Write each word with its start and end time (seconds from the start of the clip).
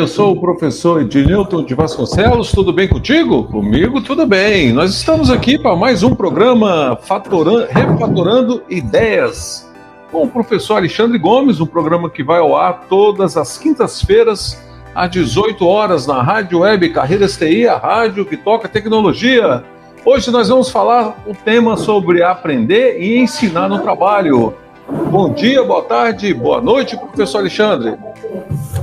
Eu 0.00 0.08
sou 0.08 0.32
o 0.32 0.40
professor 0.40 1.02
Ednilton 1.02 1.62
de 1.62 1.74
Vasconcelos, 1.74 2.52
tudo 2.52 2.72
bem 2.72 2.88
contigo? 2.88 3.44
Comigo 3.44 4.00
tudo 4.00 4.26
bem. 4.26 4.72
Nós 4.72 4.94
estamos 4.94 5.28
aqui 5.28 5.58
para 5.58 5.76
mais 5.76 6.02
um 6.02 6.14
programa 6.14 6.98
Fatorando, 7.02 7.66
Refatorando 7.70 8.62
Ideias 8.70 9.70
com 10.10 10.22
o 10.22 10.28
professor 10.28 10.76
Alexandre 10.76 11.18
Gomes, 11.18 11.60
um 11.60 11.66
programa 11.66 12.08
que 12.08 12.22
vai 12.22 12.38
ao 12.38 12.56
ar 12.56 12.86
todas 12.88 13.36
as 13.36 13.58
quintas-feiras 13.58 14.58
às 14.94 15.10
18 15.10 15.66
horas 15.66 16.06
na 16.06 16.22
Rádio 16.22 16.60
Web 16.60 16.88
Carreiras 16.94 17.36
TI, 17.36 17.68
a 17.68 17.76
rádio 17.76 18.24
que 18.24 18.38
toca 18.38 18.70
tecnologia. 18.70 19.62
Hoje 20.02 20.30
nós 20.30 20.48
vamos 20.48 20.70
falar 20.70 21.22
o 21.26 21.34
tema 21.34 21.76
sobre 21.76 22.22
aprender 22.22 22.98
e 23.02 23.18
ensinar 23.18 23.68
no 23.68 23.80
trabalho. 23.80 24.54
Bom 24.90 25.32
dia, 25.32 25.62
boa 25.62 25.82
tarde, 25.82 26.34
boa 26.34 26.60
noite, 26.60 26.96
professor 26.96 27.38
Alexandre. 27.38 27.94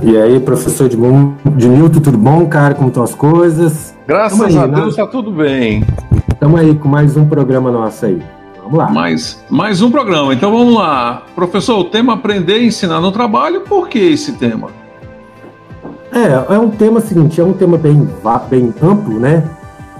E 0.02 0.16
aí, 0.16 0.40
professor 0.40 0.88
de, 0.88 0.96
de 0.96 1.68
Newton, 1.68 2.00
tudo 2.00 2.16
bom, 2.16 2.46
cara? 2.46 2.74
Como 2.74 2.88
estão 2.88 3.02
as 3.02 3.14
coisas? 3.14 3.94
Graças 4.06 4.40
aí, 4.40 4.56
a 4.56 4.66
né? 4.66 4.76
Deus, 4.76 4.90
está 4.90 5.06
tudo 5.06 5.30
bem. 5.30 5.84
Estamos 6.32 6.60
aí 6.60 6.74
com 6.74 6.88
mais 6.88 7.14
um 7.16 7.26
programa 7.26 7.70
nosso 7.70 8.06
aí. 8.06 8.22
Vamos 8.62 8.78
lá. 8.78 8.88
Mais, 8.90 9.44
mais 9.50 9.82
um 9.82 9.90
programa. 9.90 10.32
Então 10.32 10.50
vamos 10.50 10.74
lá. 10.74 11.24
Professor, 11.34 11.78
o 11.78 11.84
tema 11.84 12.14
aprender 12.14 12.60
e 12.60 12.66
ensinar 12.68 13.00
no 13.00 13.12
trabalho, 13.12 13.62
por 13.62 13.88
que 13.88 13.98
esse 13.98 14.32
tema? 14.32 14.68
É, 16.10 16.54
é 16.54 16.58
um 16.58 16.70
tema 16.70 17.00
seguinte, 17.00 17.38
é 17.38 17.44
um 17.44 17.52
tema 17.52 17.76
bem, 17.76 18.08
bem 18.48 18.72
amplo, 18.82 19.20
né? 19.20 19.44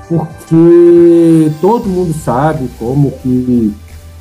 Porque 0.08 1.52
todo 1.60 1.86
mundo 1.86 2.14
sabe 2.14 2.70
como 2.78 3.10
que 3.10 3.74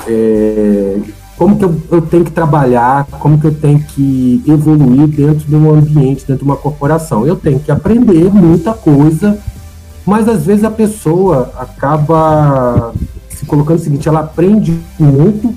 é, 0.06 0.98
como 1.38 1.56
que 1.56 1.64
eu, 1.64 1.80
eu, 1.92 2.02
tenho 2.02 2.26
que 2.26 2.32
trabalhar, 2.32 3.06
como 3.20 3.40
que 3.40 3.46
eu 3.46 3.54
tenho 3.54 3.80
que 3.80 4.44
evoluir 4.48 5.08
dentro 5.08 5.48
de 5.48 5.56
um 5.56 5.72
ambiente, 5.72 6.26
dentro 6.26 6.38
de 6.38 6.44
uma 6.44 6.58
corporação. 6.58 7.26
Eu 7.28 7.36
tenho 7.36 7.60
que 7.60 7.72
aprender 7.72 8.34
muita 8.34 8.74
coisa, 8.74 9.38
mas 10.04 10.28
às 10.28 10.46
vezes 10.46 10.64
a 10.64 10.72
pessoa 10.72 11.52
acaba 11.60 12.92
se 13.30 13.46
colocando 13.46 13.78
o 13.78 13.82
seguinte, 13.82 14.10
ela 14.10 14.22
aprende 14.22 14.80
muito 15.00 15.54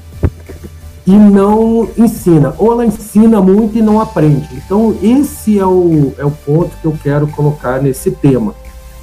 e 1.07 1.13
não 1.13 1.89
ensina, 1.97 2.55
ou 2.59 2.73
ela 2.73 2.85
ensina 2.85 3.41
muito 3.41 3.79
e 3.79 3.83
não 3.83 4.01
aprende. 4.01 4.49
Então 4.53 4.95
esse 5.03 5.59
é 5.59 5.65
o, 5.65 6.13
é 6.19 6.25
o 6.27 6.31
ponto 6.31 6.77
que 6.77 6.85
eu 6.85 6.95
quero 7.03 7.27
colocar 7.29 7.81
nesse 7.81 8.11
tema. 8.11 8.55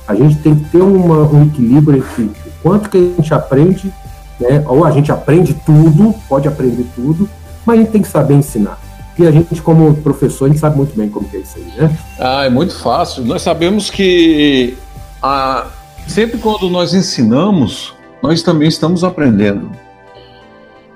A 0.08 0.14
gente 0.14 0.38
tem 0.38 0.54
que 0.54 0.70
ter 0.70 0.82
uma, 0.82 1.28
um 1.28 1.48
equilíbrio 1.48 1.98
entre 1.98 2.26
o 2.26 2.32
quanto 2.62 2.88
que 2.88 2.98
a 2.98 3.02
gente 3.02 3.34
aprende 3.34 3.92
né? 4.40 4.64
Ou 4.68 4.86
a 4.86 4.92
gente 4.92 5.12
aprende 5.12 5.54
tudo, 5.54 6.14
pode 6.28 6.48
aprender 6.48 6.86
tudo, 6.96 7.30
mas 7.66 7.78
a 7.78 7.82
gente 7.82 7.92
tem 7.92 8.02
que 8.02 8.08
saber 8.08 8.36
ensinar. 8.36 8.80
E 9.18 9.26
a 9.26 9.32
gente, 9.32 9.62
como 9.62 9.96
professor, 9.96 10.46
a 10.46 10.48
gente 10.50 10.60
sabe 10.60 10.78
muito 10.78 10.96
bem 10.96 11.10
como 11.10 11.28
é 11.34 11.38
isso 11.38 11.58
aí, 11.58 11.66
né? 11.76 11.98
Ah, 12.20 12.46
é 12.46 12.50
muito 12.50 12.78
fácil. 12.80 13.26
Nós 13.26 13.42
sabemos 13.42 13.90
que 13.90 14.78
a, 15.22 15.66
sempre 16.08 16.38
quando 16.38 16.70
nós 16.70 16.94
ensinamos, 16.94 17.96
nós 18.22 18.44
também 18.44 18.68
estamos 18.68 19.04
aprendendo. 19.04 19.72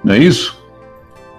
Não 0.03 0.13
é 0.13 0.19
isso? 0.19 0.61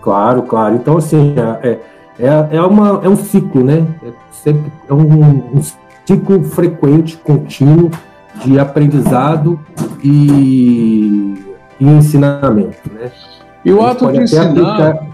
Claro, 0.01 0.43
claro. 0.43 0.75
Então, 0.75 0.97
assim, 0.97 1.35
é, 1.63 1.79
é, 2.19 2.57
é, 2.57 2.63
uma, 2.63 3.01
é 3.05 3.09
um 3.09 3.17
ciclo, 3.17 3.63
né? 3.63 3.87
É, 4.05 4.11
sempre, 4.33 4.73
é 4.89 4.93
um, 4.93 5.57
um 5.57 5.63
ciclo 6.05 6.43
frequente, 6.45 7.17
contínuo, 7.17 7.91
de 8.45 8.59
aprendizado 8.59 9.61
e 10.03 11.52
e 11.83 11.89
ensinamento. 11.91 12.79
Né? 12.93 13.11
E 13.65 13.73
o 13.73 13.85
ato 13.85 14.11
de 14.13 14.23
ensinar. 14.23 14.51
Aplicar, 14.51 15.07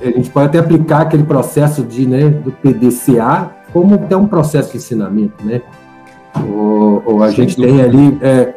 a 0.00 0.06
gente 0.06 0.30
pode 0.30 0.46
até 0.46 0.58
aplicar 0.58 1.02
aquele 1.02 1.22
processo 1.22 1.84
de, 1.84 2.06
né, 2.06 2.28
do 2.28 2.50
PDCA 2.50 3.50
como 3.72 3.94
até 3.94 4.16
um 4.16 4.26
processo 4.26 4.72
de 4.72 4.78
ensinamento. 4.78 5.44
Né? 5.44 5.62
Ou, 6.48 7.02
ou 7.06 7.22
a 7.22 7.28
Sem 7.28 7.36
gente 7.36 7.56
dúvida. 7.56 7.74
tem 7.74 7.82
ali 7.82 8.18
é, 8.20 8.54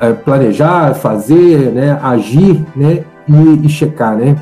é, 0.00 0.12
planejar, 0.12 0.94
fazer, 0.94 1.70
né, 1.70 1.98
agir 2.02 2.64
né, 2.74 3.04
e, 3.28 3.66
e 3.66 3.68
checar. 3.68 4.16
Né? 4.16 4.36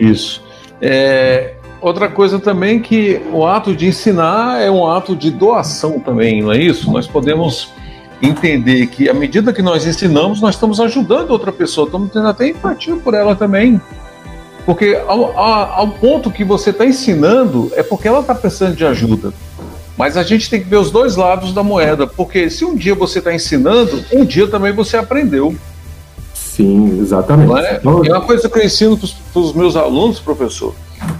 Isso. 0.00 0.42
É, 0.80 1.56
outra 1.80 2.08
coisa 2.08 2.38
também 2.38 2.80
que 2.80 3.20
o 3.30 3.44
ato 3.44 3.76
de 3.76 3.86
ensinar 3.86 4.62
é 4.62 4.70
um 4.70 4.86
ato 4.86 5.14
de 5.14 5.30
doação 5.30 6.00
também, 6.00 6.42
não 6.42 6.52
é 6.52 6.58
isso? 6.58 6.90
Nós 6.90 7.06
podemos 7.06 7.75
entender 8.22 8.86
que 8.86 9.08
à 9.08 9.14
medida 9.14 9.52
que 9.52 9.62
nós 9.62 9.86
ensinamos, 9.86 10.40
nós 10.40 10.54
estamos 10.54 10.80
ajudando 10.80 11.30
outra 11.30 11.52
pessoa, 11.52 11.86
estamos 11.86 12.10
tendo 12.12 12.26
até 12.26 12.48
empatia 12.48 12.96
por 12.96 13.14
ela 13.14 13.34
também. 13.34 13.80
Porque 14.64 15.00
ao, 15.06 15.38
ao 15.38 15.88
ponto 15.88 16.30
que 16.30 16.44
você 16.44 16.70
está 16.70 16.84
ensinando, 16.84 17.70
é 17.74 17.82
porque 17.82 18.08
ela 18.08 18.20
está 18.20 18.34
precisando 18.34 18.74
de 18.74 18.84
ajuda. 18.84 19.32
Mas 19.96 20.16
a 20.16 20.22
gente 20.22 20.50
tem 20.50 20.60
que 20.60 20.68
ver 20.68 20.76
os 20.76 20.90
dois 20.90 21.16
lados 21.16 21.54
da 21.54 21.62
moeda, 21.62 22.06
porque 22.06 22.50
se 22.50 22.64
um 22.64 22.74
dia 22.74 22.94
você 22.94 23.18
está 23.18 23.32
ensinando, 23.32 24.04
um 24.12 24.24
dia 24.24 24.46
também 24.48 24.72
você 24.72 24.96
aprendeu. 24.96 25.54
Sim, 26.34 27.00
exatamente. 27.00 27.54
É? 27.54 27.80
E 27.82 27.86
uma 27.86 28.20
coisa 28.20 28.48
que 28.48 28.58
eu 28.58 28.64
ensino 28.64 28.98
para 28.98 29.40
os 29.40 29.52
meus 29.54 29.76
alunos, 29.76 30.18
professor, 30.18 30.74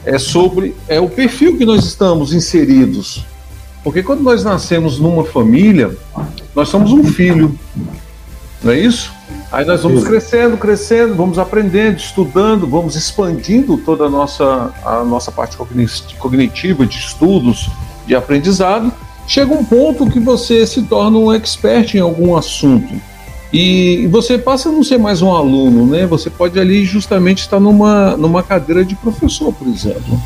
é 0.04 0.18
sobre 0.18 0.74
é 0.88 0.98
o 0.98 1.08
perfil 1.08 1.56
que 1.56 1.64
nós 1.64 1.84
estamos 1.84 2.32
inseridos. 2.32 3.24
Porque 3.86 4.02
quando 4.02 4.20
nós 4.20 4.42
nascemos 4.42 4.98
numa 4.98 5.22
família, 5.22 5.96
nós 6.56 6.68
somos 6.68 6.90
um 6.90 7.04
filho, 7.04 7.56
não 8.60 8.72
é 8.72 8.80
isso? 8.80 9.12
Aí 9.52 9.64
nós 9.64 9.84
vamos 9.84 10.02
crescendo, 10.02 10.56
crescendo, 10.56 11.14
vamos 11.14 11.38
aprendendo, 11.38 11.96
estudando, 11.96 12.66
vamos 12.66 12.96
expandindo 12.96 13.78
toda 13.78 14.06
a 14.06 14.10
nossa, 14.10 14.74
a 14.84 15.04
nossa 15.04 15.30
parte 15.30 15.56
cognitiva 16.18 16.84
de 16.84 16.98
estudos, 16.98 17.70
de 18.08 18.16
aprendizado. 18.16 18.92
Chega 19.24 19.54
um 19.54 19.64
ponto 19.64 20.10
que 20.10 20.18
você 20.18 20.66
se 20.66 20.82
torna 20.82 21.16
um 21.16 21.32
expert 21.32 21.94
em 21.94 22.00
algum 22.00 22.36
assunto. 22.36 22.92
E 23.52 24.08
você 24.08 24.36
passa 24.36 24.68
a 24.68 24.72
não 24.72 24.82
ser 24.82 24.98
mais 24.98 25.22
um 25.22 25.32
aluno, 25.32 25.86
né? 25.86 26.06
Você 26.06 26.28
pode 26.28 26.58
ali 26.58 26.84
justamente 26.84 27.42
estar 27.42 27.60
numa, 27.60 28.16
numa 28.16 28.42
cadeira 28.42 28.84
de 28.84 28.96
professor, 28.96 29.52
por 29.52 29.68
exemplo. 29.68 30.20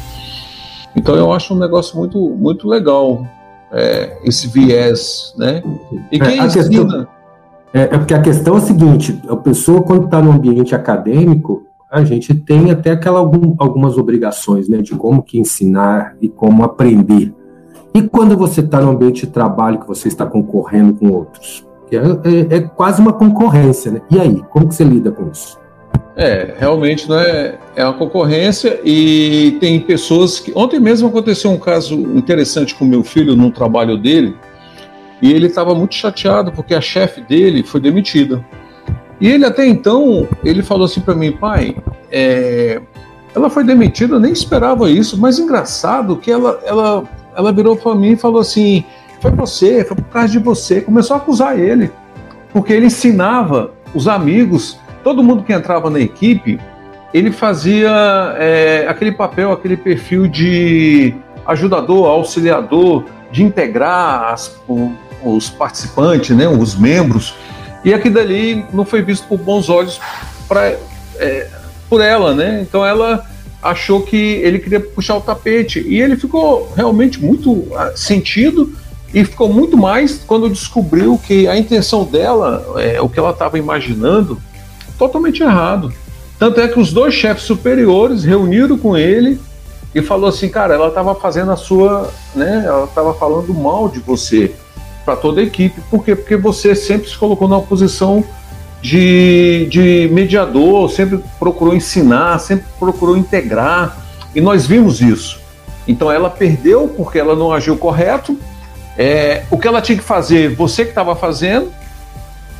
Então 0.96 1.14
eu 1.14 1.30
acho 1.30 1.52
um 1.52 1.58
negócio 1.58 1.94
muito, 1.98 2.18
muito 2.18 2.66
legal 2.66 3.26
é, 3.72 4.18
esse 4.24 4.48
viés, 4.48 5.34
né? 5.36 5.62
E 6.10 6.16
é, 6.16 6.18
quem 6.18 6.40
é, 6.40 6.46
ensina... 6.46 6.64
Questão, 6.64 7.08
é, 7.72 7.82
é, 7.82 7.98
porque 7.98 8.14
a 8.14 8.20
questão 8.20 8.54
é 8.56 8.58
a 8.58 8.60
seguinte, 8.60 9.20
a 9.28 9.36
pessoa 9.36 9.82
quando 9.82 10.06
está 10.06 10.20
no 10.20 10.32
ambiente 10.32 10.74
acadêmico, 10.74 11.62
a 11.90 12.04
gente 12.04 12.34
tem 12.34 12.70
até 12.70 12.92
aquela 12.92 13.18
algum, 13.18 13.54
algumas 13.58 13.96
obrigações, 13.96 14.68
né, 14.68 14.78
de 14.78 14.94
como 14.94 15.22
que 15.22 15.38
ensinar 15.38 16.16
e 16.20 16.28
como 16.28 16.64
aprender. 16.64 17.34
E 17.94 18.02
quando 18.02 18.36
você 18.36 18.60
está 18.60 18.80
no 18.80 18.90
ambiente 18.90 19.26
de 19.26 19.32
trabalho 19.32 19.80
que 19.80 19.88
você 19.88 20.08
está 20.08 20.24
concorrendo 20.24 20.94
com 20.94 21.10
outros? 21.10 21.66
É, 21.90 21.96
é, 21.96 22.56
é, 22.56 22.60
quase 22.60 23.00
uma 23.00 23.12
concorrência, 23.12 23.90
né? 23.90 24.00
E 24.08 24.20
aí, 24.20 24.44
como 24.50 24.68
que 24.68 24.74
você 24.76 24.84
lida 24.84 25.10
com 25.10 25.28
isso? 25.28 25.58
É, 26.20 26.54
realmente 26.58 27.08
não 27.08 27.18
é, 27.18 27.54
é 27.74 27.82
uma 27.82 27.94
concorrência 27.94 28.78
e 28.84 29.56
tem 29.58 29.80
pessoas 29.80 30.38
que. 30.38 30.52
Ontem 30.54 30.78
mesmo 30.78 31.08
aconteceu 31.08 31.50
um 31.50 31.56
caso 31.56 31.94
interessante 31.94 32.74
com 32.74 32.84
meu 32.84 33.02
filho 33.02 33.34
num 33.34 33.50
trabalho 33.50 33.96
dele 33.96 34.36
e 35.22 35.32
ele 35.32 35.46
estava 35.46 35.74
muito 35.74 35.94
chateado 35.94 36.52
porque 36.52 36.74
a 36.74 36.80
chefe 36.80 37.22
dele 37.22 37.62
foi 37.62 37.80
demitida. 37.80 38.44
E 39.18 39.28
ele 39.28 39.46
até 39.46 39.66
então 39.66 40.28
ele 40.44 40.62
falou 40.62 40.84
assim 40.84 41.00
para 41.00 41.14
mim, 41.14 41.32
pai, 41.32 41.74
é, 42.12 42.82
ela 43.34 43.48
foi 43.48 43.64
demitida, 43.64 44.16
eu 44.16 44.20
nem 44.20 44.32
esperava 44.32 44.90
isso, 44.90 45.18
mas 45.18 45.38
engraçado 45.38 46.16
que 46.16 46.30
ela 46.30 46.60
ela 46.66 47.02
ela 47.34 47.50
virou 47.50 47.76
para 47.76 47.94
mim 47.94 48.10
e 48.10 48.16
falou 48.16 48.42
assim, 48.42 48.84
foi 49.22 49.30
você, 49.30 49.82
foi 49.86 49.96
por 49.96 50.04
causa 50.04 50.28
de 50.28 50.38
você, 50.38 50.82
começou 50.82 51.14
a 51.14 51.18
acusar 51.18 51.58
ele 51.58 51.90
porque 52.52 52.74
ele 52.74 52.86
ensinava 52.86 53.72
os 53.94 54.06
amigos 54.06 54.78
todo 55.02 55.22
mundo 55.22 55.42
que 55.42 55.52
entrava 55.52 55.90
na 55.90 56.00
equipe, 56.00 56.58
ele 57.12 57.32
fazia 57.32 57.90
é, 58.38 58.86
aquele 58.88 59.12
papel, 59.12 59.52
aquele 59.52 59.76
perfil 59.76 60.26
de 60.26 61.14
ajudador, 61.46 62.06
auxiliador, 62.06 63.04
de 63.32 63.42
integrar 63.42 64.32
as, 64.32 64.56
os 65.22 65.50
participantes, 65.50 66.36
né, 66.36 66.46
os 66.48 66.74
membros, 66.74 67.34
e 67.84 67.94
aquilo 67.94 68.14
dali 68.14 68.64
não 68.72 68.84
foi 68.84 69.02
visto 69.02 69.26
por 69.26 69.38
bons 69.38 69.68
olhos 69.68 70.00
pra, 70.46 70.74
é, 71.16 71.48
por 71.88 72.00
ela, 72.00 72.34
né? 72.34 72.60
Então 72.60 72.84
ela 72.84 73.24
achou 73.62 74.02
que 74.02 74.16
ele 74.16 74.58
queria 74.58 74.80
puxar 74.80 75.16
o 75.16 75.20
tapete 75.20 75.80
e 75.86 76.00
ele 76.00 76.16
ficou 76.16 76.72
realmente 76.74 77.20
muito 77.22 77.66
ah, 77.74 77.92
sentido 77.94 78.72
e 79.12 79.24
ficou 79.24 79.52
muito 79.52 79.76
mais 79.76 80.22
quando 80.26 80.48
descobriu 80.48 81.18
que 81.18 81.48
a 81.48 81.56
intenção 81.56 82.04
dela, 82.04 82.64
é, 82.78 83.00
o 83.00 83.08
que 83.08 83.18
ela 83.18 83.30
estava 83.30 83.58
imaginando, 83.58 84.40
totalmente 85.00 85.42
errado. 85.42 85.90
Tanto 86.38 86.60
é 86.60 86.68
que 86.68 86.78
os 86.78 86.92
dois 86.92 87.14
chefes 87.14 87.44
superiores 87.44 88.22
reuniram 88.22 88.76
com 88.76 88.98
ele 88.98 89.40
e 89.94 90.02
falou 90.02 90.28
assim, 90.28 90.50
cara, 90.50 90.74
ela 90.74 90.88
estava 90.88 91.14
fazendo 91.14 91.50
a 91.50 91.56
sua, 91.56 92.10
né? 92.34 92.64
Ela 92.66 92.84
estava 92.84 93.14
falando 93.14 93.52
mal 93.54 93.88
de 93.88 93.98
você 93.98 94.54
para 95.02 95.16
toda 95.16 95.40
a 95.40 95.44
equipe. 95.44 95.80
Por 95.90 96.04
quê? 96.04 96.14
Porque 96.14 96.36
você 96.36 96.74
sempre 96.74 97.08
se 97.08 97.16
colocou 97.16 97.48
numa 97.48 97.62
posição 97.62 98.22
de, 98.82 99.66
de 99.70 100.10
mediador, 100.12 100.90
sempre 100.90 101.18
procurou 101.38 101.74
ensinar, 101.74 102.38
sempre 102.38 102.66
procurou 102.78 103.16
integrar, 103.16 103.96
e 104.34 104.40
nós 104.40 104.66
vimos 104.66 105.00
isso. 105.00 105.40
Então 105.88 106.12
ela 106.12 106.28
perdeu 106.28 106.88
porque 106.94 107.18
ela 107.18 107.34
não 107.34 107.52
agiu 107.52 107.76
correto. 107.76 108.38
É, 108.98 109.44
o 109.50 109.56
que 109.56 109.66
ela 109.66 109.80
tinha 109.80 109.96
que 109.96 110.04
fazer, 110.04 110.54
você 110.54 110.84
que 110.84 110.90
estava 110.90 111.16
fazendo, 111.16 111.72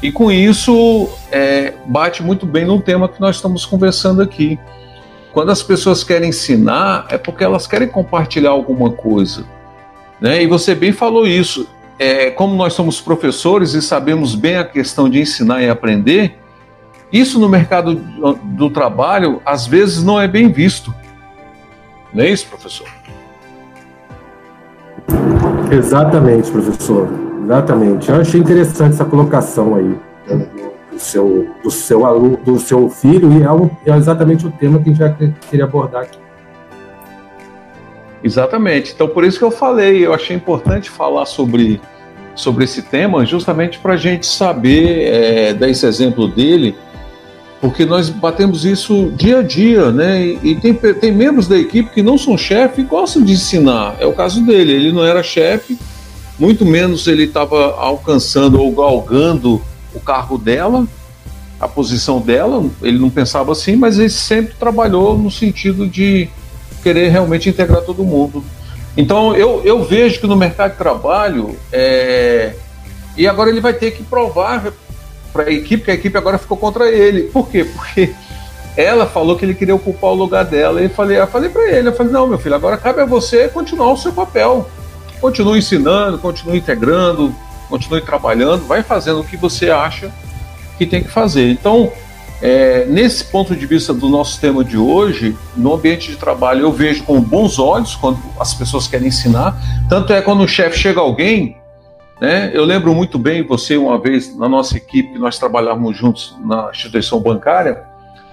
e 0.02 0.10
com 0.10 0.32
isso 0.32 1.08
é, 1.30 1.74
bate 1.86 2.22
muito 2.22 2.46
bem 2.46 2.64
no 2.64 2.80
tema 2.80 3.08
que 3.08 3.20
nós 3.20 3.36
estamos 3.36 3.66
conversando 3.66 4.22
aqui. 4.22 4.58
Quando 5.32 5.50
as 5.50 5.62
pessoas 5.62 6.02
querem 6.02 6.30
ensinar, 6.30 7.06
é 7.10 7.18
porque 7.18 7.44
elas 7.44 7.66
querem 7.66 7.86
compartilhar 7.86 8.50
alguma 8.50 8.90
coisa. 8.90 9.44
Né? 10.20 10.42
E 10.42 10.46
você 10.46 10.74
bem 10.74 10.92
falou 10.92 11.26
isso. 11.26 11.68
É, 11.98 12.30
como 12.30 12.54
nós 12.54 12.72
somos 12.72 12.98
professores 12.98 13.74
e 13.74 13.82
sabemos 13.82 14.34
bem 14.34 14.56
a 14.56 14.64
questão 14.64 15.08
de 15.08 15.20
ensinar 15.20 15.62
e 15.62 15.68
aprender, 15.68 16.38
isso 17.12 17.38
no 17.38 17.48
mercado 17.48 17.94
do 18.42 18.70
trabalho 18.70 19.42
às 19.44 19.66
vezes 19.66 20.02
não 20.02 20.18
é 20.18 20.26
bem 20.26 20.50
visto. 20.50 20.94
Não 22.12 22.24
é 22.24 22.30
isso, 22.30 22.46
professor? 22.46 22.88
Exatamente, 25.70 26.50
professor. 26.50 27.29
Exatamente. 27.42 28.08
Eu 28.10 28.20
achei 28.20 28.40
interessante 28.40 28.94
essa 28.94 29.04
colocação 29.04 29.74
aí 29.74 29.96
seu, 31.00 31.48
do 31.62 31.70
seu 31.70 32.04
aluno, 32.04 32.36
do 32.36 32.58
seu 32.58 32.88
filho, 32.88 33.32
e 33.32 33.42
é, 33.42 33.92
é 33.92 33.96
exatamente 33.96 34.46
o 34.46 34.50
tema 34.50 34.78
que 34.78 34.90
a 34.90 34.92
gente 34.92 34.98
já 34.98 35.10
queria 35.48 35.64
abordar 35.64 36.02
aqui. 36.02 36.18
Exatamente. 38.22 38.92
Então, 38.94 39.08
por 39.08 39.24
isso 39.24 39.38
que 39.38 39.44
eu 39.44 39.50
falei, 39.50 40.04
eu 40.04 40.12
achei 40.12 40.36
importante 40.36 40.90
falar 40.90 41.24
sobre, 41.24 41.80
sobre 42.34 42.64
esse 42.64 42.82
tema, 42.82 43.24
justamente 43.24 43.78
para 43.78 43.94
a 43.94 43.96
gente 43.96 44.26
saber, 44.26 45.08
é, 45.08 45.54
dar 45.54 45.68
esse 45.68 45.86
exemplo 45.86 46.28
dele, 46.28 46.76
porque 47.62 47.84
nós 47.84 48.10
batemos 48.10 48.64
isso 48.64 49.10
dia 49.16 49.38
a 49.38 49.42
dia, 49.42 49.90
né? 49.90 50.22
E, 50.22 50.38
e 50.42 50.54
tem, 50.56 50.74
tem 50.74 51.12
membros 51.12 51.48
da 51.48 51.58
equipe 51.58 51.90
que 51.90 52.02
não 52.02 52.18
são 52.18 52.36
chefe 52.36 52.82
e 52.82 52.84
gostam 52.84 53.22
de 53.22 53.32
ensinar. 53.32 53.96
É 53.98 54.06
o 54.06 54.12
caso 54.12 54.44
dele, 54.44 54.72
ele 54.72 54.92
não 54.92 55.04
era 55.04 55.22
chefe, 55.22 55.78
muito 56.40 56.64
menos 56.64 57.06
ele 57.06 57.24
estava 57.24 57.74
alcançando 57.76 58.60
ou 58.60 58.72
galgando 58.72 59.60
o 59.94 60.00
cargo 60.00 60.38
dela, 60.38 60.86
a 61.60 61.68
posição 61.68 62.18
dela, 62.18 62.64
ele 62.80 62.98
não 62.98 63.10
pensava 63.10 63.52
assim, 63.52 63.76
mas 63.76 63.98
ele 63.98 64.08
sempre 64.08 64.54
trabalhou 64.54 65.18
no 65.18 65.30
sentido 65.30 65.86
de 65.86 66.30
querer 66.82 67.10
realmente 67.10 67.50
integrar 67.50 67.82
todo 67.82 68.02
mundo. 68.02 68.42
Então 68.96 69.36
eu, 69.36 69.60
eu 69.64 69.84
vejo 69.84 70.18
que 70.18 70.26
no 70.26 70.34
mercado 70.34 70.72
de 70.72 70.78
trabalho, 70.78 71.54
é... 71.70 72.54
e 73.18 73.28
agora 73.28 73.50
ele 73.50 73.60
vai 73.60 73.74
ter 73.74 73.90
que 73.90 74.02
provar 74.02 74.72
para 75.34 75.44
a 75.44 75.52
equipe, 75.52 75.84
que 75.84 75.90
a 75.90 75.94
equipe 75.94 76.16
agora 76.16 76.38
ficou 76.38 76.56
contra 76.56 76.90
ele. 76.90 77.24
Por 77.24 77.48
quê? 77.48 77.64
Porque 77.64 78.14
ela 78.74 79.06
falou 79.06 79.36
que 79.36 79.44
ele 79.44 79.54
queria 79.54 79.74
ocupar 79.74 80.10
o 80.10 80.14
lugar 80.14 80.46
dela. 80.46 80.82
E 80.82 80.88
falei, 80.88 81.20
eu 81.20 81.26
falei 81.26 81.50
para 81.50 81.70
ele, 81.70 81.88
eu 81.88 81.92
falei, 81.92 82.10
não, 82.10 82.26
meu 82.26 82.38
filho, 82.38 82.54
agora 82.54 82.78
cabe 82.78 83.02
a 83.02 83.04
você 83.04 83.48
continuar 83.48 83.92
o 83.92 83.96
seu 83.98 84.12
papel. 84.12 84.66
Continue 85.20 85.58
ensinando, 85.58 86.18
continue 86.18 86.58
integrando, 86.58 87.34
continue 87.68 88.00
trabalhando, 88.00 88.66
vai 88.66 88.82
fazendo 88.82 89.20
o 89.20 89.24
que 89.24 89.36
você 89.36 89.70
acha 89.70 90.10
que 90.78 90.86
tem 90.86 91.02
que 91.02 91.10
fazer. 91.10 91.50
Então, 91.50 91.92
é, 92.42 92.86
nesse 92.86 93.24
ponto 93.24 93.54
de 93.54 93.66
vista 93.66 93.92
do 93.92 94.08
nosso 94.08 94.40
tema 94.40 94.64
de 94.64 94.78
hoje, 94.78 95.36
no 95.54 95.74
ambiente 95.74 96.10
de 96.10 96.16
trabalho 96.16 96.62
eu 96.62 96.72
vejo 96.72 97.04
com 97.04 97.20
bons 97.20 97.58
olhos 97.58 97.94
quando 97.94 98.18
as 98.38 98.54
pessoas 98.54 98.88
querem 98.88 99.08
ensinar. 99.08 99.60
Tanto 99.88 100.12
é 100.12 100.22
quando 100.22 100.42
o 100.42 100.48
chefe 100.48 100.78
chega 100.78 101.00
alguém, 101.00 101.56
né? 102.18 102.50
Eu 102.54 102.64
lembro 102.64 102.94
muito 102.94 103.18
bem 103.18 103.46
você 103.46 103.76
uma 103.76 103.98
vez 103.98 104.34
na 104.36 104.48
nossa 104.48 104.76
equipe 104.76 105.18
nós 105.18 105.38
trabalhávamos 105.38 105.96
juntos 105.96 106.34
na 106.42 106.70
instituição 106.70 107.20
bancária, 107.20 107.82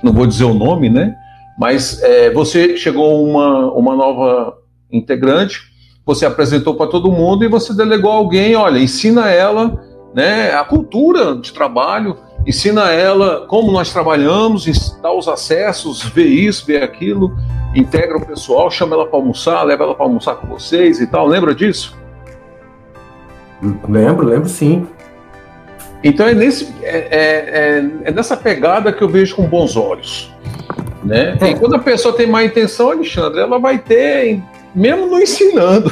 não 0.01 0.13
vou 0.13 0.25
dizer 0.25 0.45
o 0.45 0.53
nome, 0.53 0.89
né? 0.89 1.13
Mas 1.59 2.01
é, 2.01 2.31
você 2.31 2.77
chegou 2.77 3.27
uma 3.27 3.73
uma 3.73 3.93
nova 3.93 4.57
integrante 4.89 5.63
você 6.07 6.25
apresentou 6.25 6.73
para 6.73 6.87
todo 6.87 7.11
mundo 7.11 7.43
e 7.43 7.49
você 7.49 7.73
delegou 7.73 8.09
alguém, 8.09 8.55
olha, 8.55 8.79
ensina 8.79 9.29
ela 9.29 9.83
né, 10.15 10.53
a 10.55 10.63
cultura 10.63 11.35
de 11.35 11.51
trabalho, 11.51 12.15
ensina 12.47 12.89
ela 12.89 13.45
como 13.45 13.73
nós 13.73 13.91
trabalhamos, 13.91 14.97
dá 15.01 15.11
os 15.11 15.27
acessos, 15.27 16.01
vê 16.01 16.23
isso, 16.23 16.65
vê 16.65 16.77
aquilo, 16.77 17.35
integra 17.75 18.17
o 18.17 18.25
pessoal, 18.25 18.71
chama 18.71 18.95
ela 18.95 19.05
para 19.05 19.19
almoçar, 19.19 19.61
leva 19.63 19.83
ela 19.83 19.93
para 19.93 20.05
almoçar 20.05 20.35
com 20.35 20.47
vocês 20.47 21.01
e 21.01 21.07
tal. 21.07 21.27
Lembra 21.27 21.53
disso? 21.53 21.93
Lembro, 23.89 24.25
lembro 24.25 24.47
sim. 24.47 24.87
Então 26.01 26.25
é, 26.25 26.33
nesse, 26.33 26.73
é, 26.83 26.97
é, 26.97 27.19
é, 27.19 27.91
é 28.05 28.11
nessa 28.11 28.37
pegada 28.37 28.93
que 28.93 29.03
eu 29.03 29.09
vejo 29.09 29.35
com 29.35 29.43
bons 29.43 29.75
olhos. 29.75 30.33
Né? 31.03 31.37
É. 31.41 31.49
E 31.49 31.55
quando 31.55 31.75
a 31.75 31.79
pessoa 31.79 32.15
tem 32.15 32.27
má 32.27 32.45
intenção, 32.45 32.91
Alexandre, 32.91 33.41
ela 33.41 33.59
vai 33.59 33.77
ter 33.77 34.41
mesmo 34.77 35.07
não 35.07 35.19
ensinando. 35.19 35.91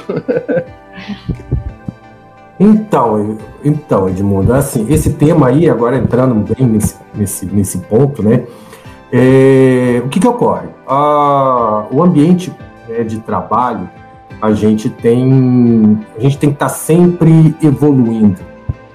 Então, 2.57 3.37
então, 3.65 4.07
Edmundo, 4.07 4.53
assim, 4.53 4.85
esse 4.89 5.13
tema 5.13 5.47
aí, 5.47 5.69
agora 5.69 5.97
entrando 5.97 6.35
bem 6.35 6.65
nesse, 6.65 6.95
nesse, 7.13 7.45
nesse 7.47 7.79
ponto, 7.79 8.23
né? 8.23 8.43
É, 9.11 10.01
o 10.05 10.07
que, 10.07 10.21
que 10.21 10.27
ocorre? 10.27 10.69
Ah, 10.87 11.85
o 11.91 12.01
ambiente 12.01 12.53
né, 12.87 13.03
de 13.03 13.19
trabalho, 13.19 13.89
a 14.41 14.53
gente 14.53 14.89
tem, 14.89 15.99
a 16.17 16.21
gente 16.21 16.37
tem 16.37 16.49
que 16.49 16.55
estar 16.55 16.67
tá 16.67 16.73
sempre 16.73 17.53
evoluindo. 17.61 18.39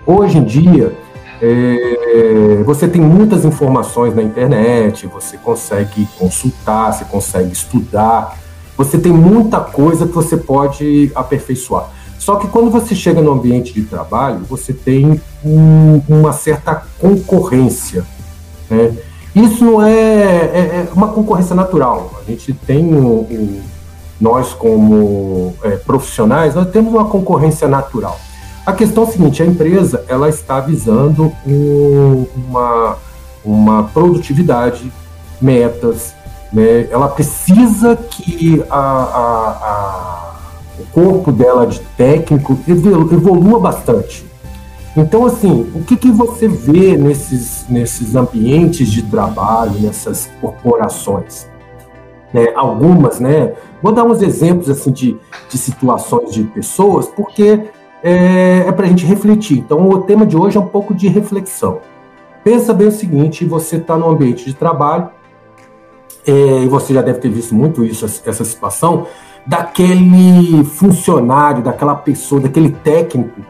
Hoje 0.07 0.39
em 0.39 0.45
dia, 0.45 0.95
é, 1.43 2.63
você 2.65 2.89
tem 2.89 3.03
muitas 3.03 3.45
informações 3.45 4.15
na 4.15 4.23
internet, 4.23 5.07
você 5.07 5.37
consegue 5.37 6.09
consultar, 6.19 6.93
você 6.93 7.05
consegue 7.05 7.53
estudar, 7.53 8.39
você 8.81 8.97
tem 8.97 9.13
muita 9.13 9.61
coisa 9.61 10.07
que 10.07 10.15
você 10.15 10.39
pode 10.39 11.13
aperfeiçoar. 11.15 11.91
Só 12.19 12.37
que 12.37 12.49
quando 12.49 12.71
você 12.71 12.95
chega 12.95 13.21
no 13.21 13.31
ambiente 13.31 13.75
de 13.75 13.83
trabalho, 13.83 14.41
você 14.49 14.73
tem 14.73 15.21
um, 15.45 16.01
uma 16.09 16.33
certa 16.33 16.83
concorrência. 16.99 18.07
Né? 18.71 18.97
Isso 19.35 19.63
não 19.63 19.83
é, 19.83 19.93
é, 19.93 20.87
é, 20.87 20.89
uma 20.95 21.09
concorrência 21.09 21.55
natural. 21.55 22.23
A 22.23 22.31
gente 22.31 22.55
tem 22.55 22.91
nós 24.19 24.55
como 24.55 25.55
é, 25.63 25.77
profissionais, 25.77 26.55
nós 26.55 26.71
temos 26.71 26.95
uma 26.95 27.05
concorrência 27.05 27.69
natural. 27.69 28.19
A 28.65 28.73
questão 28.73 29.05
é 29.05 29.07
a 29.07 29.11
seguinte: 29.11 29.43
a 29.43 29.47
empresa 29.47 30.07
ela 30.09 30.31
está 30.31 30.59
visando 30.59 31.31
um, 31.47 32.25
uma, 32.35 32.97
uma 33.45 33.83
produtividade, 33.85 34.91
metas, 35.39 36.15
né? 36.53 36.89
Ela 36.91 37.09
precisa 37.09 37.97
que 37.97 38.63
a, 38.69 38.79
a, 38.79 39.51
a, 39.63 40.35
o 40.79 40.87
corpo 40.87 41.31
dela 41.31 41.67
de 41.67 41.81
técnico 41.97 42.59
evolua 42.67 43.61
bastante. 43.61 44.31
Então, 44.97 45.25
assim, 45.25 45.71
o 45.75 45.85
que, 45.85 45.97
que 45.97 46.11
você 46.11 46.49
vê 46.49 46.97
nesses, 46.97 47.65
nesses 47.69 48.17
ambientes 48.17 48.91
de 48.91 49.03
trabalho, 49.03 49.81
nessas 49.81 50.29
corporações? 50.41 51.49
Né, 52.33 52.53
algumas, 52.55 53.19
né? 53.19 53.55
Vou 53.83 53.93
dar 53.93 54.05
uns 54.05 54.23
exemplos 54.23 54.69
assim 54.69 54.93
de, 54.93 55.17
de 55.49 55.59
situações 55.59 56.33
de 56.33 56.45
pessoas, 56.45 57.07
porque 57.07 57.71
é, 58.03 58.65
é 58.67 58.73
para 58.73 58.87
a 58.87 58.89
gente 58.89 59.05
refletir. 59.05 59.59
Então, 59.59 59.89
o 59.89 60.03
tema 60.03 60.27
de 60.27 60.37
hoje 60.37 60.57
é 60.57 60.61
um 60.61 60.67
pouco 60.67 60.95
de 60.95 61.09
reflexão. 61.09 61.81
Pensa 62.43 62.73
bem 62.73 62.89
o 62.89 62.93
seguinte: 62.93 63.45
você 63.45 63.77
está 63.77 63.97
no 63.97 64.09
ambiente 64.09 64.45
de 64.45 64.55
trabalho, 64.55 65.09
é, 66.27 66.33
e 66.65 66.69
você 66.69 66.95
já 66.95 67.03
deve 67.03 67.19
ter 67.19 67.29
visto 67.29 67.55
muito 67.55 67.85
isso, 67.85 68.05
essa 68.05 68.45
situação, 68.45 69.07
daquele 69.47 70.65
funcionário, 70.65 71.63
daquela 71.63 71.95
pessoa, 71.95 72.41
daquele 72.41 72.71
técnico 72.71 73.41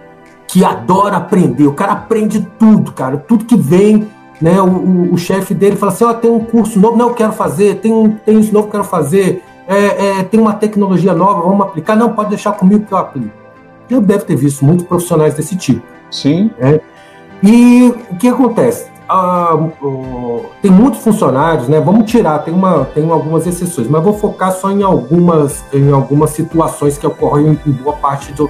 que 0.46 0.64
adora 0.64 1.16
aprender. 1.16 1.66
O 1.66 1.72
cara 1.72 1.92
aprende 1.92 2.46
tudo, 2.58 2.92
cara, 2.92 3.16
tudo 3.16 3.44
que 3.44 3.56
vem, 3.56 4.08
né? 4.40 4.60
O, 4.60 4.66
o, 4.66 5.14
o 5.14 5.18
chefe 5.18 5.54
dele 5.54 5.76
fala 5.76 5.92
assim: 5.92 6.04
ó, 6.04 6.10
oh, 6.10 6.14
tem 6.14 6.30
um 6.30 6.44
curso 6.44 6.78
novo, 6.78 6.96
não, 6.96 7.08
eu 7.08 7.14
quero 7.14 7.32
fazer, 7.32 7.76
tem, 7.76 7.92
um, 7.92 8.10
tem 8.10 8.40
isso 8.40 8.52
novo 8.52 8.66
eu 8.68 8.72
quero 8.72 8.84
fazer, 8.84 9.42
é, 9.68 10.18
é, 10.18 10.22
tem 10.24 10.40
uma 10.40 10.54
tecnologia 10.54 11.14
nova, 11.14 11.42
vamos 11.42 11.66
aplicar. 11.66 11.94
Não, 11.94 12.12
pode 12.12 12.30
deixar 12.30 12.52
comigo 12.52 12.84
que 12.84 12.92
eu 12.92 12.98
aplico. 12.98 13.30
já 13.88 14.00
deve 14.00 14.24
ter 14.24 14.36
visto 14.36 14.64
muitos 14.64 14.86
profissionais 14.86 15.34
desse 15.34 15.56
tipo. 15.56 15.82
Sim. 16.10 16.50
Né? 16.58 16.80
E 17.42 17.94
o 18.10 18.16
que 18.16 18.28
acontece? 18.28 18.89
Ah, 19.12 19.58
tem 20.62 20.70
muitos 20.70 21.00
funcionários, 21.00 21.66
né? 21.66 21.80
Vamos 21.80 22.08
tirar, 22.08 22.38
tem, 22.44 22.54
uma, 22.54 22.84
tem 22.84 23.10
algumas 23.10 23.44
exceções, 23.44 23.88
mas 23.88 24.04
vou 24.04 24.16
focar 24.16 24.52
só 24.52 24.70
em 24.70 24.84
algumas, 24.84 25.64
em 25.72 25.90
algumas 25.90 26.30
situações 26.30 26.96
que 26.96 27.04
ocorrem 27.04 27.58
em 27.66 27.72
boa 27.72 27.96
parte 27.96 28.32
do, 28.32 28.48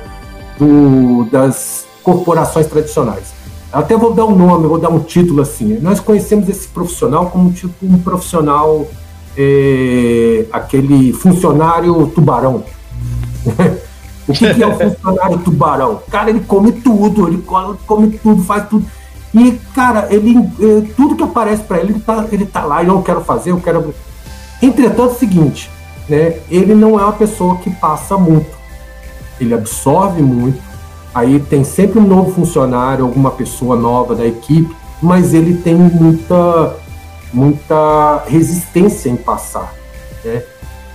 do, 0.58 1.24
das 1.32 1.86
corporações 2.02 2.66
tradicionais. 2.66 3.32
Até 3.72 3.96
vou 3.96 4.12
dar 4.12 4.26
um 4.26 4.36
nome, 4.36 4.66
vou 4.66 4.78
dar 4.78 4.90
um 4.90 4.98
título 4.98 5.40
assim. 5.40 5.78
Nós 5.80 5.98
conhecemos 5.98 6.46
esse 6.46 6.68
profissional 6.68 7.30
como 7.30 7.50
tipo 7.52 7.72
um 7.82 7.96
profissional, 7.96 8.86
é, 9.38 10.44
aquele 10.52 11.14
funcionário 11.14 12.06
tubarão. 12.08 12.64
o 14.28 14.32
que, 14.34 14.52
que 14.52 14.62
é 14.62 14.66
o 14.66 14.76
funcionário 14.76 15.38
tubarão? 15.38 16.02
Cara, 16.10 16.28
ele 16.28 16.40
come 16.40 16.70
tudo, 16.70 17.28
ele 17.28 17.42
come 17.86 18.10
tudo, 18.18 18.42
faz 18.42 18.68
tudo 18.68 18.84
e, 19.32 19.52
cara, 19.74 20.08
ele, 20.10 20.36
eh, 20.38 20.90
tudo 20.96 21.14
que 21.14 21.22
aparece 21.22 21.62
para 21.62 21.78
ele, 21.78 21.92
ele 21.92 22.00
tá, 22.00 22.26
ele 22.32 22.46
tá 22.46 22.64
lá, 22.64 22.82
eu 22.82 23.00
quero 23.02 23.20
fazer, 23.20 23.52
eu 23.52 23.60
quero. 23.60 23.94
Entretanto, 24.60 25.02
é 25.02 25.14
o 25.14 25.14
seguinte, 25.14 25.70
né? 26.08 26.38
Ele 26.50 26.74
não 26.74 26.98
é 26.98 27.04
uma 27.04 27.12
pessoa 27.12 27.56
que 27.58 27.70
passa 27.70 28.18
muito. 28.18 28.50
Ele 29.40 29.54
absorve 29.54 30.20
muito. 30.20 30.60
Aí 31.14 31.38
tem 31.40 31.64
sempre 31.64 31.98
um 31.98 32.06
novo 32.06 32.32
funcionário, 32.32 33.04
alguma 33.04 33.30
pessoa 33.30 33.76
nova 33.76 34.14
da 34.14 34.26
equipe, 34.26 34.74
mas 35.00 35.32
ele 35.32 35.56
tem 35.56 35.74
muita, 35.74 36.76
muita 37.32 38.24
resistência 38.26 39.08
em 39.08 39.16
passar. 39.16 39.72
Né? 40.24 40.42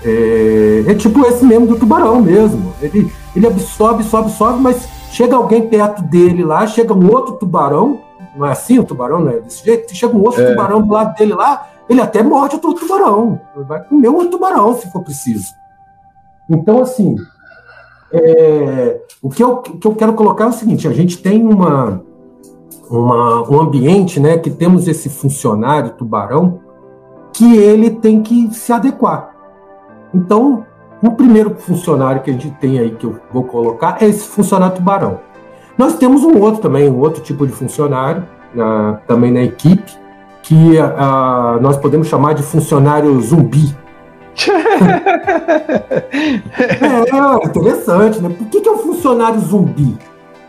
É, 0.03 0.83
é 0.87 0.93
tipo 0.93 1.25
esse 1.25 1.43
mesmo 1.43 1.67
do 1.67 1.77
tubarão 1.77 2.21
mesmo. 2.21 2.73
Ele, 2.81 3.11
ele 3.35 3.47
absorve, 3.47 4.03
sobe, 4.03 4.31
sobe, 4.31 4.61
mas 4.61 4.87
chega 5.11 5.35
alguém 5.35 5.67
perto 5.67 6.01
dele 6.03 6.43
lá, 6.43 6.67
chega 6.67 6.93
um 6.93 7.09
outro 7.11 7.35
tubarão, 7.35 8.04
não 8.35 8.45
é 8.45 8.51
assim 8.51 8.79
o 8.79 8.83
tubarão, 8.83 9.19
não 9.19 9.31
é 9.31 9.39
desse 9.39 9.63
jeito? 9.63 9.95
Chega 9.95 10.15
um 10.15 10.23
outro 10.23 10.41
é. 10.41 10.49
tubarão 10.51 10.81
do 10.81 10.91
lado 10.91 11.15
dele 11.15 11.33
lá, 11.33 11.67
ele 11.89 12.01
até 12.01 12.21
morde 12.21 12.55
outro 12.55 12.73
tubarão. 12.73 13.39
Ele 13.55 13.65
vai 13.65 13.83
comer 13.83 14.09
outro 14.09 14.31
tubarão 14.31 14.75
se 14.75 14.91
for 14.91 15.03
preciso. 15.03 15.53
Então, 16.49 16.81
assim, 16.81 17.15
é, 18.11 19.01
o, 19.21 19.29
que 19.29 19.43
eu, 19.43 19.53
o 19.53 19.61
que 19.61 19.87
eu 19.87 19.95
quero 19.95 20.13
colocar 20.13 20.45
é 20.45 20.47
o 20.47 20.53
seguinte: 20.53 20.87
a 20.87 20.93
gente 20.93 21.17
tem 21.17 21.45
uma, 21.45 22.03
uma, 22.89 23.49
um 23.49 23.59
ambiente 23.59 24.19
né, 24.19 24.37
que 24.37 24.49
temos 24.49 24.87
esse 24.87 25.09
funcionário 25.09 25.91
tubarão 25.91 26.59
que 27.33 27.57
ele 27.57 27.89
tem 27.89 28.21
que 28.21 28.53
se 28.53 28.71
adequar. 28.71 29.35
Então, 30.13 30.65
o 31.03 31.11
primeiro 31.11 31.55
funcionário 31.55 32.21
que 32.21 32.29
a 32.29 32.33
gente 32.33 32.51
tem 32.51 32.79
aí, 32.79 32.91
que 32.91 33.05
eu 33.05 33.19
vou 33.31 33.43
colocar, 33.43 33.97
é 34.01 34.07
esse 34.07 34.27
funcionário 34.27 34.75
tubarão. 34.75 35.19
Nós 35.77 35.95
temos 35.95 36.23
um 36.23 36.39
outro 36.39 36.61
também, 36.61 36.89
um 36.89 36.99
outro 36.99 37.21
tipo 37.21 37.45
de 37.45 37.51
funcionário, 37.53 38.23
na, 38.53 38.99
também 39.07 39.31
na 39.31 39.43
equipe, 39.43 39.91
que 40.41 40.77
uh, 40.77 41.59
nós 41.61 41.75
podemos 41.77 42.07
chamar 42.07 42.33
de 42.33 42.43
funcionário 42.43 43.19
zumbi. 43.19 43.75
é, 46.11 47.47
interessante, 47.47 48.21
né? 48.21 48.29
Por 48.29 48.47
que, 48.47 48.61
que 48.61 48.69
é 48.69 48.71
um 48.71 48.77
funcionário 48.77 49.39
zumbi? 49.39 49.97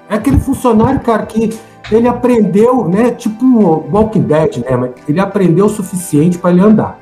É 0.09 0.17
aquele 0.17 0.39
funcionário, 0.39 1.01
cara, 1.01 1.25
que 1.25 1.57
ele 1.91 2.07
aprendeu, 2.07 2.87
né? 2.89 3.11
Tipo 3.11 3.85
Walking 3.91 4.23
Dead, 4.23 4.59
né? 4.59 4.91
Ele 5.09 5.21
aprendeu 5.21 5.67
o 5.67 5.69
suficiente 5.69 6.39
para 6.39 6.51
ele 6.51 6.61
andar. 6.61 6.99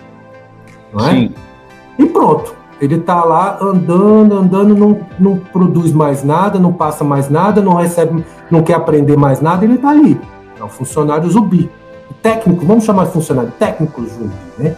Não 0.92 1.06
é? 1.06 1.10
Sim. 1.10 1.34
E 1.98 2.06
pronto. 2.06 2.54
Ele 2.84 2.96
está 2.96 3.24
lá 3.24 3.58
andando, 3.60 4.36
andando, 4.36 4.76
não, 4.76 5.00
não 5.18 5.38
produz 5.38 5.90
mais 5.92 6.22
nada, 6.22 6.58
não 6.58 6.72
passa 6.72 7.02
mais 7.02 7.30
nada, 7.30 7.62
não 7.62 7.74
recebe, 7.74 8.24
não 8.50 8.62
quer 8.62 8.74
aprender 8.74 9.16
mais 9.16 9.40
nada, 9.40 9.64
ele 9.64 9.76
está 9.76 9.88
ali. 9.88 10.20
É 10.60 10.62
um 10.62 10.68
funcionário 10.68 11.30
zumbi. 11.30 11.70
Técnico, 12.22 12.64
vamos 12.66 12.84
chamar 12.84 13.06
de 13.06 13.12
funcionário 13.12 13.52
técnico 13.58 14.04
zumbi, 14.04 14.34
né? 14.58 14.76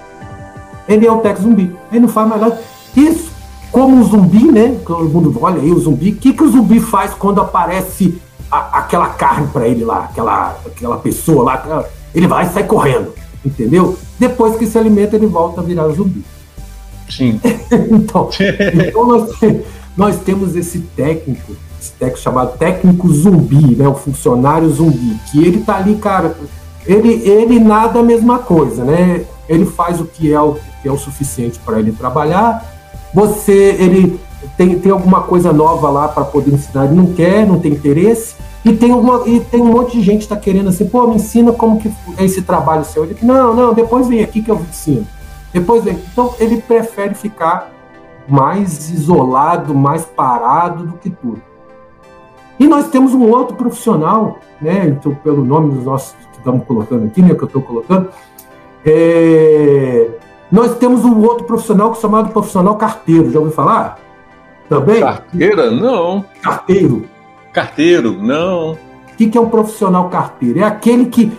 Ele 0.88 1.06
é 1.06 1.10
o 1.10 1.18
técnico 1.18 1.48
zumbi. 1.48 1.76
Ele 1.90 2.00
não 2.00 2.08
faz 2.08 2.28
mais 2.28 2.40
nada. 2.40 2.60
Isso, 2.96 3.30
como 3.72 4.00
o 4.00 4.04
zumbi, 4.04 4.52
né? 4.52 4.78
Todo 4.86 5.08
mundo 5.08 5.36
olha 5.40 5.60
aí 5.60 5.72
o 5.72 5.78
zumbi. 5.78 6.10
O 6.10 6.16
que, 6.16 6.32
que 6.32 6.42
o 6.44 6.48
zumbi 6.48 6.78
faz 6.78 7.12
quando 7.12 7.40
aparece 7.40 8.20
a, 8.50 8.78
aquela 8.78 9.08
carne 9.08 9.48
para 9.48 9.66
ele 9.66 9.84
lá, 9.84 10.04
aquela, 10.04 10.56
aquela 10.64 10.96
pessoa 10.98 11.44
lá? 11.44 11.84
Ele 12.14 12.28
vai 12.28 12.46
e 12.46 12.48
sai 12.50 12.64
correndo, 12.64 13.12
entendeu? 13.44 13.98
Depois 14.16 14.56
que 14.56 14.66
se 14.66 14.78
alimenta, 14.78 15.16
ele 15.16 15.26
volta 15.26 15.60
a 15.60 15.64
virar 15.64 15.88
zumbi. 15.88 16.24
Sim. 17.08 17.40
então, 17.90 18.28
então 18.88 19.06
nós, 19.06 19.30
nós, 19.96 20.16
temos 20.18 20.56
esse 20.56 20.80
técnico, 20.80 21.52
esse 21.80 21.92
técnico 21.92 22.20
chamado 22.20 22.58
técnico 22.58 23.12
zumbi, 23.12 23.76
né? 23.76 23.88
O 23.88 23.94
funcionário 23.94 24.68
zumbi, 24.70 25.16
que 25.30 25.44
ele 25.44 25.62
tá 25.62 25.76
ali, 25.76 25.96
cara, 25.96 26.36
ele, 26.86 27.12
ele 27.28 27.58
nada 27.58 28.00
a 28.00 28.02
mesma 28.02 28.38
coisa, 28.38 28.84
né? 28.84 29.24
Ele 29.48 29.64
faz 29.64 30.00
o 30.00 30.04
que 30.04 30.32
é 30.32 30.40
o, 30.40 30.56
que 30.82 30.88
é 30.88 30.92
o 30.92 30.98
suficiente 30.98 31.58
para 31.64 31.78
ele 31.78 31.92
trabalhar. 31.92 32.74
Você, 33.14 33.76
ele 33.78 34.18
tem, 34.56 34.78
tem 34.78 34.92
alguma 34.92 35.22
coisa 35.22 35.52
nova 35.52 35.88
lá 35.88 36.08
para 36.08 36.24
poder 36.24 36.52
ensinar, 36.52 36.86
ele 36.86 36.94
não 36.94 37.06
quer, 37.06 37.46
não 37.46 37.58
tem 37.58 37.72
interesse. 37.72 38.34
E 38.64 38.72
tem, 38.72 38.92
uma, 38.92 39.22
e 39.28 39.38
tem 39.40 39.62
um 39.62 39.72
monte 39.72 39.96
de 39.96 40.02
gente 40.02 40.18
que 40.18 40.24
está 40.24 40.36
querendo 40.36 40.68
assim, 40.70 40.86
pô, 40.86 41.06
me 41.06 41.14
ensina 41.14 41.52
como 41.52 41.78
que 41.78 41.88
é 42.18 42.24
esse 42.24 42.42
trabalho 42.42 42.84
seu. 42.84 43.04
Ele, 43.04 43.16
não, 43.22 43.54
não, 43.54 43.72
depois 43.72 44.08
vem 44.08 44.24
aqui 44.24 44.42
que 44.42 44.50
eu 44.50 44.60
ensino. 44.68 45.06
Depois, 45.56 45.86
então 45.86 46.34
ele 46.38 46.60
prefere 46.60 47.14
ficar 47.14 47.70
mais 48.28 48.90
isolado, 48.90 49.74
mais 49.74 50.04
parado 50.04 50.84
do 50.84 50.98
que 50.98 51.08
tudo. 51.08 51.40
E 52.60 52.66
nós 52.66 52.88
temos 52.88 53.14
um 53.14 53.30
outro 53.30 53.56
profissional, 53.56 54.38
né? 54.60 54.86
Então, 54.86 55.14
pelo 55.14 55.42
nome 55.42 55.74
dos 55.74 55.84
nossos 55.84 56.12
que 56.12 56.36
estamos 56.36 56.62
colocando 56.66 57.06
aqui, 57.06 57.22
né? 57.22 57.34
Que 57.34 57.40
eu 57.40 57.46
estou 57.46 57.62
colocando, 57.62 58.10
é... 58.84 60.10
nós 60.52 60.76
temos 60.76 61.06
um 61.06 61.22
outro 61.22 61.44
profissional 61.44 61.90
que 61.90 61.96
é 61.96 62.00
chamado 62.02 62.28
profissional 62.28 62.76
carteiro. 62.76 63.30
Já 63.30 63.38
ouviu 63.38 63.54
falar? 63.54 63.98
Também? 64.68 65.00
Carteira? 65.00 65.70
Não. 65.70 66.22
Carteiro. 66.42 67.06
Carteiro? 67.50 68.12
Não. 68.12 68.72
O 68.72 69.16
que, 69.16 69.30
que 69.30 69.38
é 69.38 69.40
um 69.40 69.48
profissional 69.48 70.10
carteiro? 70.10 70.58
É 70.58 70.64
aquele 70.64 71.06
que 71.06 71.32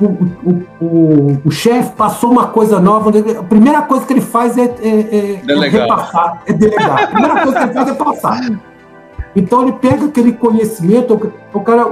o, 0.00 0.04
o, 0.04 0.66
o, 0.80 1.40
o 1.44 1.50
chefe 1.50 1.92
passou 1.92 2.30
uma 2.32 2.48
coisa 2.48 2.80
nova, 2.80 3.10
a 3.10 3.42
primeira 3.44 3.82
coisa 3.82 4.04
que 4.04 4.12
ele 4.12 4.20
faz 4.20 4.58
é, 4.58 4.62
é, 4.62 4.88
é, 4.88 5.42
é 5.46 5.68
repassar, 5.68 6.42
é 6.46 6.52
delegar. 6.52 7.04
A 7.04 7.06
primeira 7.06 7.42
coisa 7.42 7.58
que 7.58 7.64
ele 7.64 7.72
faz 7.72 7.88
é 7.88 7.94
passar. 7.94 8.40
Então 9.36 9.62
ele 9.62 9.72
pega 9.72 10.06
aquele 10.06 10.32
conhecimento, 10.32 11.32
o 11.52 11.60
cara, 11.60 11.86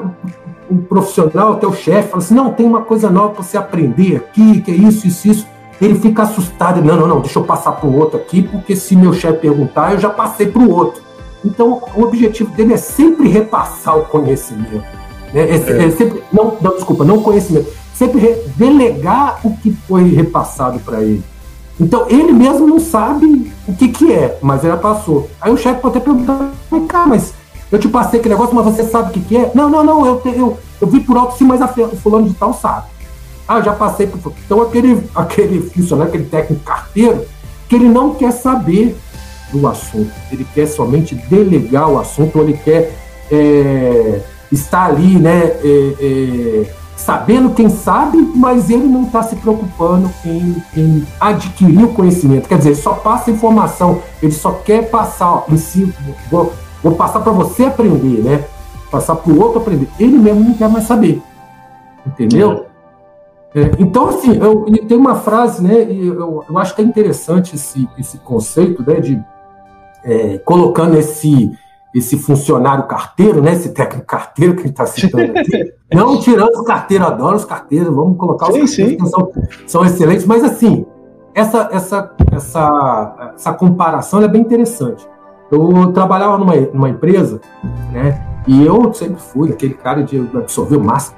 o 0.68 0.76
profissional, 0.88 1.52
até 1.52 1.66
o 1.66 1.72
chefe, 1.72 2.08
fala 2.08 2.22
assim: 2.22 2.34
não, 2.34 2.52
tem 2.52 2.66
uma 2.66 2.82
coisa 2.82 3.08
nova 3.08 3.34
para 3.34 3.42
você 3.44 3.56
aprender 3.56 4.16
aqui, 4.16 4.60
que 4.62 4.70
é 4.70 4.74
isso, 4.74 5.06
isso, 5.06 5.28
isso. 5.28 5.46
Ele 5.80 5.94
fica 5.94 6.22
assustado, 6.22 6.82
não, 6.82 6.96
não, 6.96 7.06
não, 7.06 7.20
deixa 7.20 7.38
eu 7.38 7.44
passar 7.44 7.72
para 7.72 7.86
o 7.86 7.96
outro 7.96 8.18
aqui, 8.18 8.42
porque 8.42 8.74
se 8.74 8.96
meu 8.96 9.12
chefe 9.12 9.40
perguntar, 9.40 9.92
eu 9.92 9.98
já 9.98 10.08
passei 10.08 10.46
para 10.46 10.62
o 10.62 10.70
outro. 10.70 11.02
Então, 11.44 11.82
o 11.94 12.02
objetivo 12.02 12.50
dele 12.52 12.72
é 12.72 12.78
sempre 12.78 13.28
repassar 13.28 13.96
o 13.96 14.06
conhecimento. 14.06 14.82
É, 15.36 15.40
é, 15.40 15.56
é. 15.56 15.84
é 15.84 15.90
sempre, 15.90 16.22
não, 16.32 16.56
não, 16.62 16.74
desculpa, 16.74 17.04
não 17.04 17.22
conhecimento. 17.22 17.70
Sempre 17.94 18.42
delegar 18.56 19.38
o 19.44 19.54
que 19.58 19.70
foi 19.86 20.04
repassado 20.08 20.78
para 20.80 21.02
ele. 21.02 21.22
Então, 21.78 22.06
ele 22.08 22.32
mesmo 22.32 22.66
não 22.66 22.80
sabe 22.80 23.52
o 23.68 23.74
que, 23.74 23.88
que 23.88 24.10
é, 24.10 24.38
mas 24.40 24.64
ele 24.64 24.76
passou. 24.78 25.28
Aí 25.38 25.52
o 25.52 25.58
chefe 25.58 25.80
pode 25.82 25.98
até 25.98 26.04
perguntar, 26.04 26.50
cara, 26.88 27.06
mas 27.06 27.34
eu 27.70 27.78
te 27.78 27.86
passei 27.86 28.18
aquele 28.18 28.34
negócio, 28.34 28.54
mas 28.54 28.64
você 28.64 28.84
sabe 28.84 29.10
o 29.10 29.12
que, 29.12 29.20
que 29.20 29.36
é? 29.36 29.50
Não, 29.54 29.68
não, 29.68 29.84
não, 29.84 30.06
eu, 30.06 30.22
eu, 30.24 30.58
eu 30.80 30.88
vi 30.88 31.00
por 31.00 31.18
alto 31.18 31.36
sim, 31.36 31.44
mas 31.44 31.60
a 31.60 31.68
fulano 31.68 32.28
de 32.28 32.34
tal 32.34 32.54
sabe. 32.54 32.86
Ah, 33.46 33.60
já 33.60 33.74
passei 33.74 34.06
por. 34.06 34.32
Então, 34.44 34.62
aquele, 34.62 35.02
aquele 35.14 35.60
funcionário, 35.70 36.08
aquele 36.14 36.28
técnico 36.28 36.64
carteiro, 36.64 37.26
que 37.68 37.74
ele 37.74 37.88
não 37.88 38.14
quer 38.14 38.32
saber 38.32 38.96
do 39.52 39.66
assunto, 39.68 40.10
ele 40.32 40.46
quer 40.54 40.66
somente 40.66 41.14
delegar 41.14 41.90
o 41.90 41.98
assunto, 41.98 42.38
ou 42.38 42.44
ele 42.44 42.58
quer. 42.64 42.96
É, 43.30 44.20
está 44.50 44.84
ali, 44.86 45.18
né, 45.18 45.44
é, 45.62 45.94
é, 46.00 46.74
sabendo 46.96 47.50
quem 47.50 47.68
sabe, 47.68 48.18
mas 48.34 48.70
ele 48.70 48.86
não 48.86 49.04
está 49.04 49.22
se 49.22 49.36
preocupando 49.36 50.10
em, 50.24 50.62
em, 50.76 51.06
adquirir 51.20 51.84
o 51.84 51.92
conhecimento. 51.92 52.48
Quer 52.48 52.58
dizer, 52.58 52.70
ele 52.70 52.80
só 52.80 52.94
passa 52.94 53.30
informação, 53.30 54.02
ele 54.22 54.32
só 54.32 54.52
quer 54.52 54.90
passar, 54.90 55.30
ó, 55.30 55.44
ensino, 55.48 55.92
vou, 56.30 56.52
vou 56.82 56.94
passar 56.94 57.20
para 57.20 57.32
você 57.32 57.64
aprender, 57.64 58.22
né? 58.22 58.44
Passar 58.90 59.16
para 59.16 59.32
o 59.32 59.40
outro 59.40 59.60
aprender. 59.60 59.88
Ele 59.98 60.18
mesmo 60.18 60.40
não 60.40 60.54
quer 60.54 60.68
mais 60.68 60.84
saber. 60.84 61.22
Entendeu? 62.06 62.66
É, 63.54 63.70
então, 63.78 64.08
assim, 64.08 64.36
eu, 64.36 64.64
tem 64.86 64.96
uma 64.96 65.16
frase, 65.16 65.62
né? 65.62 65.86
Eu, 65.90 66.44
eu 66.48 66.58
acho 66.58 66.74
que 66.74 66.82
é 66.82 66.84
interessante 66.84 67.56
esse, 67.56 67.88
esse 67.98 68.18
conceito, 68.18 68.84
né? 68.86 69.00
De 69.00 69.22
é, 70.04 70.38
colocando 70.38 70.96
esse 70.96 71.52
esse 71.96 72.18
funcionário 72.18 72.86
carteiro, 72.86 73.40
né? 73.40 73.52
Esse 73.52 73.70
técnico 73.70 74.06
carteiro 74.06 74.54
que 74.54 74.60
a 74.60 74.62
gente 74.64 74.72
está 74.72 74.84
citando 74.84 75.38
aqui. 75.38 75.72
Não 75.94 76.20
tirando 76.20 76.50
os 76.50 76.66
carteiros, 76.66 77.06
adoro 77.06 77.36
os 77.36 77.44
carteiros, 77.44 77.94
vamos 77.94 78.18
colocar 78.18 78.52
sim, 78.52 78.62
os 78.62 78.74
sim. 78.74 78.96
que 78.96 79.06
são, 79.06 79.32
são 79.66 79.84
excelentes, 79.84 80.26
mas 80.26 80.44
assim, 80.44 80.84
essa, 81.34 81.70
essa, 81.72 82.14
essa, 82.32 83.32
essa 83.34 83.52
comparação 83.54 84.20
é 84.22 84.28
bem 84.28 84.42
interessante. 84.42 85.08
Eu 85.50 85.92
trabalhava 85.92 86.36
numa, 86.36 86.54
numa 86.54 86.90
empresa, 86.90 87.40
né? 87.90 88.20
E 88.46 88.64
eu 88.64 88.92
sempre 88.92 89.20
fui 89.20 89.50
aquele 89.50 89.74
cara 89.74 90.02
de 90.02 90.18
absorver 90.18 90.76
o 90.76 90.84
máximo 90.84 91.16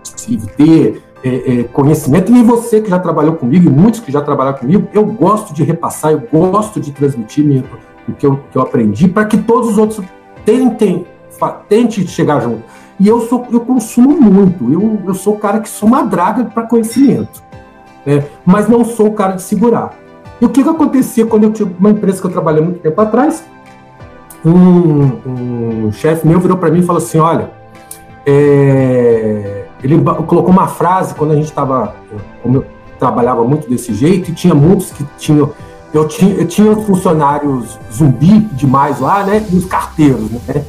possível, 0.00 0.48
ter 0.56 1.02
é, 1.22 1.60
é, 1.60 1.64
conhecimento. 1.64 2.32
E 2.32 2.42
você 2.42 2.80
que 2.80 2.88
já 2.88 2.98
trabalhou 2.98 3.34
comigo, 3.34 3.68
e 3.68 3.70
muitos 3.70 4.00
que 4.00 4.10
já 4.10 4.22
trabalharam 4.22 4.58
comigo, 4.58 4.88
eu 4.92 5.04
gosto 5.04 5.52
de 5.52 5.62
repassar, 5.62 6.12
eu 6.12 6.20
gosto 6.30 6.80
de 6.80 6.92
transmitir 6.92 7.44
minha, 7.44 7.62
o 8.08 8.12
que 8.12 8.26
eu, 8.26 8.40
que 8.50 8.56
eu 8.56 8.62
aprendi 8.62 9.08
para 9.08 9.24
que 9.24 9.38
todos 9.38 9.70
os 9.70 9.78
outros 9.78 10.04
tentem, 10.44 11.06
tentem 11.68 12.06
chegar 12.06 12.40
junto. 12.40 12.62
E 12.98 13.08
eu 13.08 13.20
sou, 13.22 13.46
eu 13.50 13.60
consumo 13.60 14.20
muito. 14.20 14.72
Eu, 14.72 15.00
eu 15.06 15.14
sou 15.14 15.34
o 15.34 15.38
cara 15.38 15.60
que 15.60 15.68
sou 15.68 15.88
uma 15.88 16.02
draga 16.02 16.44
para 16.44 16.64
conhecimento, 16.64 17.42
né? 18.06 18.24
mas 18.44 18.68
não 18.68 18.84
sou 18.84 19.08
o 19.08 19.12
cara 19.12 19.32
de 19.32 19.42
segurar. 19.42 19.94
E 20.40 20.44
o 20.44 20.48
que, 20.48 20.62
que 20.62 20.68
acontecia 20.68 21.26
quando 21.26 21.44
eu 21.44 21.52
tinha 21.52 21.70
uma 21.78 21.90
empresa 21.90 22.20
que 22.20 22.26
eu 22.26 22.30
trabalhei 22.30 22.62
muito 22.62 22.80
tempo 22.80 23.00
atrás? 23.00 23.44
Um, 24.44 25.86
um 25.86 25.92
chefe 25.92 26.26
meu 26.26 26.38
virou 26.38 26.58
para 26.58 26.70
mim 26.70 26.80
e 26.80 26.82
falou 26.82 27.00
assim: 27.00 27.18
Olha, 27.18 27.50
é... 28.26 29.64
ele 29.82 30.02
colocou 30.26 30.50
uma 30.50 30.66
frase 30.66 31.14
quando 31.14 31.32
a 31.32 31.34
gente 31.34 31.46
estava, 31.46 31.94
como 32.42 32.58
eu 32.58 32.66
trabalhava 32.98 33.42
muito 33.44 33.68
desse 33.68 33.94
jeito, 33.94 34.30
e 34.30 34.34
tinha 34.34 34.54
muitos 34.54 34.90
que 34.90 35.04
tinham. 35.18 35.50
Eu 35.94 36.08
tinha, 36.08 36.34
eu 36.34 36.46
tinha 36.46 36.74
funcionários 36.74 37.78
zumbi 37.92 38.40
demais 38.52 38.98
lá, 38.98 39.24
né? 39.24 39.46
E 39.50 39.56
os 39.56 39.64
carteiros, 39.64 40.28
né? 40.30 40.64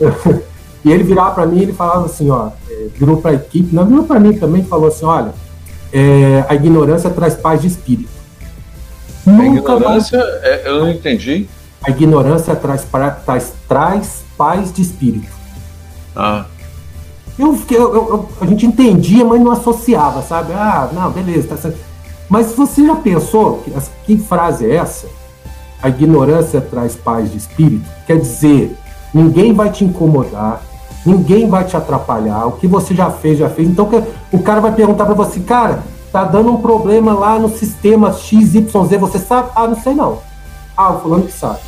E 0.84 0.92
ele 0.92 1.02
virava 1.02 1.32
para 1.32 1.44
mim 1.46 1.58
e 1.58 1.62
ele 1.64 1.72
falava 1.72 2.06
assim, 2.06 2.30
ó, 2.30 2.50
é, 2.70 2.86
virou 2.96 3.20
para 3.20 3.32
a 3.32 3.34
equipe, 3.34 3.74
não 3.74 3.84
virou 3.84 4.04
para 4.04 4.20
mim 4.20 4.32
também, 4.32 4.62
falou 4.62 4.86
assim, 4.86 5.04
olha, 5.04 5.34
é, 5.92 6.44
a 6.48 6.54
ignorância 6.54 7.10
traz 7.10 7.34
paz 7.34 7.60
de 7.60 7.66
espírito. 7.66 8.08
A 9.26 9.30
Nunca 9.30 9.72
ignorância, 9.72 10.18
mais... 10.18 10.42
é, 10.44 10.62
eu 10.66 10.78
não 10.78 10.90
entendi. 10.90 11.48
A 11.82 11.90
ignorância 11.90 12.54
traz, 12.54 12.86
traz, 13.24 13.52
traz 13.66 14.24
paz 14.38 14.72
de 14.72 14.80
espírito. 14.80 15.28
Ah. 16.14 16.46
Eu, 17.36 17.58
eu, 17.70 17.94
eu, 17.94 18.28
a 18.40 18.46
gente 18.46 18.64
entendia, 18.64 19.24
mas 19.24 19.40
não 19.40 19.50
associava, 19.50 20.22
sabe? 20.22 20.52
Ah, 20.52 20.88
não, 20.92 21.10
beleza, 21.10 21.48
tá 21.48 21.56
certo. 21.56 21.87
Mas 22.28 22.52
você 22.52 22.84
já 22.84 22.94
pensou 22.96 23.58
que, 23.58 23.72
que 24.04 24.18
frase 24.18 24.70
é 24.70 24.76
essa? 24.76 25.06
A 25.82 25.88
ignorância 25.88 26.60
traz 26.60 26.94
paz 26.94 27.30
de 27.30 27.38
espírito? 27.38 27.88
Quer 28.06 28.18
dizer, 28.18 28.76
ninguém 29.14 29.54
vai 29.54 29.70
te 29.70 29.84
incomodar, 29.84 30.60
ninguém 31.06 31.48
vai 31.48 31.64
te 31.64 31.76
atrapalhar. 31.76 32.46
O 32.46 32.52
que 32.52 32.66
você 32.66 32.94
já 32.94 33.10
fez, 33.10 33.38
já 33.38 33.48
fez. 33.48 33.68
Então 33.68 33.88
o 34.32 34.42
cara 34.42 34.60
vai 34.60 34.72
perguntar 34.72 35.06
para 35.06 35.14
você, 35.14 35.40
cara, 35.40 35.82
tá 36.12 36.24
dando 36.24 36.52
um 36.52 36.60
problema 36.60 37.14
lá 37.14 37.38
no 37.38 37.48
sistema 37.48 38.12
XYZ, 38.12 38.70
você 38.98 39.18
sabe? 39.18 39.50
Ah, 39.54 39.66
não 39.66 39.76
sei 39.76 39.94
não. 39.94 40.18
Ah, 40.76 40.92
o 40.92 41.00
fulano 41.00 41.24
que 41.24 41.32
sabe. 41.32 41.60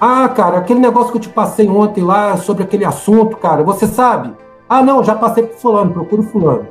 Ah, 0.00 0.28
cara, 0.28 0.58
aquele 0.58 0.80
negócio 0.80 1.10
que 1.10 1.16
eu 1.16 1.22
te 1.22 1.28
passei 1.28 1.68
ontem 1.68 2.04
lá 2.04 2.36
sobre 2.36 2.62
aquele 2.62 2.84
assunto, 2.84 3.36
cara, 3.36 3.62
você 3.62 3.86
sabe? 3.86 4.34
Ah, 4.68 4.82
não, 4.82 5.02
já 5.02 5.14
passei 5.14 5.44
pro 5.44 5.58
fulano, 5.58 5.92
procuro 5.92 6.22
fulano. 6.22 6.66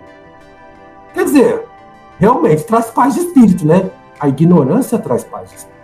Quer 1.13 1.25
dizer, 1.25 1.65
realmente 2.23 2.63
traz 2.63 2.85
paz 2.85 3.15
de 3.15 3.19
espírito, 3.19 3.67
né? 3.67 3.89
A 4.17 4.29
ignorância 4.29 4.97
traz 4.97 5.25
paz 5.25 5.49
de 5.49 5.57
espírito. 5.57 5.83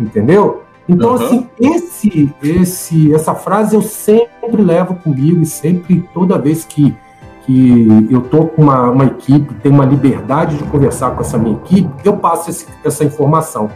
Entendeu? 0.00 0.64
Então, 0.88 1.10
uhum. 1.10 1.14
assim, 1.14 1.48
esse, 1.60 2.34
esse, 2.42 3.14
essa 3.14 3.32
frase 3.32 3.76
eu 3.76 3.82
sempre 3.82 4.60
levo 4.60 4.96
comigo 4.96 5.40
e 5.40 5.46
sempre, 5.46 6.04
toda 6.12 6.36
vez 6.38 6.64
que, 6.64 6.96
que 7.44 7.86
eu 8.10 8.18
estou 8.18 8.48
com 8.48 8.62
uma, 8.62 8.90
uma 8.90 9.04
equipe, 9.04 9.54
tenho 9.62 9.76
uma 9.76 9.84
liberdade 9.84 10.58
de 10.58 10.64
conversar 10.64 11.12
com 11.12 11.20
essa 11.20 11.38
minha 11.38 11.56
equipe, 11.56 11.88
eu 12.04 12.16
passo 12.16 12.50
esse, 12.50 12.66
essa 12.84 13.04
informação. 13.04 13.70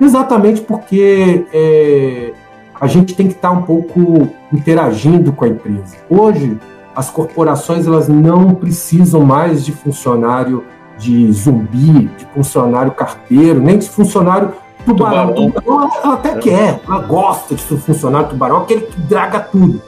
Exatamente 0.00 0.62
porque 0.62 1.46
é, 1.52 2.32
a 2.80 2.88
gente 2.88 3.14
tem 3.14 3.28
que 3.28 3.34
estar 3.34 3.52
um 3.52 3.62
pouco 3.62 4.28
interagindo 4.52 5.32
com 5.32 5.44
a 5.44 5.48
empresa. 5.48 5.96
Hoje, 6.10 6.58
as 6.94 7.10
corporações 7.10 7.86
elas 7.86 8.08
não 8.08 8.54
precisam 8.54 9.22
mais 9.22 9.64
de 9.64 9.72
funcionário 9.72 10.64
de 10.98 11.32
zumbi, 11.32 12.10
de 12.16 12.26
funcionário 12.34 12.92
carteiro, 12.92 13.60
nem 13.60 13.78
de 13.78 13.88
funcionário 13.88 14.52
Tubarão, 14.84 15.32
tubarão. 15.34 15.50
tubarão 15.50 15.90
ela 16.02 16.14
até 16.14 16.30
é. 16.30 16.38
quer, 16.38 16.80
ela 16.86 16.98
gosta 17.02 17.54
de 17.54 17.62
funcionar 17.62 18.24
tubarão, 18.24 18.58
aquele 18.58 18.82
que 18.82 19.00
draga 19.02 19.38
tudo. 19.40 19.80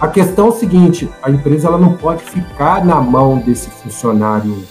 A 0.00 0.08
questão 0.08 0.46
é 0.46 0.48
o 0.48 0.52
seguinte: 0.52 1.08
a 1.22 1.30
empresa 1.30 1.68
ela 1.68 1.78
não 1.78 1.92
pode 1.94 2.22
ficar 2.24 2.84
na 2.84 3.00
mão 3.00 3.38
desse 3.38 3.70
funcionário 3.70 4.64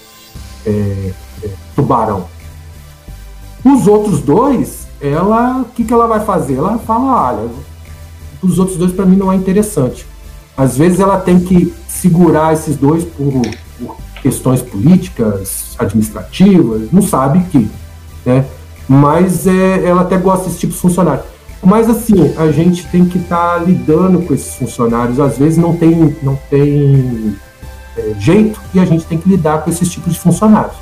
é, 0.66 1.14
é, 1.44 1.50
tubarão. 1.76 2.26
Os 3.64 3.88
outros 3.88 4.22
dois, 4.22 4.88
ela, 5.02 5.62
o 5.62 5.66
que, 5.66 5.84
que 5.84 5.94
ela 5.94 6.08
vai 6.08 6.20
fazer? 6.20 6.56
Ela 6.56 6.78
fala: 6.78 7.30
olha, 7.30 7.50
os 8.42 8.60
outros 8.60 8.78
dois 8.78 8.92
para 8.92 9.06
mim 9.06 9.16
não 9.16 9.32
é 9.32 9.36
interessante. 9.36 10.06
Às 10.58 10.78
vezes 10.78 11.00
ela 11.00 11.20
tem 11.20 11.40
que 11.40 11.72
segurar 11.88 12.54
esses 12.54 12.76
dois 12.76 13.04
por, 13.04 13.42
por 13.80 13.96
questões 14.22 14.62
políticas, 14.62 15.76
administrativas, 15.78 16.92
não 16.92 17.04
sabe 17.04 17.42
que, 17.52 17.70
né? 18.26 18.44
mas 18.88 19.46
é, 19.46 19.86
ela 19.86 20.02
até 20.02 20.18
gosta 20.18 20.46
desse 20.46 20.60
tipo 20.60 20.74
de 20.74 20.80
funcionário. 20.80 21.24
Mas 21.64 21.90
assim, 21.90 22.34
a 22.38 22.52
gente 22.52 22.88
tem 22.88 23.06
que 23.06 23.18
estar 23.18 23.60
tá 23.60 23.64
lidando 23.64 24.22
com 24.22 24.34
esses 24.34 24.56
funcionários, 24.56 25.20
às 25.20 25.38
vezes 25.38 25.58
não 25.58 25.76
tem, 25.76 26.16
não 26.24 26.38
tem 26.50 27.36
é, 27.98 28.14
jeito 28.20 28.60
e 28.74 28.80
a 28.80 28.86
gente 28.86 29.06
tem 29.06 29.18
que 29.18 29.28
lidar 29.28 29.64
com 29.64 29.70
esses 29.70 29.90
tipos 29.92 30.14
de 30.14 30.20
funcionários. 30.20 30.76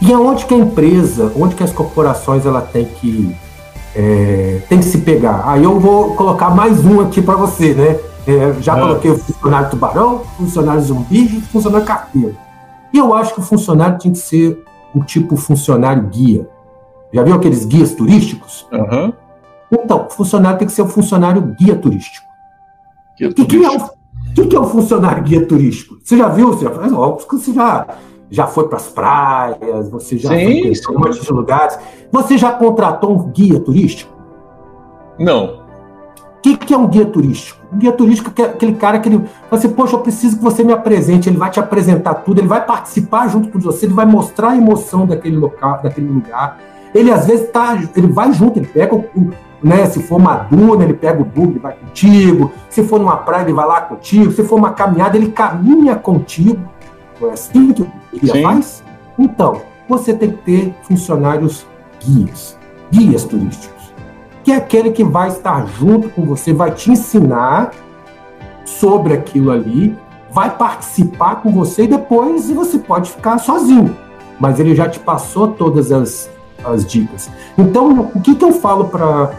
E 0.00 0.12
aonde 0.12 0.46
que 0.46 0.54
a 0.54 0.58
empresa, 0.58 1.30
onde 1.36 1.54
que 1.54 1.62
as 1.62 1.72
corporações 1.72 2.44
ela 2.44 2.60
tem 2.60 2.84
que 2.84 3.34
é, 3.94 4.60
tem 4.68 4.78
que 4.78 4.86
se 4.86 4.98
pegar? 4.98 5.42
Aí 5.46 5.62
eu 5.62 5.78
vou 5.78 6.14
colocar 6.14 6.50
mais 6.50 6.84
um 6.84 7.00
aqui 7.00 7.22
para 7.22 7.36
você, 7.36 7.74
né? 7.74 7.98
É, 8.26 8.60
já 8.60 8.76
é. 8.76 8.80
coloquei 8.80 9.10
o 9.10 9.18
funcionário 9.18 9.70
tubarão, 9.70 10.20
funcionário 10.36 10.82
zumbi 10.82 11.38
e 11.38 11.40
funcionário 11.40 11.86
carteiro. 11.86 12.36
E 12.92 12.98
eu 12.98 13.14
acho 13.14 13.34
que 13.34 13.40
o 13.40 13.42
funcionário 13.42 13.98
tem 13.98 14.12
que 14.12 14.18
ser 14.18 14.62
o 14.94 15.02
tipo 15.02 15.36
funcionário 15.36 16.02
guia. 16.08 16.48
Já 17.12 17.22
viu 17.22 17.34
aqueles 17.34 17.64
guias 17.64 17.94
turísticos? 17.94 18.66
Uhum. 18.72 19.12
Então, 19.70 20.06
o 20.06 20.10
funcionário 20.10 20.58
tem 20.58 20.66
que 20.66 20.72
ser 20.72 20.82
um 20.82 20.88
funcionário 20.88 21.54
guia 21.58 21.76
turístico. 21.76 22.26
Guia 23.18 23.30
o 23.30 23.34
que, 23.34 23.44
que, 23.44 23.64
é 23.64 23.70
o, 23.70 24.48
que, 24.48 24.56
é 24.56 24.60
um 24.60 24.66
funcionário 24.66 25.22
guia 25.22 25.46
turístico? 25.46 25.96
Você 26.02 26.16
já 26.16 26.28
viu? 26.28 26.48
Você 26.48 26.64
já, 26.64 26.70
você 26.70 27.52
já, 27.52 27.86
já 28.30 28.46
foi 28.46 28.68
para 28.68 28.76
as 28.76 28.88
praias, 28.88 29.90
você 29.90 30.18
já 30.18 30.30
sim, 30.30 30.74
foi 30.74 30.94
para 30.94 31.10
um 31.10 31.36
lugares. 31.36 31.78
Você 32.10 32.36
já 32.36 32.52
contratou 32.52 33.12
um 33.12 33.30
guia 33.30 33.58
turístico? 33.60 34.12
Não. 35.18 35.62
O 36.36 36.40
que, 36.42 36.56
que 36.56 36.74
é 36.74 36.78
um 36.78 36.86
guia 36.86 37.06
turístico? 37.06 37.61
Um 37.72 37.78
guia 37.78 37.92
turístico 37.92 38.30
é 38.40 38.44
aquele 38.44 38.74
cara 38.74 38.98
que 38.98 39.08
ele 39.08 39.18
fala 39.18 39.52
assim, 39.52 39.70
poxa, 39.70 39.96
eu 39.96 40.00
preciso 40.00 40.36
que 40.36 40.42
você 40.42 40.62
me 40.62 40.72
apresente, 40.72 41.28
ele 41.28 41.38
vai 41.38 41.50
te 41.50 41.58
apresentar 41.58 42.14
tudo, 42.14 42.40
ele 42.40 42.48
vai 42.48 42.64
participar 42.64 43.28
junto 43.28 43.48
com 43.48 43.58
você, 43.58 43.86
ele 43.86 43.94
vai 43.94 44.04
mostrar 44.04 44.50
a 44.50 44.56
emoção 44.56 45.06
daquele 45.06 45.36
local, 45.36 45.80
daquele 45.82 46.08
lugar, 46.08 46.58
ele 46.94 47.10
às 47.10 47.26
vezes 47.26 47.50
tá, 47.50 47.74
ele 47.96 48.08
vai 48.08 48.32
junto, 48.32 48.58
ele 48.58 48.66
pega 48.66 48.94
o, 48.94 49.30
né, 49.62 49.86
se 49.86 50.02
for 50.02 50.16
uma 50.16 50.34
duna, 50.34 50.84
ele 50.84 50.94
pega 50.94 51.22
o 51.22 51.24
bug, 51.24 51.50
ele 51.50 51.58
vai 51.58 51.74
contigo. 51.74 52.52
Se 52.68 52.82
for 52.82 52.98
numa 52.98 53.16
praia, 53.16 53.44
ele 53.44 53.52
vai 53.52 53.66
lá 53.66 53.80
contigo. 53.80 54.32
Se 54.32 54.42
for 54.42 54.56
uma 54.56 54.72
caminhada, 54.72 55.16
ele 55.16 55.30
caminha 55.30 55.94
contigo. 55.94 56.58
Não 57.20 57.30
é 57.30 57.32
assim 57.32 57.72
que 57.72 57.82
o 57.82 57.90
guia 58.12 58.42
faz? 58.42 58.82
Então, 59.18 59.62
você 59.88 60.12
tem 60.12 60.32
que 60.32 60.38
ter 60.38 60.74
funcionários 60.82 61.66
guias, 62.04 62.58
guias 62.90 63.24
turísticos, 63.24 63.81
que 64.44 64.52
é 64.52 64.56
aquele 64.56 64.90
que 64.90 65.04
vai 65.04 65.28
estar 65.28 65.66
junto 65.66 66.08
com 66.10 66.24
você, 66.24 66.52
vai 66.52 66.70
te 66.70 66.90
ensinar 66.90 67.72
sobre 68.64 69.14
aquilo 69.14 69.50
ali, 69.50 69.96
vai 70.30 70.50
participar 70.50 71.36
com 71.36 71.52
você 71.52 71.84
e 71.84 71.88
depois 71.88 72.50
você 72.50 72.78
pode 72.78 73.10
ficar 73.10 73.38
sozinho. 73.38 73.96
Mas 74.40 74.58
ele 74.58 74.74
já 74.74 74.88
te 74.88 74.98
passou 74.98 75.48
todas 75.48 75.92
as 75.92 76.30
as 76.64 76.86
dicas. 76.86 77.30
Então, 77.58 78.10
o 78.14 78.20
que, 78.20 78.34
que 78.34 78.44
eu 78.44 78.52
falo 78.52 78.84
para 78.84 79.30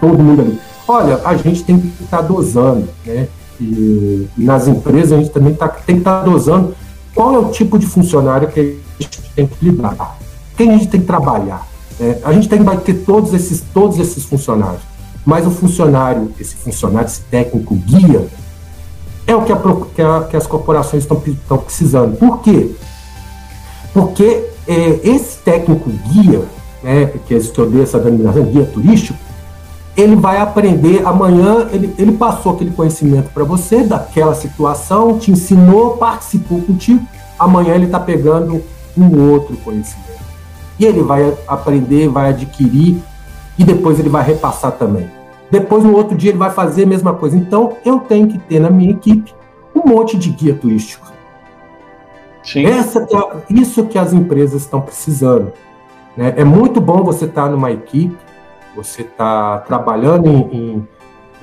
todo 0.00 0.22
mundo 0.22 0.42
ali? 0.42 0.60
Olha, 0.86 1.20
a 1.24 1.36
gente 1.36 1.64
tem 1.64 1.78
que 1.80 2.04
estar 2.04 2.18
tá 2.18 2.22
dosando, 2.22 2.88
né? 3.04 3.28
E, 3.60 4.28
e, 4.38 4.44
nas 4.44 4.68
empresas 4.68 5.12
a 5.12 5.16
gente 5.20 5.30
também 5.30 5.52
tá, 5.52 5.68
tem 5.68 5.96
que 5.96 6.00
estar 6.00 6.20
tá 6.20 6.24
dosando 6.24 6.74
qual 7.12 7.34
é 7.34 7.38
o 7.38 7.50
tipo 7.50 7.76
de 7.76 7.86
funcionário 7.86 8.48
que 8.48 8.60
a 8.60 9.02
gente 9.02 9.20
tem 9.34 9.46
que 9.48 9.64
lidar, 9.64 10.16
quem 10.56 10.70
a 10.70 10.72
gente 10.74 10.88
tem 10.88 11.00
que 11.00 11.06
trabalhar. 11.06 11.66
Né? 11.98 12.18
A 12.24 12.32
gente 12.32 12.48
tem, 12.48 12.62
vai 12.62 12.78
ter 12.78 12.94
todos 12.94 13.34
esses, 13.34 13.62
todos 13.72 13.98
esses 13.98 14.24
funcionários, 14.24 14.82
mas 15.24 15.46
o 15.46 15.50
funcionário, 15.50 16.32
esse 16.38 16.54
funcionário, 16.56 17.06
esse 17.06 17.20
técnico 17.22 17.74
guia, 17.74 18.26
é 19.26 19.36
o 19.36 19.42
que, 19.42 19.52
a, 19.52 19.56
que, 19.94 20.02
a, 20.02 20.24
que 20.30 20.36
as 20.36 20.46
corporações 20.46 21.02
estão, 21.02 21.58
precisando. 21.58 22.16
Por 22.16 22.40
quê? 22.40 22.74
Porque 23.92 24.44
é, 24.66 25.00
esse 25.04 25.38
técnico 25.38 25.90
guia, 25.90 26.42
né, 26.82 27.12
que 27.26 27.34
é 27.34 27.38
eu 27.38 27.70
dei 27.70 27.82
essa 27.82 27.98
denominação, 27.98 28.44
guia 28.44 28.64
turístico, 28.64 29.18
ele 29.94 30.14
vai 30.14 30.38
aprender 30.38 31.04
amanhã, 31.04 31.68
ele, 31.72 31.92
ele 31.98 32.12
passou 32.12 32.52
aquele 32.52 32.70
conhecimento 32.70 33.30
para 33.34 33.44
você 33.44 33.82
daquela 33.82 34.34
situação, 34.34 35.18
te 35.18 35.32
ensinou, 35.32 35.96
participou 35.96 36.62
contigo, 36.62 37.04
amanhã 37.38 37.74
ele 37.74 37.86
está 37.86 37.98
pegando 37.98 38.62
um 38.96 39.30
outro 39.30 39.56
conhecimento. 39.58 40.07
E 40.78 40.84
ele 40.84 41.02
vai 41.02 41.36
aprender, 41.46 42.08
vai 42.08 42.30
adquirir 42.30 43.02
e 43.58 43.64
depois 43.64 43.98
ele 43.98 44.08
vai 44.08 44.24
repassar 44.24 44.72
também. 44.72 45.10
Depois, 45.50 45.82
no 45.82 45.96
outro 45.96 46.16
dia, 46.16 46.30
ele 46.30 46.38
vai 46.38 46.50
fazer 46.50 46.84
a 46.84 46.86
mesma 46.86 47.14
coisa. 47.14 47.36
Então, 47.36 47.76
eu 47.84 47.98
tenho 48.00 48.28
que 48.28 48.38
ter 48.38 48.60
na 48.60 48.70
minha 48.70 48.90
equipe 48.90 49.34
um 49.74 49.88
monte 49.88 50.16
de 50.16 50.30
guia 50.30 50.54
turístico. 50.54 51.06
Essa, 52.56 53.00
é 53.00 53.52
isso 53.52 53.84
que 53.86 53.98
as 53.98 54.12
empresas 54.12 54.62
estão 54.62 54.80
precisando. 54.80 55.52
Né? 56.16 56.34
É 56.36 56.44
muito 56.44 56.80
bom 56.80 57.02
você 57.02 57.26
estar 57.26 57.44
tá 57.44 57.48
numa 57.48 57.70
equipe, 57.70 58.16
você 58.74 59.02
está 59.02 59.58
trabalhando 59.58 60.28
em, 60.28 60.48
em, 60.52 60.88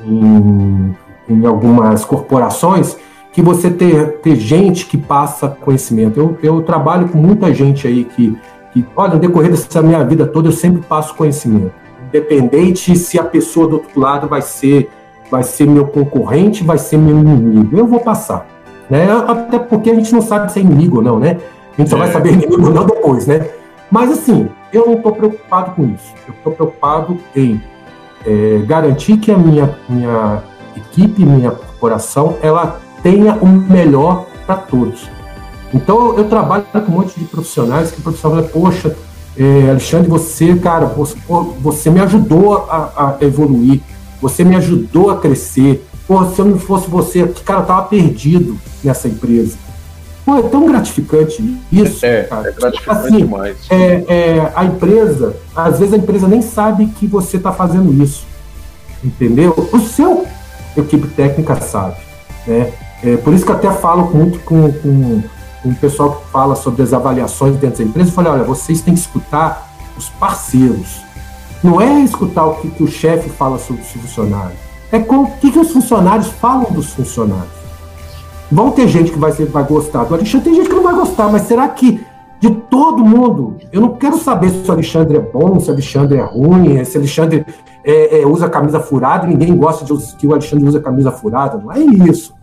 em, 0.03 0.97
em, 1.29 1.45
algumas 1.45 2.05
corporações, 2.05 2.97
que 3.31 3.41
você 3.41 3.69
ter, 3.69 4.19
ter 4.19 4.35
gente 4.35 4.85
que 4.85 4.97
passa 4.97 5.49
conhecimento. 5.49 6.19
Eu, 6.19 6.37
eu 6.41 6.61
trabalho 6.61 7.09
com 7.09 7.17
muita 7.17 7.53
gente 7.53 7.87
aí 7.87 8.05
que, 8.05 8.37
que, 8.81 8.85
olha, 8.95 9.13
no 9.13 9.19
decorrer 9.19 9.49
dessa 9.49 9.81
minha 9.81 10.03
vida 10.03 10.27
toda, 10.27 10.49
eu 10.49 10.51
sempre 10.51 10.81
passo 10.81 11.15
conhecimento 11.15 11.71
independente 12.15 12.95
se 12.95 13.19
a 13.19 13.23
pessoa 13.23 13.67
do 13.67 13.75
outro 13.75 13.99
lado 13.99 14.27
vai 14.27 14.41
ser 14.41 14.89
vai 15.29 15.41
ser 15.41 15.67
meu 15.67 15.87
concorrente, 15.87 16.63
vai 16.63 16.77
ser 16.77 16.97
meu 16.97 17.17
inimigo. 17.17 17.75
Eu 17.75 17.87
vou 17.87 17.99
passar. 17.99 18.45
Né? 18.87 19.07
Até 19.27 19.57
porque 19.57 19.89
a 19.89 19.95
gente 19.95 20.13
não 20.13 20.21
sabe 20.21 20.51
se 20.51 20.59
é 20.59 20.61
inimigo 20.61 20.97
ou 20.97 21.03
não, 21.03 21.19
né? 21.19 21.39
A 21.73 21.81
gente 21.81 21.89
só 21.89 21.95
é. 21.97 21.99
vai 21.99 22.11
saber 22.11 22.33
inimigo 22.33 22.63
ou 22.63 22.71
não 22.71 22.85
depois, 22.85 23.25
né? 23.25 23.47
Mas 23.89 24.11
assim, 24.11 24.47
eu 24.71 24.85
não 24.85 24.93
estou 24.93 25.11
preocupado 25.13 25.71
com 25.71 25.83
isso. 25.85 26.13
Eu 26.27 26.33
estou 26.35 26.53
preocupado 26.53 27.17
em 27.35 27.59
é, 28.25 28.61
garantir 28.67 29.17
que 29.17 29.31
a 29.31 29.37
minha, 29.37 29.75
minha 29.89 30.43
equipe, 30.77 31.25
minha 31.25 31.51
corporação, 31.51 32.37
ela 32.41 32.79
tenha 33.01 33.33
o 33.33 33.47
melhor 33.47 34.27
para 34.45 34.57
todos. 34.57 35.09
Então 35.75 36.17
eu 36.17 36.23
trabalho 36.29 36.63
com 36.71 36.79
um 36.79 36.95
monte 36.95 37.19
de 37.19 37.25
profissionais 37.25 37.91
que 37.91 37.99
o 37.99 38.01
profissional 38.01 38.37
fala, 38.37 38.49
poxa, 38.49 38.95
é, 39.37 39.69
Alexandre, 39.69 40.09
você, 40.09 40.55
cara, 40.55 40.85
você, 40.85 41.17
você 41.59 41.89
me 41.89 41.99
ajudou 41.99 42.65
a, 42.69 43.17
a, 43.19 43.25
evoluir, 43.25 43.81
você 44.21 44.45
me 44.45 44.55
ajudou 44.55 45.09
a 45.09 45.17
crescer. 45.17 45.85
Pô, 46.07 46.23
se 46.27 46.39
eu 46.39 46.45
não 46.45 46.57
fosse 46.57 46.89
você, 46.89 47.27
cara, 47.43 47.59
eu 47.59 47.65
tava 47.65 47.83
perdido 47.87 48.57
nessa 48.81 49.09
empresa. 49.09 49.57
Pô, 50.25 50.37
é 50.37 50.43
tão 50.43 50.65
gratificante 50.65 51.43
isso. 51.69 52.05
É, 52.05 52.23
cara. 52.23 52.47
é 52.47 52.51
gratificante 52.53 53.07
assim, 53.07 53.17
demais. 53.17 53.57
É, 53.69 54.05
é, 54.07 54.51
a 54.55 54.63
empresa, 54.63 55.35
às 55.53 55.77
vezes 55.77 55.93
a 55.93 55.97
empresa 55.97 56.25
nem 56.25 56.41
sabe 56.41 56.85
que 56.87 57.05
você 57.05 57.35
está 57.35 57.51
fazendo 57.51 58.01
isso. 58.01 58.25
Entendeu? 59.03 59.53
O 59.73 59.79
seu 59.81 60.25
equipe 60.77 61.07
técnica 61.09 61.59
sabe. 61.59 61.97
Né? 62.47 62.71
É, 63.03 63.17
por 63.17 63.33
isso 63.33 63.45
que 63.45 63.51
eu 63.51 63.55
até 63.55 63.69
falo 63.71 64.09
muito 64.15 64.39
com, 64.39 64.71
com 64.71 65.21
um 65.65 65.73
pessoal 65.73 66.17
que 66.17 66.31
fala 66.31 66.55
sobre 66.55 66.83
as 66.83 66.93
avaliações 66.93 67.55
dentro 67.57 67.83
da 67.83 67.89
empresa, 67.89 68.09
eu 68.09 68.13
falei, 68.13 68.31
olha, 68.31 68.43
vocês 68.43 68.81
têm 68.81 68.93
que 68.93 68.99
escutar 68.99 69.73
os 69.97 70.09
parceiros. 70.09 71.01
Não 71.63 71.81
é 71.81 72.01
escutar 72.01 72.45
o 72.45 72.55
que, 72.55 72.69
que 72.69 72.83
o 72.83 72.87
chefe 72.87 73.29
fala 73.29 73.57
sobre 73.57 73.81
os 73.81 73.89
funcionários. 73.89 74.59
É 74.91 74.99
com, 74.99 75.23
o 75.23 75.31
que, 75.37 75.51
que 75.51 75.59
os 75.59 75.71
funcionários 75.71 76.27
falam 76.27 76.71
dos 76.71 76.93
funcionários. 76.93 77.55
Vão 78.51 78.71
ter 78.71 78.87
gente 78.87 79.11
que 79.11 79.17
vai, 79.17 79.31
ser, 79.31 79.47
vai 79.47 79.63
gostar 79.63 80.03
do 80.03 80.13
Alexandre, 80.13 80.45
tem 80.45 80.55
gente 80.55 80.69
que 80.69 80.75
não 80.75 80.83
vai 80.83 80.93
gostar, 80.93 81.29
mas 81.29 81.43
será 81.43 81.67
que 81.67 82.05
de 82.39 82.51
todo 82.51 83.03
mundo, 83.03 83.55
eu 83.71 83.81
não 83.81 83.95
quero 83.95 84.17
saber 84.19 84.51
se 84.51 84.69
o 84.69 84.71
Alexandre 84.71 85.17
é 85.17 85.19
bom, 85.19 85.59
se 85.59 85.69
o 85.69 85.73
Alexandre 85.73 86.17
é 86.19 86.21
ruim, 86.21 86.83
se 86.83 86.95
o 86.95 86.99
Alexandre 86.99 87.45
é, 87.83 88.21
é, 88.21 88.27
usa 88.27 88.47
camisa 88.49 88.79
furada, 88.79 89.25
ninguém 89.25 89.55
gosta 89.55 89.83
de 89.83 90.15
que 90.15 90.27
o 90.27 90.33
Alexandre 90.33 90.67
usa 90.67 90.79
camisa 90.79 91.11
furada, 91.11 91.57
não 91.57 91.71
é 91.71 91.79
isso. 91.79 92.34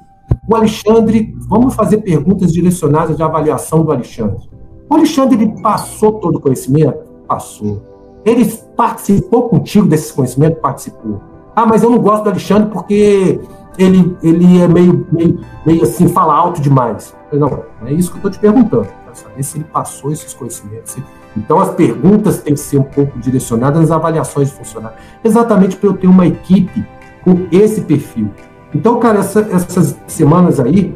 O 0.48 0.56
Alexandre, 0.56 1.36
vamos 1.48 1.72
fazer 1.72 1.98
perguntas 1.98 2.52
direcionadas 2.52 3.16
de 3.16 3.22
avaliação 3.22 3.84
do 3.84 3.92
Alexandre. 3.92 4.50
O 4.90 4.94
Alexandre, 4.94 5.40
ele 5.40 5.62
passou 5.62 6.14
todo 6.14 6.36
o 6.36 6.40
conhecimento? 6.40 6.98
Passou. 7.28 7.80
Ele 8.24 8.44
participou 8.76 9.48
contigo 9.48 9.86
desse 9.86 10.12
conhecimento? 10.12 10.60
Participou. 10.60 11.20
Ah, 11.54 11.64
mas 11.64 11.84
eu 11.84 11.90
não 11.90 11.98
gosto 11.98 12.24
do 12.24 12.30
Alexandre 12.30 12.70
porque 12.70 13.40
ele, 13.78 14.16
ele 14.20 14.60
é 14.60 14.66
meio, 14.66 15.06
meio, 15.12 15.40
meio 15.64 15.82
assim, 15.84 16.08
fala 16.08 16.34
alto 16.34 16.60
demais. 16.60 17.14
Não, 17.32 17.62
é 17.86 17.92
isso 17.92 18.10
que 18.10 18.16
eu 18.16 18.18
estou 18.18 18.30
te 18.32 18.40
perguntando. 18.40 18.88
Quero 19.04 19.16
saber 19.16 19.42
se 19.44 19.58
ele 19.58 19.64
passou 19.72 20.10
esses 20.10 20.34
conhecimentos. 20.34 20.96
Então, 21.36 21.60
as 21.60 21.70
perguntas 21.70 22.42
têm 22.42 22.54
que 22.54 22.60
ser 22.60 22.78
um 22.78 22.82
pouco 22.82 23.16
direcionadas 23.20 23.80
nas 23.80 23.92
avaliações 23.92 24.48
de 24.48 24.56
funcionário. 24.56 24.98
Exatamente 25.22 25.76
para 25.76 25.88
eu 25.88 25.94
ter 25.94 26.08
uma 26.08 26.26
equipe 26.26 26.84
com 27.22 27.46
esse 27.52 27.82
perfil. 27.82 28.28
Então, 28.74 28.98
cara, 28.98 29.18
essa, 29.18 29.40
essas 29.40 29.96
semanas 30.06 30.58
aí, 30.58 30.94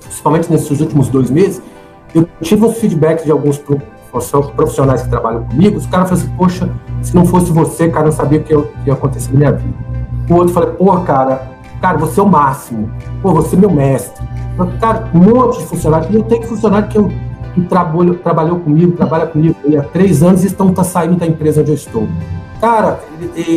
principalmente 0.00 0.50
nesses 0.50 0.80
últimos 0.80 1.08
dois 1.08 1.30
meses, 1.30 1.62
eu 2.14 2.28
tive 2.40 2.64
uns 2.64 2.78
feedbacks 2.78 3.24
de 3.24 3.30
alguns 3.30 3.58
profissionais 4.56 5.02
que 5.02 5.08
trabalham 5.08 5.44
comigo. 5.44 5.76
Os 5.76 5.86
caras 5.86 6.08
falaram 6.08 6.26
assim: 6.26 6.36
Poxa, 6.36 6.70
se 7.02 7.14
não 7.14 7.24
fosse 7.24 7.52
você, 7.52 7.88
cara, 7.88 8.08
eu 8.08 8.12
sabia 8.12 8.40
o 8.40 8.42
que, 8.42 8.52
ia 8.86 8.92
acontecer 8.92 9.32
na 9.32 9.38
minha 9.38 9.52
vida. 9.52 9.74
O 10.28 10.34
outro 10.34 10.54
falou: 10.54 10.70
Pô, 10.70 11.00
cara, 11.00 11.48
cara, 11.80 11.98
você 11.98 12.18
é 12.18 12.22
o 12.22 12.28
máximo. 12.28 12.90
Pô, 13.22 13.32
você 13.32 13.54
é 13.54 13.58
meu 13.58 13.70
mestre. 13.70 14.26
Cara, 14.80 15.08
um 15.14 15.18
monte 15.18 15.58
de 15.58 15.66
funcionários. 15.66 16.10
E 16.10 16.16
eu 16.16 16.22
tenho 16.24 16.42
funcionário 16.42 16.88
que, 16.88 16.98
eu, 16.98 17.12
que 17.54 17.60
trabalho, 17.62 18.14
trabalhou 18.16 18.58
comigo, 18.58 18.92
trabalha 18.92 19.26
comigo 19.26 19.54
há 19.78 19.82
três 19.82 20.22
anos 20.22 20.42
e 20.42 20.48
estão 20.48 20.72
tá 20.72 20.82
saindo 20.82 21.16
da 21.16 21.26
empresa 21.26 21.60
onde 21.60 21.70
eu 21.70 21.76
estou. 21.76 22.08
Cara, 22.60 22.98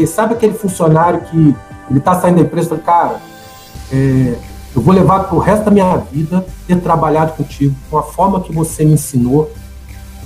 sabe 0.06 0.36
aquele 0.36 0.54
funcionário 0.54 1.22
que 1.22 1.56
ele 1.92 2.00
está 2.00 2.20
saindo 2.20 2.38
da 2.38 2.42
empresa 2.42 2.76
e 2.76 2.80
cara, 2.80 3.18
é, 3.92 4.36
eu 4.76 4.82
vou 4.82 4.94
levar 4.94 5.26
para 5.26 5.36
o 5.36 5.40
resto 5.40 5.66
da 5.66 5.72
minha 5.72 5.98
vida 5.98 6.46
ter 6.66 6.80
trabalhado 6.80 7.34
contigo, 7.34 7.76
com 7.90 7.98
a 7.98 8.04
forma 8.04 8.40
que 8.40 8.54
você 8.54 8.86
me 8.86 8.94
ensinou, 8.94 9.52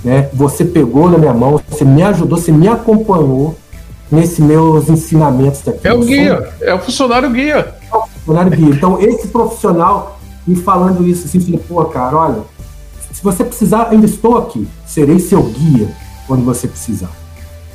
né? 0.04 0.30
Você 0.32 0.64
pegou 0.64 1.10
na 1.10 1.18
minha 1.18 1.34
mão, 1.34 1.60
você 1.68 1.84
me 1.84 2.02
ajudou, 2.04 2.38
você 2.38 2.52
me 2.52 2.68
acompanhou 2.68 3.56
nesses 4.10 4.38
meus 4.38 4.88
ensinamentos 4.88 5.62
daqui. 5.62 5.88
É 5.88 5.92
o 5.92 6.00
guia, 6.00 6.52
é 6.60 6.72
o 6.72 6.78
funcionário 6.78 7.30
guia. 7.30 7.74
É 7.92 7.96
o 7.96 8.06
funcionário 8.06 8.52
guia. 8.52 8.68
Então, 8.68 9.00
esse 9.00 9.26
profissional 9.28 10.20
me 10.46 10.54
falando 10.54 11.06
isso 11.06 11.26
assim, 11.26 11.40
falei, 11.40 11.60
pô, 11.66 11.84
cara, 11.86 12.16
olha, 12.16 12.42
se 13.12 13.20
você 13.22 13.42
precisar, 13.42 13.88
ainda 13.90 14.06
estou 14.06 14.38
aqui, 14.38 14.68
serei 14.86 15.18
seu 15.18 15.42
guia 15.42 15.88
quando 16.28 16.44
você 16.44 16.68
precisar. 16.68 17.10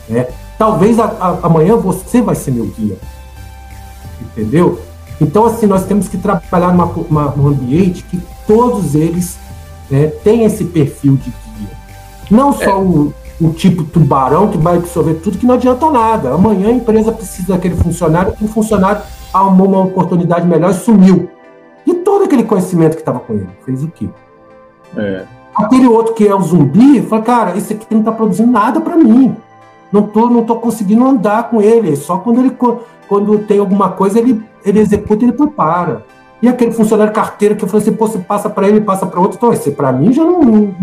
Né? 0.07 0.27
Talvez 0.57 0.99
a, 0.99 1.05
a, 1.05 1.39
amanhã 1.43 1.75
você 1.75 2.21
vai 2.21 2.35
ser 2.35 2.51
meu 2.51 2.67
guia. 2.67 2.97
Entendeu? 4.31 4.79
Então, 5.19 5.45
assim, 5.45 5.67
nós 5.67 5.85
temos 5.85 6.07
que 6.07 6.17
trabalhar 6.17 6.71
numa, 6.71 6.85
uma, 6.85 7.25
num 7.35 7.47
ambiente 7.47 8.03
que 8.03 8.19
todos 8.47 8.95
eles 8.95 9.37
né, 9.89 10.07
têm 10.07 10.45
esse 10.45 10.65
perfil 10.65 11.15
de 11.15 11.29
guia. 11.29 11.77
Não 12.29 12.51
só 12.51 12.71
é. 12.71 12.75
o, 12.75 13.13
o 13.39 13.49
tipo 13.51 13.83
tubarão 13.83 14.47
que 14.47 14.57
vai 14.57 14.77
absorver 14.77 15.15
tudo, 15.15 15.37
que 15.37 15.45
não 15.45 15.55
adianta 15.55 15.89
nada. 15.91 16.33
Amanhã 16.33 16.69
a 16.69 16.73
empresa 16.73 17.11
precisa 17.11 17.53
daquele 17.53 17.75
funcionário, 17.75 18.33
que 18.33 18.45
o 18.45 18.47
funcionário 18.47 19.01
arrumou 19.33 19.67
uma 19.67 19.81
oportunidade 19.81 20.47
melhor 20.47 20.71
e 20.71 20.75
sumiu. 20.75 21.29
E 21.85 21.93
todo 21.93 22.23
aquele 22.23 22.43
conhecimento 22.43 22.95
que 22.95 23.01
estava 23.01 23.19
com 23.19 23.33
ele, 23.33 23.49
fez 23.65 23.83
o 23.83 23.87
quê? 23.89 24.09
É. 24.97 25.25
Aquele 25.55 25.87
outro 25.87 26.13
que 26.13 26.27
é 26.27 26.33
o 26.33 26.41
zumbi, 26.41 27.01
fala, 27.01 27.21
cara, 27.21 27.57
esse 27.57 27.73
aqui 27.73 27.85
não 27.91 27.99
está 27.99 28.11
produzindo 28.11 28.51
nada 28.51 28.79
para 28.79 28.95
mim. 28.95 29.35
Não 29.91 30.03
tô, 30.03 30.29
não 30.29 30.43
tô 30.43 30.55
conseguindo 30.55 31.05
andar 31.05 31.49
com 31.49 31.61
ele. 31.61 31.95
Só 31.95 32.17
quando 32.17 32.39
ele 32.39 32.55
quando 33.07 33.39
tem 33.39 33.59
alguma 33.59 33.89
coisa, 33.89 34.19
ele, 34.19 34.41
ele 34.63 34.79
executa 34.79 35.23
e 35.23 35.27
ele 35.27 35.33
prepara. 35.33 36.03
E 36.41 36.47
aquele 36.47 36.71
funcionário 36.71 37.13
carteiro 37.13 37.55
que 37.55 37.63
eu 37.63 37.67
falei 37.67 37.85
assim, 37.85 37.95
pô, 37.95 38.07
você 38.07 38.19
passa 38.19 38.49
para 38.49 38.67
ele, 38.67 38.81
passa 38.81 39.05
para 39.05 39.19
outro, 39.19 39.37
então 39.37 39.53
esse 39.53 39.71
para 39.71 39.91
mim 39.91 40.11
já 40.11 40.23
não. 40.23 40.73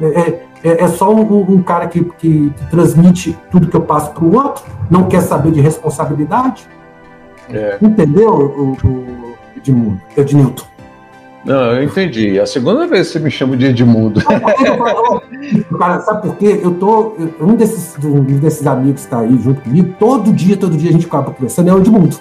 É, 0.00 0.40
é, 0.64 0.84
é 0.84 0.88
só 0.88 1.12
um, 1.12 1.52
um 1.52 1.62
cara 1.62 1.86
que, 1.86 2.04
que, 2.04 2.50
que, 2.50 2.66
transmite 2.68 3.38
tudo 3.50 3.68
que 3.68 3.76
eu 3.76 3.80
passo 3.80 4.10
para 4.12 4.24
o 4.24 4.34
outro, 4.34 4.64
não 4.90 5.04
quer 5.04 5.22
saber 5.22 5.52
de 5.52 5.60
responsabilidade. 5.60 6.68
É. 7.48 7.78
Entendeu, 7.80 8.34
o, 8.34 8.72
o 8.72 9.34
Edmundo, 9.56 10.00
Ednilton? 10.16 10.66
Não, 11.44 11.72
eu 11.72 11.82
entendi. 11.84 12.38
É 12.38 12.42
a 12.42 12.46
segunda 12.46 12.86
vez 12.86 13.06
que 13.06 13.14
você 13.14 13.18
me 13.20 13.30
chama 13.30 13.56
de 13.56 13.66
Edmundo. 13.66 14.20
Cara, 15.78 16.00
sabe 16.00 16.22
por 16.22 16.36
quê? 16.36 16.60
Eu 16.62 16.72
tô. 16.74 17.14
Um 17.40 17.54
desses, 17.54 17.96
um 18.04 18.22
desses 18.22 18.66
amigos 18.66 19.02
que 19.02 19.06
está 19.06 19.20
aí 19.20 19.38
junto 19.40 19.60
comigo, 19.62 19.94
todo 19.98 20.32
dia, 20.32 20.56
todo 20.56 20.76
dia 20.76 20.90
a 20.90 20.92
gente 20.92 21.06
acaba 21.06 21.30
conversando, 21.30 21.70
é 21.70 21.74
o 21.74 21.78
Edmundo. 21.78 22.16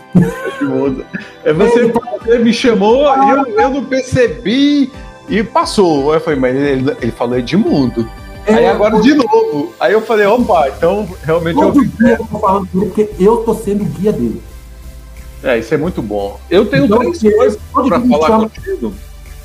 Edmundo. 0.61 1.05
É 1.43 1.51
você, 1.51 1.91
você 1.91 2.39
me 2.39 2.53
chamou, 2.53 3.05
e 3.05 3.29
eu, 3.29 3.59
eu 3.59 3.69
não 3.69 3.85
percebi 3.85 4.91
e 5.27 5.43
passou. 5.43 6.13
Eu 6.13 6.21
falei, 6.21 6.39
mas 6.39 6.55
ele, 6.55 6.95
ele 7.01 7.11
falou 7.11 7.37
Edmundo. 7.37 8.07
É, 8.45 8.53
aí 8.53 8.67
agora 8.67 9.01
de 9.01 9.13
novo. 9.13 9.73
Aí 9.79 9.91
eu 9.91 10.01
falei, 10.01 10.25
opa, 10.25 10.69
então 10.69 11.07
realmente 11.23 11.55
todo 11.55 11.79
eu. 11.79 11.85
Dia 11.85 12.11
eu 12.11 12.17
tô 12.17 12.39
falando 12.39 12.67
com 12.67 12.77
ele 12.77 12.85
porque 12.91 13.09
eu 13.19 13.37
tô 13.37 13.53
sendo 13.55 13.83
o 13.83 13.85
guia 13.85 14.13
dele. 14.13 14.41
É, 15.43 15.57
isso 15.57 15.73
é 15.73 15.77
muito 15.77 16.01
bom. 16.01 16.39
Eu 16.49 16.65
tenho 16.65 16.85
então, 16.85 16.99
três 16.99 17.21
coisas 17.21 17.59
para 17.71 17.99
falar 17.99 18.27
chama... 18.27 18.49
contigo. 18.49 18.93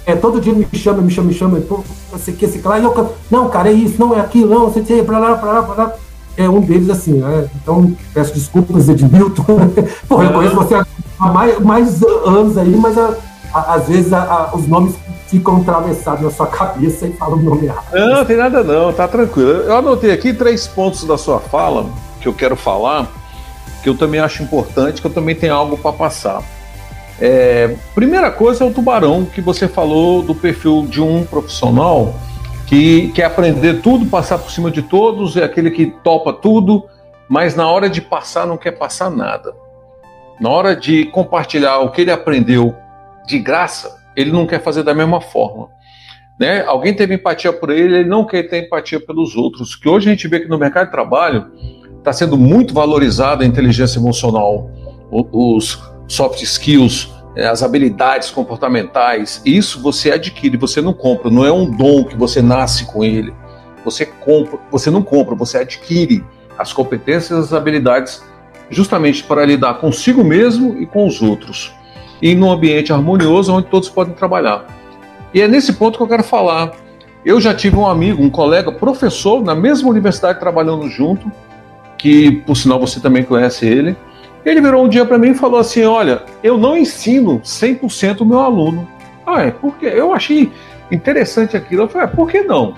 É, 0.04 0.16
todo 0.16 0.40
dia 0.40 0.52
me 0.52 0.66
chama, 0.74 1.00
me 1.00 1.10
chama, 1.10 1.28
me 1.28 1.34
chama, 1.34 1.60
pô, 1.60 1.82
você 2.10 2.32
você 2.32 2.58
quer 2.58 2.68
lá, 2.68 2.78
e 2.78 2.84
eu, 2.84 3.14
não, 3.30 3.48
cara, 3.48 3.70
é 3.70 3.72
isso, 3.72 3.94
não 3.98 4.14
é 4.14 4.20
aquilo, 4.20 4.52
não, 4.52 4.68
você 4.68 4.80
tem 4.80 5.04
pra 5.04 5.18
lá, 5.18 5.36
pra 5.36 5.52
lá, 5.52 5.62
pra 5.62 5.84
lá. 5.84 5.92
É 6.36 6.48
um 6.48 6.60
deles 6.60 6.88
assim, 6.90 7.14
né? 7.14 7.48
Então, 7.62 7.94
peço 8.12 8.32
desculpas, 8.34 8.88
Edmilton. 8.88 9.44
Pô, 10.08 10.22
eu 10.22 10.32
conheço 10.32 10.56
você 10.56 10.74
há 10.74 10.84
mais, 11.28 11.58
mais 11.60 12.02
anos 12.02 12.56
aí, 12.56 12.74
mas 12.74 12.96
a, 12.96 13.14
a, 13.52 13.74
às 13.74 13.86
vezes 13.86 14.12
a, 14.12 14.50
os 14.54 14.66
nomes 14.66 14.94
ficam 15.28 15.58
atravessados 15.58 16.22
na 16.22 16.30
sua 16.30 16.46
cabeça 16.46 17.06
e 17.06 17.12
falam 17.12 17.38
o 17.38 17.42
nome 17.42 17.66
errado. 17.66 17.84
Não, 17.92 18.16
não 18.16 18.24
tem 18.24 18.36
nada 18.36 18.64
não, 18.64 18.92
tá 18.92 19.06
tranquilo. 19.06 19.50
Eu 19.50 19.76
anotei 19.76 20.10
aqui 20.10 20.32
três 20.32 20.66
pontos 20.66 21.04
da 21.04 21.16
sua 21.16 21.38
fala 21.38 21.86
que 22.20 22.26
eu 22.28 22.34
quero 22.34 22.56
falar. 22.56 23.08
que 23.82 23.88
eu 23.88 23.96
também 23.96 24.20
acho 24.20 24.42
importante, 24.42 25.00
que 25.00 25.06
eu 25.06 25.12
também 25.12 25.34
tenho 25.34 25.54
algo 25.54 25.76
para 25.76 25.92
passar. 25.92 26.42
É, 27.20 27.77
primeira 27.94 28.31
coisa 28.31 28.64
é 28.64 28.66
o 28.66 28.72
tubarão, 28.72 29.25
que 29.25 29.40
você 29.40 29.68
falou 29.68 30.22
do 30.22 30.35
perfil 30.35 30.87
de 30.88 31.01
um 31.01 31.25
profissional 31.25 32.14
que 32.66 33.09
quer 33.09 33.25
aprender 33.25 33.83
tudo, 33.83 34.07
passar 34.07 34.38
por 34.38 34.51
cima 34.51 34.70
de 34.70 34.83
todos, 34.83 35.37
é 35.37 35.44
aquele 35.44 35.70
que 35.70 35.87
topa 36.03 36.33
tudo, 36.33 36.85
mas 37.29 37.55
na 37.55 37.68
hora 37.68 37.88
de 37.88 38.01
passar 38.01 38.46
não 38.46 38.57
quer 38.57 38.72
passar 38.72 39.11
nada. 39.11 39.55
Na 40.40 40.48
hora 40.48 40.75
de 40.75 41.05
compartilhar 41.07 41.81
o 41.81 41.90
que 41.90 42.01
ele 42.01 42.11
aprendeu 42.11 42.75
de 43.27 43.38
graça, 43.38 44.03
ele 44.16 44.33
não 44.33 44.46
quer 44.46 44.62
fazer 44.62 44.83
da 44.83 44.94
mesma 44.94 45.20
forma. 45.20 45.68
Né? 46.38 46.64
Alguém 46.64 46.94
teve 46.94 47.14
empatia 47.14 47.53
por 47.53 47.70
ele, 47.70 47.98
ele 47.98 48.09
não 48.09 48.25
quer 48.25 48.42
ter 48.44 48.64
empatia 48.64 48.98
pelos 48.98 49.37
outros. 49.37 49.77
Que 49.77 49.88
hoje 49.88 50.09
a 50.09 50.12
gente 50.12 50.27
vê 50.27 50.40
que 50.40 50.48
no 50.48 50.59
mercado 50.59 50.87
de 50.87 50.92
trabalho 50.92 51.53
está 51.98 52.12
sendo 52.12 52.37
muito 52.37 52.75
valorizada 52.75 53.44
a 53.44 53.46
inteligência 53.46 53.98
emocional, 53.98 54.70
os 55.11 55.91
soft 56.06 56.42
skills, 56.42 57.12
eh, 57.36 57.46
as 57.46 57.62
habilidades 57.62 58.30
comportamentais. 58.30 59.40
Isso 59.44 59.80
você 59.80 60.12
adquire, 60.12 60.56
você 60.56 60.80
não 60.80 60.92
compra. 60.92 61.30
Não 61.30 61.44
é 61.44 61.52
um 61.52 61.70
dom 61.70 62.04
que 62.04 62.16
você 62.16 62.42
nasce 62.42 62.84
com 62.84 63.04
ele. 63.04 63.34
Você 63.84 64.06
compra, 64.06 64.58
você 64.70 64.90
não 64.90 65.02
compra, 65.02 65.34
você 65.34 65.58
adquire 65.58 66.24
as 66.58 66.72
competências 66.72 67.38
as 67.38 67.52
habilidades 67.52 68.22
justamente 68.70 69.22
para 69.24 69.44
lidar 69.44 69.74
consigo 69.74 70.22
mesmo 70.22 70.80
e 70.80 70.86
com 70.86 71.06
os 71.06 71.20
outros. 71.20 71.72
E 72.20 72.34
num 72.34 72.50
ambiente 72.50 72.92
harmonioso 72.92 73.52
onde 73.52 73.66
todos 73.66 73.88
podem 73.88 74.14
trabalhar. 74.14 74.66
E 75.34 75.40
é 75.40 75.48
nesse 75.48 75.72
ponto 75.72 75.96
que 75.96 76.02
eu 76.02 76.08
quero 76.08 76.22
falar. 76.22 76.72
Eu 77.24 77.40
já 77.40 77.54
tive 77.54 77.76
um 77.76 77.86
amigo, 77.86 78.22
um 78.22 78.30
colega, 78.30 78.72
professor, 78.72 79.42
na 79.42 79.54
mesma 79.54 79.88
universidade, 79.88 80.40
trabalhando 80.40 80.88
junto, 80.88 81.30
que 81.96 82.32
por 82.32 82.56
sinal 82.56 82.80
você 82.80 82.98
também 82.98 83.22
conhece 83.22 83.66
ele. 83.66 83.96
Ele 84.44 84.61
virou 84.61 84.85
um 84.85 84.88
dia 84.88 85.05
para 85.05 85.18
mim 85.18 85.31
e 85.31 85.35
falou 85.35 85.61
assim: 85.61 85.85
Olha, 85.85 86.22
eu 86.42 86.59
não 86.59 86.76
ensino 86.76 87.40
100% 87.40 88.20
o 88.20 88.24
meu 88.24 88.40
aluno. 88.40 88.88
Ah, 89.26 89.42
é 89.42 89.50
porque 89.50 89.87
eu 89.87 90.12
achei 90.12 90.52
interessante 90.90 91.57
aquilo. 91.57 91.83
Eu 91.83 91.88
falei: 91.88 92.09
ah, 92.09 92.11
Por 92.11 92.31
que 92.31 92.42
não? 92.42 92.74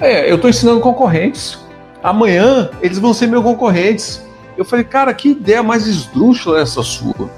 É, 0.00 0.30
eu 0.30 0.36
estou 0.36 0.48
ensinando 0.48 0.80
concorrentes. 0.80 1.58
Amanhã 2.02 2.70
eles 2.80 2.98
vão 2.98 3.14
ser 3.14 3.26
meus 3.26 3.42
concorrentes. 3.42 4.24
Eu 4.56 4.64
falei: 4.64 4.84
Cara, 4.84 5.12
que 5.12 5.30
ideia 5.30 5.62
mais 5.62 5.86
esdrúxula 5.86 6.60
essa 6.60 6.82
sua. 6.82 7.30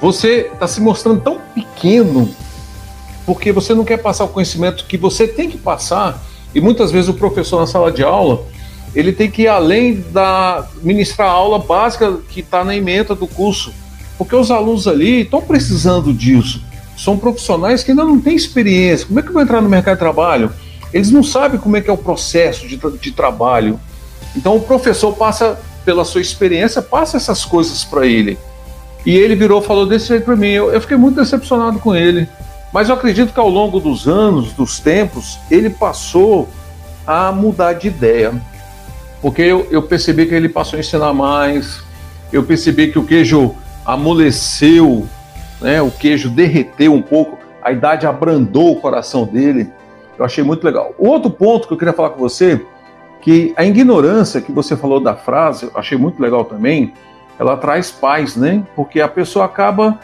Você 0.00 0.50
está 0.52 0.68
se 0.68 0.80
mostrando 0.80 1.20
tão 1.20 1.38
pequeno 1.54 2.28
porque 3.26 3.52
você 3.52 3.74
não 3.74 3.84
quer 3.84 3.98
passar 3.98 4.24
o 4.24 4.28
conhecimento 4.28 4.84
que 4.84 4.96
você 4.96 5.26
tem 5.26 5.48
que 5.48 5.58
passar. 5.58 6.20
E 6.54 6.60
muitas 6.60 6.92
vezes 6.92 7.08
o 7.08 7.14
professor 7.14 7.58
na 7.58 7.66
sala 7.66 7.90
de 7.90 8.02
aula 8.02 8.44
ele 8.94 9.12
tem 9.12 9.30
que 9.30 9.42
ir 9.42 9.48
além 9.48 10.04
da 10.12 10.66
ministrar 10.82 11.28
a 11.28 11.32
aula 11.32 11.58
básica 11.58 12.18
que 12.28 12.40
está 12.40 12.64
na 12.64 12.76
emenda 12.76 13.14
do 13.14 13.26
curso, 13.26 13.72
porque 14.16 14.36
os 14.36 14.50
alunos 14.50 14.86
ali 14.86 15.22
estão 15.22 15.40
precisando 15.40 16.12
disso. 16.12 16.62
São 16.96 17.18
profissionais 17.18 17.82
que 17.82 17.90
ainda 17.90 18.04
não 18.04 18.20
têm 18.20 18.36
experiência. 18.36 19.06
Como 19.06 19.18
é 19.18 19.22
que 19.22 19.32
vão 19.32 19.42
entrar 19.42 19.60
no 19.60 19.68
mercado 19.68 19.94
de 19.94 20.00
trabalho? 20.00 20.52
Eles 20.92 21.10
não 21.10 21.24
sabem 21.24 21.58
como 21.58 21.76
é 21.76 21.80
que 21.80 21.90
é 21.90 21.92
o 21.92 21.98
processo 21.98 22.68
de, 22.68 22.76
de 22.76 23.10
trabalho. 23.10 23.80
Então 24.36 24.54
o 24.56 24.60
professor 24.60 25.12
passa 25.12 25.58
pela 25.84 26.04
sua 26.04 26.20
experiência, 26.20 26.80
passa 26.80 27.16
essas 27.16 27.44
coisas 27.44 27.82
para 27.82 28.06
ele. 28.06 28.38
E 29.04 29.16
ele 29.16 29.34
virou, 29.34 29.60
falou 29.60 29.86
desse 29.86 30.08
jeito 30.08 30.24
para 30.24 30.36
mim. 30.36 30.48
Eu, 30.48 30.72
eu 30.72 30.80
fiquei 30.80 30.96
muito 30.96 31.16
decepcionado 31.16 31.80
com 31.80 31.94
ele. 31.94 32.28
Mas 32.72 32.88
eu 32.88 32.94
acredito 32.94 33.32
que 33.32 33.40
ao 33.40 33.48
longo 33.48 33.78
dos 33.78 34.08
anos, 34.08 34.52
dos 34.52 34.78
tempos, 34.78 35.38
ele 35.50 35.70
passou 35.70 36.48
a 37.06 37.30
mudar 37.30 37.74
de 37.74 37.88
ideia. 37.88 38.32
Porque 39.24 39.40
eu, 39.40 39.66
eu 39.70 39.80
percebi 39.80 40.26
que 40.26 40.34
ele 40.34 40.50
passou 40.50 40.76
a 40.76 40.80
ensinar 40.80 41.14
mais, 41.14 41.82
eu 42.30 42.42
percebi 42.42 42.92
que 42.92 42.98
o 42.98 43.06
queijo 43.06 43.54
amoleceu, 43.82 45.08
né, 45.62 45.80
o 45.80 45.90
queijo 45.90 46.28
derreteu 46.28 46.92
um 46.92 47.00
pouco, 47.00 47.38
a 47.62 47.72
idade 47.72 48.06
abrandou 48.06 48.72
o 48.72 48.80
coração 48.82 49.24
dele. 49.24 49.70
Eu 50.18 50.26
achei 50.26 50.44
muito 50.44 50.62
legal. 50.62 50.94
O 50.98 51.08
outro 51.08 51.30
ponto 51.30 51.66
que 51.66 51.72
eu 51.72 51.78
queria 51.78 51.94
falar 51.94 52.10
com 52.10 52.20
você, 52.20 52.60
que 53.22 53.54
a 53.56 53.64
ignorância 53.64 54.42
que 54.42 54.52
você 54.52 54.76
falou 54.76 55.00
da 55.00 55.14
frase, 55.14 55.64
eu 55.64 55.72
achei 55.74 55.96
muito 55.96 56.20
legal 56.20 56.44
também, 56.44 56.92
ela 57.38 57.56
traz 57.56 57.90
paz, 57.90 58.36
né? 58.36 58.62
Porque 58.76 59.00
a 59.00 59.08
pessoa 59.08 59.46
acaba 59.46 59.98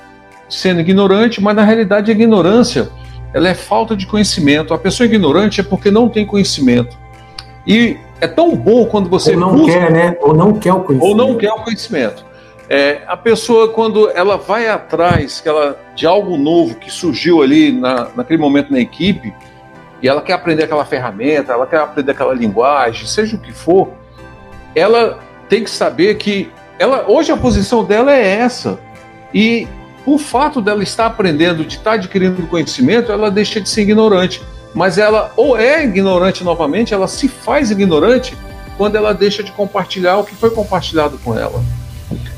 sendo 0.49 0.81
ignorante, 0.81 1.43
mas 1.43 1.55
na 1.55 1.63
realidade 1.63 2.11
a 2.11 2.15
ignorância 2.15 2.89
ela 3.35 3.51
é 3.51 3.55
falta 3.55 3.95
de 3.95 4.07
conhecimento. 4.07 4.73
A 4.73 4.79
pessoa 4.79 5.07
ignorante 5.07 5.61
é 5.61 5.63
porque 5.63 5.91
não 5.91 6.09
tem 6.09 6.25
conhecimento. 6.25 6.97
E 7.67 7.99
é 8.21 8.27
tão 8.27 8.55
bom 8.57 8.87
quando 8.87 9.09
você 9.09 9.35
ou 9.35 9.41
não 9.41 9.53
busca, 9.53 9.73
quer, 9.73 9.91
né? 9.91 10.17
Ou 10.21 10.35
não 10.35 10.59
quer 10.59 10.73
o 10.73 10.81
conhecimento. 10.81 11.11
Ou 11.11 11.17
não 11.17 11.37
quer 11.37 11.53
o 11.53 11.63
conhecimento. 11.63 12.25
É, 12.69 13.03
a 13.07 13.17
pessoa 13.17 13.69
quando 13.71 14.09
ela 14.11 14.37
vai 14.37 14.69
atrás 14.69 15.41
que 15.41 15.49
ela, 15.49 15.77
de 15.97 16.07
algo 16.07 16.37
novo 16.37 16.77
que 16.77 16.91
surgiu 16.91 17.43
ali 17.43 17.73
na, 17.73 18.09
naquele 18.15 18.41
momento 18.41 18.73
na 18.73 18.79
equipe 18.79 19.35
e 20.01 20.09
ela 20.09 20.23
quer 20.23 20.35
aprender 20.35 20.65
aquela 20.65 20.85
ferramenta, 20.85 21.53
ela 21.53 21.67
quer 21.67 21.81
aprender 21.81 22.13
aquela 22.13 22.33
linguagem, 22.33 23.07
seja 23.07 23.35
o 23.35 23.41
que 23.41 23.53
for, 23.53 23.89
ela 24.73 25.19
tem 25.49 25.65
que 25.65 25.71
saber 25.71 26.15
que 26.15 26.49
ela 26.79 27.07
hoje 27.09 27.33
a 27.33 27.37
posição 27.37 27.85
dela 27.85 28.15
é 28.15 28.25
essa 28.25 28.79
e 29.35 29.67
o 30.07 30.17
fato 30.17 30.61
dela 30.61 30.83
estar 30.83 31.07
aprendendo, 31.07 31.65
de 31.65 31.77
estar 31.77 31.93
adquirindo 31.93 32.47
conhecimento, 32.47 33.13
ela 33.13 33.31
deixa 33.31 33.61
de 33.61 33.69
ser 33.69 33.83
ignorante. 33.83 34.41
Mas 34.75 34.99
ela 34.99 35.33
ou 35.37 35.59
é 35.59 35.85
ignorante 35.85 36.45
novamente, 36.45 36.95
ela 36.95 37.09
se 37.09 37.29
faz 37.29 37.71
ignorante 37.71 38.37
quando 38.77 38.97
ela 38.97 39.13
deixa 39.13 39.43
de 39.43 39.53
compartilhar 39.53 40.19
o 40.19 40.25
que 40.25 40.35
foi 40.35 40.51
compartilhado 40.51 41.19
com 41.19 41.37
ela. 41.37 41.63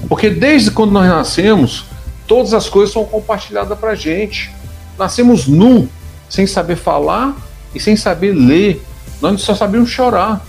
Porque 0.08 0.28
desde 0.28 0.70
quando 0.70 0.92
nós 0.92 1.08
nascemos, 1.08 1.84
todas 2.26 2.54
as 2.54 2.68
coisas 2.68 2.92
são 2.92 3.04
compartilhadas 3.04 3.78
para 3.78 3.90
a 3.90 3.94
gente. 3.94 4.50
Nascemos 4.98 5.46
nu, 5.46 5.88
sem 6.28 6.46
saber 6.46 6.76
falar 6.76 7.36
e 7.74 7.80
sem 7.80 7.96
saber 7.96 8.32
ler. 8.32 8.82
Nós 9.20 9.40
só 9.42 9.54
sabíamos 9.54 9.90
chorar. 9.90 10.44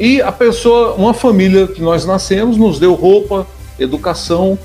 E 0.00 0.20
a 0.20 0.32
pessoa, 0.32 0.94
uma 0.94 1.14
família 1.14 1.68
que 1.68 1.80
nós 1.80 2.04
nascemos, 2.04 2.56
nos 2.56 2.80
deu 2.80 2.94
roupa, 2.94 3.46
educação, 3.78 4.58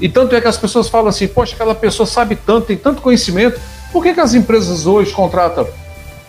e 0.00 0.08
tanto 0.08 0.34
é 0.34 0.40
que 0.40 0.48
as 0.48 0.56
pessoas 0.56 0.88
falam 0.88 1.08
assim: 1.08 1.28
poxa, 1.28 1.54
aquela 1.54 1.74
pessoa 1.74 2.06
sabe 2.06 2.34
tanto, 2.34 2.66
tem 2.66 2.76
tanto 2.76 3.02
conhecimento, 3.02 3.60
por 3.92 4.02
que, 4.02 4.14
que 4.14 4.20
as 4.20 4.34
empresas 4.34 4.86
hoje 4.86 5.12
contratam 5.12 5.66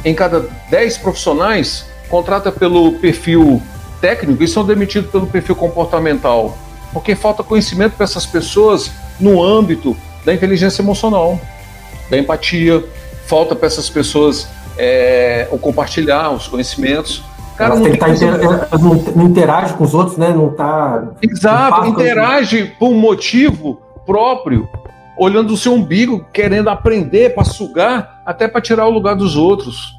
em 0.04 0.14
cada 0.14 0.48
10 0.70 0.98
profissionais, 1.00 1.86
contrata 2.10 2.52
pelo 2.52 2.94
perfil 2.94 3.62
técnico 4.00 4.44
e 4.44 4.48
são 4.48 4.66
demitidos 4.66 5.10
pelo 5.12 5.28
perfil 5.28 5.56
comportamental? 5.56 6.58
Porque 6.92 7.16
falta 7.16 7.44
conhecimento 7.44 7.96
para 7.96 8.04
essas 8.04 8.26
pessoas 8.26 8.92
no 9.20 9.42
âmbito 9.42 9.96
da 10.26 10.34
inteligência 10.34 10.82
emocional, 10.82 11.40
da 12.10 12.18
empatia, 12.18 12.84
falta 13.26 13.56
para 13.56 13.68
essas 13.68 13.90
pessoas 13.90 14.48
é, 14.78 15.48
o 15.52 15.58
compartilhar 15.58 16.32
os 16.32 16.48
conhecimentos. 16.48 17.24
Cara, 17.56 17.76
não, 17.76 17.96
tá 17.96 18.10
inter... 18.10 19.16
não 19.16 19.26
interage 19.26 19.74
com 19.74 19.84
os 19.84 19.94
outros, 19.94 20.18
né? 20.18 20.30
Não 20.30 20.50
tá. 20.50 21.04
Exato, 21.22 21.86
interage 21.86 22.74
por 22.80 22.90
um 22.90 23.00
motivo 23.00 23.80
próprio, 24.06 24.68
olhando 25.22 25.54
o 25.54 25.58
seu 25.58 25.76
umbigo, 25.76 26.26
querendo 26.34 26.68
aprender 26.68 27.36
para 27.36 27.44
sugar, 27.44 28.24
até 28.26 28.48
para 28.48 28.60
tirar 28.60 28.88
o 28.88 28.90
lugar 28.90 29.16
dos 29.16 29.36
outros. 29.36 29.94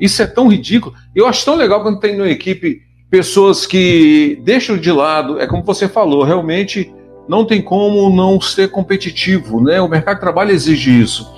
Isso 0.00 0.22
é 0.22 0.26
tão 0.26 0.48
ridículo. 0.48 0.94
Eu 1.14 1.26
acho 1.26 1.44
tão 1.44 1.54
legal 1.54 1.82
quando 1.82 2.00
tem 2.00 2.16
na 2.16 2.26
equipe 2.26 2.80
pessoas 3.10 3.66
que 3.66 4.40
deixam 4.42 4.78
de 4.78 4.90
lado, 4.90 5.38
é 5.38 5.46
como 5.46 5.62
você 5.62 5.86
falou, 5.86 6.22
realmente 6.24 6.90
não 7.28 7.44
tem 7.44 7.60
como 7.60 8.08
não 8.08 8.40
ser 8.40 8.70
competitivo, 8.70 9.60
né? 9.60 9.82
O 9.82 9.88
mercado 9.88 10.14
de 10.14 10.22
trabalho 10.22 10.50
exige 10.50 10.98
isso. 10.98 11.30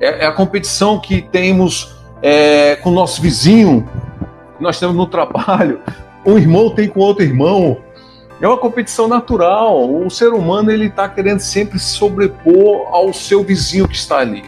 É, 0.00 0.24
é 0.24 0.26
a 0.26 0.32
competição 0.32 0.98
que 0.98 1.22
temos 1.22 1.94
é, 2.20 2.74
com 2.74 2.90
o 2.90 2.92
nosso 2.92 3.22
vizinho, 3.22 3.88
nós 4.58 4.76
temos 4.80 4.96
no 4.96 5.06
trabalho, 5.06 5.80
um 6.26 6.36
irmão 6.36 6.68
tem 6.70 6.88
com 6.88 6.98
outro 6.98 7.22
irmão. 7.22 7.78
É 8.40 8.48
uma 8.48 8.56
competição 8.56 9.06
natural. 9.06 9.90
O 9.92 10.10
ser 10.10 10.28
humano 10.28 10.70
ele 10.70 10.86
está 10.86 11.08
querendo 11.08 11.40
sempre 11.40 11.78
se 11.78 11.90
sobrepor 11.90 12.88
ao 12.90 13.12
seu 13.12 13.44
vizinho 13.44 13.86
que 13.86 13.96
está 13.96 14.18
ali. 14.18 14.44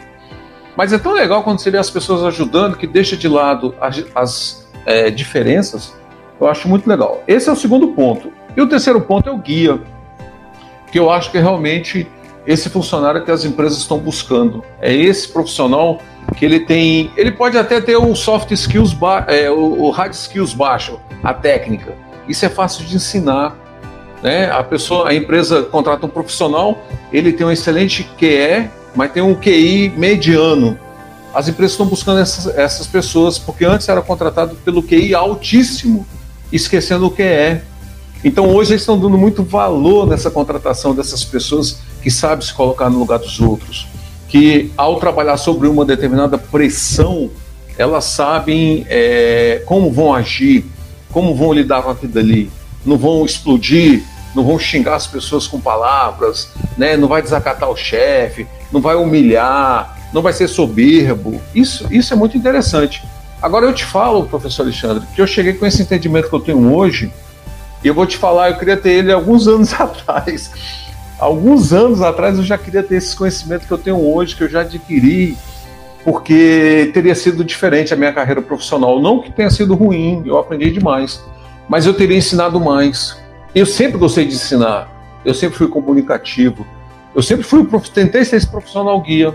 Mas 0.75 0.91
é 0.91 0.97
tão 0.97 1.13
legal 1.13 1.43
quando 1.43 1.59
você 1.59 1.69
vê 1.69 1.77
as 1.77 1.89
pessoas 1.89 2.23
ajudando 2.23 2.75
que 2.75 2.87
deixa 2.87 3.15
de 3.15 3.27
lado 3.27 3.75
as, 3.79 4.03
as 4.15 4.67
é, 4.85 5.11
diferenças. 5.11 5.93
Eu 6.41 6.47
acho 6.47 6.67
muito 6.67 6.89
legal. 6.89 7.23
Esse 7.27 7.49
é 7.49 7.51
o 7.51 7.55
segundo 7.55 7.89
ponto. 7.89 8.33
E 8.57 8.61
o 8.61 8.67
terceiro 8.67 8.99
ponto 9.01 9.29
é 9.29 9.31
o 9.31 9.37
guia, 9.37 9.79
que 10.91 10.99
eu 10.99 11.09
acho 11.09 11.31
que 11.31 11.37
é 11.37 11.41
realmente 11.41 12.07
esse 12.45 12.69
funcionário 12.69 13.23
que 13.23 13.31
as 13.31 13.45
empresas 13.45 13.77
estão 13.77 13.97
buscando. 13.97 14.63
É 14.81 14.93
esse 14.93 15.27
profissional 15.27 15.99
que 16.35 16.43
ele 16.43 16.59
tem. 16.59 17.11
Ele 17.15 17.31
pode 17.31 17.57
até 17.57 17.79
ter 17.79 17.95
o 17.95 18.15
soft 18.15 18.51
skills, 18.51 18.95
é, 19.27 19.49
o, 19.49 19.83
o 19.83 19.91
hard 19.91 20.13
skills 20.13 20.53
baixo, 20.53 20.99
a 21.23 21.33
técnica. 21.33 21.95
Isso 22.27 22.45
é 22.45 22.49
fácil 22.49 22.85
de 22.85 22.95
ensinar. 22.95 23.62
Né? 24.23 24.49
A 24.49 24.63
pessoa, 24.63 25.09
a 25.09 25.13
empresa 25.13 25.63
contrata 25.63 26.05
um 26.05 26.09
profissional, 26.09 26.81
ele 27.11 27.33
tem 27.33 27.45
um 27.45 27.51
excelente 27.51 28.09
QE, 28.17 28.69
mas 28.95 29.11
tem 29.11 29.21
um 29.21 29.35
QI 29.35 29.93
mediano. 29.97 30.79
As 31.33 31.49
empresas 31.49 31.73
estão 31.73 31.85
buscando 31.85 32.21
essas, 32.21 32.47
essas 32.57 32.87
pessoas, 32.87 33.37
porque 33.37 33.65
antes 33.65 33.89
era 33.89 34.01
contratado 34.01 34.55
pelo 34.63 34.81
QI 34.81 35.13
altíssimo, 35.13 36.07
esquecendo 36.53 37.07
o 37.07 37.11
QE. 37.11 37.59
Então 38.23 38.49
hoje 38.55 38.71
eles 38.71 38.83
estão 38.83 38.97
dando 38.97 39.17
muito 39.17 39.43
valor 39.43 40.07
nessa 40.07 40.31
contratação 40.31 40.95
dessas 40.95 41.25
pessoas 41.25 41.79
que 42.01 42.09
sabem 42.09 42.45
se 42.45 42.53
colocar 42.53 42.89
no 42.89 42.99
lugar 42.99 43.19
dos 43.19 43.41
outros, 43.41 43.87
que 44.29 44.71
ao 44.77 45.01
trabalhar 45.01 45.35
sobre 45.35 45.67
uma 45.67 45.83
determinada 45.83 46.37
pressão, 46.37 47.29
elas 47.77 48.05
sabem 48.05 48.85
é, 48.87 49.61
como 49.65 49.91
vão 49.91 50.13
agir, 50.13 50.63
como 51.11 51.35
vão 51.35 51.51
lidar 51.51 51.81
com 51.81 51.89
aquilo 51.89 52.17
ali, 52.17 52.49
não 52.85 52.97
vão 52.97 53.25
explodir, 53.25 54.03
não 54.35 54.43
vão 54.43 54.57
xingar 54.57 54.95
as 54.95 55.07
pessoas 55.07 55.47
com 55.47 55.59
palavras, 55.59 56.49
né? 56.77 56.97
não 56.97 57.07
vai 57.07 57.21
desacatar 57.21 57.69
o 57.69 57.75
chefe, 57.75 58.47
não 58.71 58.81
vai 58.81 58.95
humilhar, 58.95 59.97
não 60.11 60.21
vai 60.21 60.33
ser 60.33 60.47
soberbo. 60.47 61.41
Isso, 61.53 61.87
isso 61.91 62.13
é 62.13 62.17
muito 62.17 62.37
interessante. 62.37 63.03
Agora 63.41 63.65
eu 63.65 63.73
te 63.73 63.85
falo, 63.85 64.25
professor 64.25 64.63
Alexandre, 64.63 65.05
que 65.13 65.21
eu 65.21 65.27
cheguei 65.27 65.53
com 65.53 65.65
esse 65.65 65.81
entendimento 65.81 66.29
que 66.29 66.35
eu 66.35 66.39
tenho 66.39 66.73
hoje, 66.73 67.11
e 67.83 67.87
eu 67.87 67.93
vou 67.93 68.05
te 68.05 68.17
falar, 68.17 68.49
eu 68.49 68.57
queria 68.57 68.77
ter 68.77 68.91
ele 68.91 69.11
alguns 69.11 69.45
anos 69.49 69.73
atrás. 69.73 70.51
Alguns 71.19 71.73
anos 71.73 72.01
atrás 72.01 72.37
eu 72.37 72.43
já 72.43 72.57
queria 72.57 72.81
ter 72.81 72.95
esse 72.95 73.15
conhecimento 73.15 73.67
que 73.67 73.71
eu 73.71 73.77
tenho 73.77 73.97
hoje, 73.97 74.35
que 74.35 74.43
eu 74.43 74.49
já 74.49 74.61
adquiri, 74.61 75.37
porque 76.03 76.91
teria 76.93 77.15
sido 77.15 77.43
diferente 77.43 77.93
a 77.93 77.97
minha 77.97 78.11
carreira 78.11 78.41
profissional. 78.41 79.01
Não 79.01 79.21
que 79.21 79.31
tenha 79.31 79.49
sido 79.49 79.75
ruim, 79.75 80.23
eu 80.25 80.37
aprendi 80.37 80.71
demais, 80.71 81.21
mas 81.67 81.85
eu 81.85 81.93
teria 81.93 82.17
ensinado 82.17 82.59
mais. 82.59 83.17
Eu 83.53 83.65
sempre 83.65 83.97
gostei 83.97 84.25
de 84.25 84.33
ensinar, 84.33 84.87
eu 85.23 85.33
sempre 85.33 85.57
fui 85.57 85.67
comunicativo, 85.67 86.65
eu 87.15 87.21
sempre 87.21 87.43
fui, 87.43 87.67
tentei 87.93 88.25
ser 88.25 88.37
esse 88.37 88.47
profissional 88.47 88.99
guia, 89.01 89.33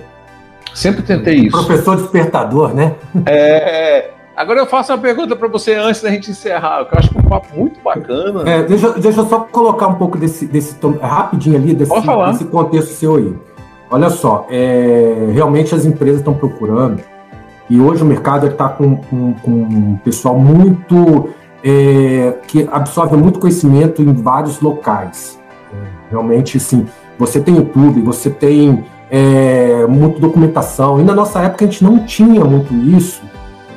sempre 0.74 1.02
tentei 1.02 1.37
isso. 1.37 1.50
Professor 1.50 1.96
despertador, 1.96 2.74
né? 2.74 2.94
É, 3.26 4.11
Agora 4.38 4.61
eu 4.61 4.66
faço 4.66 4.92
uma 4.92 4.98
pergunta 4.98 5.35
para 5.35 5.48
você 5.48 5.74
antes 5.74 6.00
da 6.00 6.11
gente 6.11 6.31
encerrar, 6.31 6.85
que 6.85 6.94
eu 6.94 6.98
acho 7.00 7.11
que 7.11 7.18
é 7.18 7.20
um 7.20 7.24
papo 7.24 7.48
muito 7.57 7.81
bacana. 7.81 8.48
É, 8.48 8.62
deixa, 8.62 8.92
deixa 8.92 9.20
eu 9.20 9.26
só 9.26 9.40
colocar 9.40 9.88
um 9.88 9.96
pouco 9.96 10.16
desse, 10.16 10.46
desse 10.46 10.76
rapidinho 11.02 11.57
ali, 11.57 11.74
desse, 11.74 11.92
desse 11.92 12.44
contexto 12.44 12.92
seu 12.92 13.16
aí. 13.16 13.35
Olha 13.90 14.09
só, 14.11 14.46
é, 14.48 15.31
realmente 15.33 15.74
as 15.74 15.85
empresas 15.85 16.20
estão 16.20 16.35
procurando, 16.35 17.02
e 17.68 17.81
hoje 17.81 18.04
o 18.04 18.07
mercado 18.07 18.46
está 18.46 18.68
com, 18.68 18.98
com, 18.98 19.35
com, 19.35 19.50
um 19.50 19.98
pessoal 20.04 20.38
muito. 20.38 21.31
É, 21.62 22.34
que 22.46 22.68
absorve 22.70 23.16
muito 23.16 23.38
conhecimento 23.38 24.00
em 24.00 24.12
vários 24.12 24.60
locais. 24.60 25.38
Realmente, 26.10 26.58
sim. 26.58 26.86
Você 27.18 27.40
tem 27.40 27.56
YouTube, 27.56 28.00
você 28.02 28.30
tem 28.30 28.84
é, 29.10 29.86
muita 29.88 30.20
documentação, 30.20 31.00
e 31.00 31.02
na 31.02 31.14
nossa 31.14 31.40
época 31.40 31.64
a 31.64 31.68
gente 31.68 31.82
não 31.82 32.04
tinha 32.04 32.44
muito 32.44 32.72
isso. 32.74 33.20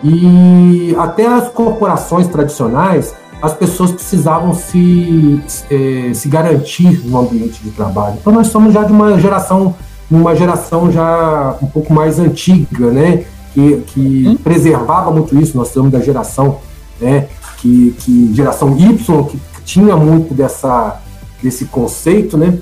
E 0.04 0.96
até 0.98 1.28
as 1.28 1.50
corporações 1.50 2.28
tradicionais, 2.28 3.16
as 3.42 3.54
pessoas 3.54 3.92
precisavam 3.92 4.54
se, 4.54 5.42
é, 5.70 6.14
se 6.14 6.28
garantir 6.28 7.02
no 7.06 7.20
ambiente 7.20 7.62
de 7.64 7.72
trabalho. 7.72 8.18
Então 8.20 8.32
nós 8.32 8.48
somos 8.48 8.74
já 8.74 8.84
de 8.84 8.92
uma 8.92 9.20
geração, 9.20 9.76
uma 10.10 10.36
geração 10.36 10.92
já 10.92 11.56
um 11.62 11.68
pouco 11.68 11.94
mais 11.94 12.20
antiga, 12.20 12.92
né? 12.92 13.24
Que, 13.54 13.82
que 13.88 14.28
hum. 14.28 14.38
preservava 14.44 15.12
muito 15.12 15.38
isso. 15.38 15.58
Nós 15.58 15.70
somos 15.70 15.92
da 15.92 16.00
geração, 16.00 16.60
né? 17.00 17.28
Que, 17.62 17.96
que 18.00 18.34
geração 18.34 18.76
Y 18.76 19.24
que 19.26 19.40
tinha 19.64 19.96
muito 19.96 20.34
dessa 20.34 21.00
desse 21.42 21.66
conceito, 21.66 22.38
né? 22.38 22.58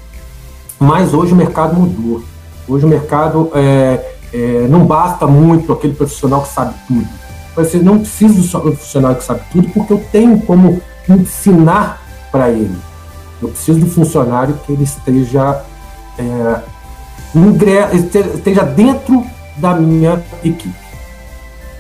Mas 0.77 1.13
hoje 1.13 1.33
o 1.33 1.35
mercado 1.35 1.75
mudou. 1.75 2.21
Hoje 2.67 2.85
o 2.85 2.87
mercado 2.87 3.49
é, 3.53 4.15
é, 4.33 4.67
não 4.69 4.85
basta 4.85 5.25
muito 5.25 5.71
aquele 5.71 5.93
profissional 5.93 6.41
que 6.41 6.49
sabe 6.49 6.73
tudo 6.87 7.07
você 7.63 7.77
não 7.77 7.99
precisa 7.99 8.59
do 8.59 8.75
funcionário 8.75 9.17
que 9.17 9.23
sabe 9.23 9.41
tudo, 9.51 9.69
porque 9.69 9.93
eu 9.93 10.03
tenho 10.11 10.39
como 10.41 10.81
ensinar 11.07 12.01
para 12.31 12.49
ele. 12.49 12.77
Eu 13.41 13.49
preciso 13.49 13.79
do 13.79 13.87
funcionário 13.87 14.59
que 14.65 14.71
ele 14.71 14.83
esteja, 14.83 15.63
é, 16.17 16.61
esteja 18.35 18.63
dentro 18.63 19.25
da 19.57 19.73
minha 19.73 20.23
equipe. 20.43 20.75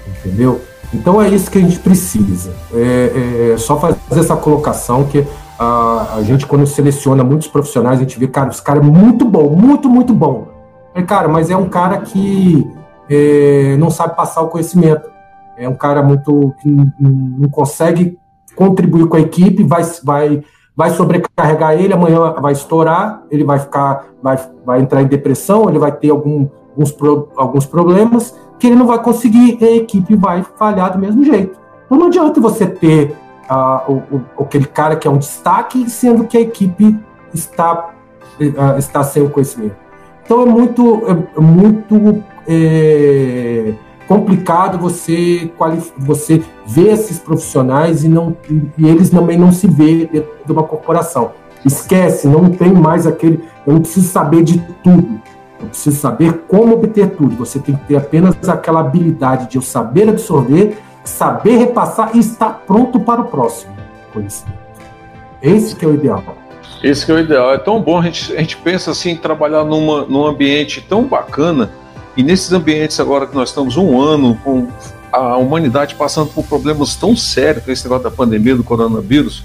Entendeu? 0.07 0.61
Então 0.93 1.21
é 1.21 1.29
isso 1.29 1.51
que 1.51 1.57
a 1.57 1.61
gente 1.61 1.79
precisa. 1.79 2.53
É, 2.73 3.51
é 3.53 3.57
só 3.57 3.79
fazer 3.79 4.19
essa 4.19 4.35
colocação 4.35 5.05
que 5.05 5.25
a, 5.57 6.15
a, 6.15 6.23
gente, 6.23 6.47
quando 6.47 6.65
seleciona 6.65 7.23
muitos 7.23 7.47
profissionais, 7.47 7.99
a 7.99 8.01
gente 8.01 8.17
vê, 8.17 8.27
cara, 8.27 8.49
esse 8.49 8.61
cara 8.61 8.79
é 8.79 8.83
muito 8.83 9.25
bom, 9.25 9.49
muito, 9.49 9.89
muito 9.89 10.13
bom. 10.13 10.47
É, 10.95 11.01
cara, 11.01 11.27
mas 11.27 11.49
é 11.49 11.57
um 11.57 11.69
cara 11.69 11.99
que 11.99 12.67
é, 13.09 13.75
não 13.77 13.89
sabe 13.89 14.15
passar 14.15 14.41
o 14.41 14.47
conhecimento 14.47 15.09
é 15.59 15.67
um 15.67 15.75
cara 15.75 16.01
muito 16.01 16.55
que 16.61 16.69
não 16.69 17.49
consegue 17.49 18.17
contribuir 18.55 19.07
com 19.07 19.17
a 19.17 19.19
equipe, 19.19 19.61
vai, 19.63 19.83
vai, 20.03 20.43
vai 20.75 20.89
sobrecarregar 20.91 21.73
ele, 21.73 21.93
amanhã 21.93 22.31
vai 22.41 22.53
estourar, 22.53 23.23
ele 23.29 23.43
vai 23.43 23.59
ficar, 23.59 24.05
vai, 24.23 24.39
vai 24.65 24.79
entrar 24.79 25.01
em 25.01 25.07
depressão, 25.07 25.69
ele 25.69 25.77
vai 25.77 25.91
ter 25.91 26.11
algum, 26.11 26.47
alguns, 26.69 26.93
pro, 26.93 27.29
alguns 27.35 27.65
problemas 27.65 28.33
que 28.59 28.67
ele 28.67 28.75
não 28.75 28.85
vai 28.85 29.01
conseguir, 29.01 29.57
a 29.61 29.71
equipe 29.71 30.15
vai 30.15 30.43
falhar 30.57 30.91
do 30.93 30.99
mesmo 30.99 31.23
jeito. 31.23 31.57
Então 31.85 31.97
não 31.97 32.07
adianta 32.07 32.39
você 32.41 32.67
ter 32.67 33.15
uh, 33.49 33.91
o, 33.91 34.17
o, 34.37 34.43
aquele 34.43 34.65
cara 34.65 34.95
que 34.95 35.07
é 35.07 35.11
um 35.11 35.17
destaque, 35.17 35.89
sendo 35.89 36.25
que 36.25 36.37
a 36.37 36.41
equipe 36.41 36.99
está, 37.33 37.91
uh, 38.39 38.77
está 38.77 39.03
sem 39.03 39.23
o 39.23 39.29
conhecimento. 39.29 39.75
Então 40.23 40.43
é 40.43 40.45
muito, 40.45 41.01
é 41.37 41.41
muito 41.41 42.23
é, 42.47 43.73
complicado 44.07 44.77
você 44.77 45.51
você 45.97 46.43
ver 46.67 46.93
esses 46.93 47.17
profissionais 47.17 48.03
e 48.03 48.07
não 48.07 48.37
e 48.77 48.87
eles 48.87 49.09
também 49.09 49.39
não 49.39 49.51
se 49.51 49.67
vê 49.67 50.05
dentro 50.05 50.29
de 50.45 50.51
uma 50.51 50.61
corporação. 50.61 51.31
Esquece, 51.65 52.27
não 52.27 52.49
tem 52.49 52.71
mais 52.71 53.07
aquele. 53.07 53.43
Eu 53.65 53.73
não 53.73 53.81
preciso 53.81 54.07
saber 54.07 54.43
de 54.43 54.59
tudo. 54.83 55.19
Eu 55.61 55.91
saber 55.91 56.45
como 56.47 56.73
obter 56.73 57.11
tudo. 57.11 57.35
Você 57.35 57.59
tem 57.59 57.75
que 57.75 57.85
ter 57.85 57.97
apenas 57.97 58.35
aquela 58.47 58.79
habilidade 58.79 59.49
de 59.49 59.57
eu 59.57 59.61
saber 59.61 60.09
absorver, 60.09 60.77
saber 61.03 61.57
repassar 61.57 62.11
e 62.15 62.19
estar 62.19 62.63
pronto 62.65 62.99
para 62.99 63.21
o 63.21 63.25
próximo 63.25 63.75
conhecimento. 64.13 64.59
Esse 65.41 65.75
que 65.75 65.85
é 65.85 65.87
o 65.87 65.93
ideal. 65.93 66.23
Esse 66.83 67.05
que 67.05 67.11
é 67.11 67.15
o 67.15 67.19
ideal. 67.19 67.53
É 67.53 67.57
tão 67.57 67.81
bom 67.81 67.99
a 67.99 68.03
gente, 68.03 68.33
a 68.35 68.39
gente 68.39 68.57
pensa 68.57 68.91
assim, 68.91 69.15
trabalhar 69.15 69.63
numa, 69.63 70.05
num 70.05 70.25
ambiente 70.25 70.81
tão 70.81 71.03
bacana 71.03 71.71
e 72.15 72.23
nesses 72.23 72.51
ambientes 72.51 72.99
agora 72.99 73.27
que 73.27 73.35
nós 73.35 73.49
estamos 73.49 73.77
um 73.77 73.99
ano 74.01 74.37
com 74.43 74.67
a 75.11 75.37
humanidade 75.37 75.95
passando 75.95 76.29
por 76.31 76.45
problemas 76.45 76.95
tão 76.95 77.15
sérios 77.15 77.63
com 77.63 77.71
esse 77.71 77.83
negócio 77.83 78.03
da 78.03 78.11
pandemia 78.11 78.55
do 78.55 78.63
coronavírus, 78.63 79.43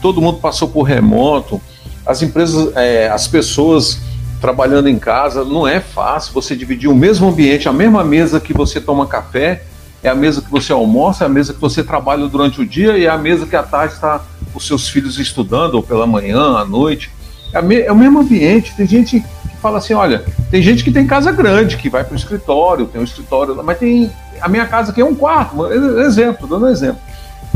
todo 0.00 0.20
mundo 0.20 0.38
passou 0.38 0.68
por 0.68 0.82
remoto, 0.82 1.60
as 2.06 2.22
empresas, 2.22 2.74
é, 2.76 3.08
as 3.08 3.26
pessoas 3.26 4.00
trabalhando 4.40 4.88
em 4.88 4.98
casa, 4.98 5.44
não 5.44 5.68
é 5.68 5.80
fácil 5.80 6.32
você 6.32 6.56
dividir 6.56 6.88
o 6.88 6.94
mesmo 6.94 7.28
ambiente, 7.28 7.68
a 7.68 7.72
mesma 7.72 8.02
mesa 8.02 8.40
que 8.40 8.52
você 8.52 8.80
toma 8.80 9.06
café, 9.06 9.62
é 10.02 10.08
a 10.08 10.14
mesa 10.14 10.40
que 10.40 10.50
você 10.50 10.72
almoça, 10.72 11.24
é 11.24 11.26
a 11.26 11.30
mesa 11.30 11.52
que 11.52 11.60
você 11.60 11.84
trabalha 11.84 12.26
durante 12.26 12.60
o 12.60 12.66
dia 12.66 12.96
e 12.96 13.04
é 13.04 13.10
a 13.10 13.18
mesa 13.18 13.46
que 13.46 13.54
à 13.54 13.62
tarde 13.62 13.94
está 13.94 14.22
os 14.54 14.66
seus 14.66 14.88
filhos 14.88 15.18
estudando, 15.18 15.74
ou 15.74 15.82
pela 15.82 16.06
manhã, 16.06 16.56
à 16.56 16.64
noite. 16.64 17.10
É, 17.52 17.86
é 17.86 17.92
o 17.92 17.96
mesmo 17.96 18.20
ambiente. 18.20 18.74
Tem 18.74 18.86
gente 18.86 19.22
fala 19.60 19.78
assim: 19.78 19.92
olha, 19.92 20.24
tem 20.50 20.62
gente 20.62 20.82
que 20.82 20.90
tem 20.90 21.06
casa 21.06 21.30
grande, 21.30 21.76
que 21.76 21.90
vai 21.90 22.02
para 22.02 22.14
o 22.14 22.16
escritório, 22.16 22.86
tem 22.86 23.00
um 23.00 23.04
escritório, 23.04 23.62
mas 23.62 23.78
tem. 23.78 24.10
A 24.40 24.48
minha 24.48 24.66
casa 24.66 24.90
aqui 24.90 25.02
é 25.02 25.04
um 25.04 25.14
quarto, 25.14 25.66
exemplo, 26.00 26.48
dando 26.48 26.66
exemplo. 26.68 26.98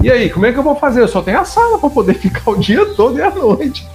E 0.05 0.11
aí, 0.11 0.29
como 0.29 0.45
é 0.45 0.53
que 0.53 0.59
eu 0.59 0.63
vou 0.63 0.77
fazer? 0.77 1.01
Eu 1.01 1.09
só 1.09 1.23
tenho 1.23 1.41
a 1.41 1.47
sala 1.47 1.79
para 1.79 1.89
poder 1.89 2.13
ficar 2.21 2.51
o 2.51 2.59
dia 2.59 2.85
todo 2.95 3.19
e 3.19 3.23
a 3.23 3.31
noite. 3.31 3.89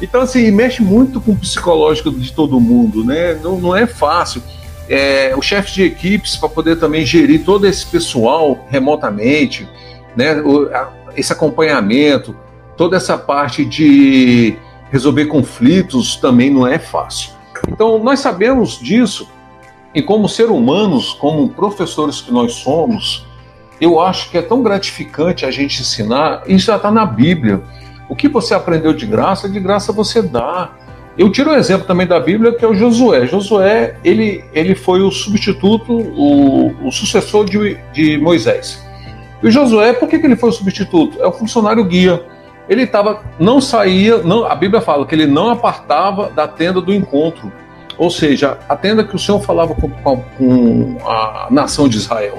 Então, 0.00 0.22
assim, 0.22 0.50
mexe 0.50 0.82
muito 0.82 1.20
com 1.20 1.32
o 1.32 1.36
psicológico 1.36 2.10
de 2.10 2.32
todo 2.32 2.58
mundo, 2.58 3.04
né? 3.04 3.34
Não, 3.34 3.60
não 3.60 3.76
é 3.76 3.86
fácil. 3.86 4.42
É, 4.88 5.34
o 5.36 5.42
chefe 5.42 5.74
de 5.74 5.82
equipes 5.82 6.34
para 6.34 6.48
poder 6.48 6.76
também 6.76 7.04
gerir 7.04 7.44
todo 7.44 7.66
esse 7.66 7.84
pessoal 7.84 8.66
remotamente, 8.70 9.68
né? 10.16 10.40
O, 10.40 10.74
a, 10.74 10.90
esse 11.14 11.30
acompanhamento, 11.30 12.34
toda 12.74 12.96
essa 12.96 13.18
parte 13.18 13.62
de 13.62 14.56
resolver 14.90 15.26
conflitos 15.26 16.16
também 16.16 16.48
não 16.48 16.66
é 16.66 16.78
fácil. 16.78 17.32
Então, 17.68 18.02
nós 18.02 18.20
sabemos 18.20 18.78
disso, 18.78 19.28
e 19.94 20.00
como 20.00 20.26
ser 20.26 20.48
humanos, 20.48 21.12
como 21.12 21.50
professores 21.50 22.22
que 22.22 22.32
nós 22.32 22.54
somos, 22.54 23.26
eu 23.80 24.00
acho 24.00 24.30
que 24.30 24.38
é 24.38 24.42
tão 24.42 24.62
gratificante 24.62 25.46
a 25.46 25.50
gente 25.50 25.80
ensinar, 25.80 26.42
isso 26.46 26.66
já 26.66 26.76
está 26.76 26.90
na 26.90 27.06
Bíblia. 27.06 27.60
O 28.08 28.16
que 28.16 28.28
você 28.28 28.54
aprendeu 28.54 28.92
de 28.92 29.06
graça, 29.06 29.48
de 29.48 29.58
graça 29.60 29.92
você 29.92 30.20
dá. 30.20 30.70
Eu 31.16 31.30
tiro 31.30 31.50
um 31.50 31.54
exemplo 31.54 31.86
também 31.86 32.06
da 32.06 32.18
Bíblia, 32.18 32.52
que 32.52 32.64
é 32.64 32.68
o 32.68 32.74
Josué. 32.74 33.26
Josué, 33.26 33.96
ele, 34.04 34.44
ele 34.52 34.74
foi 34.74 35.00
o 35.00 35.10
substituto, 35.10 35.92
o, 35.92 36.86
o 36.86 36.90
sucessor 36.90 37.44
de, 37.44 37.78
de 37.92 38.18
Moisés. 38.18 38.84
E 39.42 39.46
o 39.46 39.50
Josué, 39.50 39.92
por 39.92 40.08
que, 40.08 40.18
que 40.18 40.26
ele 40.26 40.36
foi 40.36 40.50
o 40.50 40.52
substituto? 40.52 41.20
É 41.20 41.26
o 41.26 41.32
funcionário 41.32 41.84
guia 41.84 42.22
ele 42.70 42.84
estava, 42.84 43.24
não 43.36 43.60
saía, 43.60 44.18
não, 44.18 44.44
a 44.44 44.54
Bíblia 44.54 44.80
fala 44.80 45.04
que 45.04 45.12
ele 45.12 45.26
não 45.26 45.50
apartava 45.50 46.30
da 46.30 46.46
tenda 46.46 46.80
do 46.80 46.94
encontro, 46.94 47.52
ou 47.98 48.08
seja, 48.08 48.58
a 48.68 48.76
tenda 48.76 49.02
que 49.02 49.16
o 49.16 49.18
Senhor 49.18 49.40
falava 49.40 49.74
com, 49.74 49.90
com, 49.90 50.22
com 50.38 50.96
a 51.04 51.48
nação 51.50 51.88
de 51.88 51.96
Israel. 51.96 52.38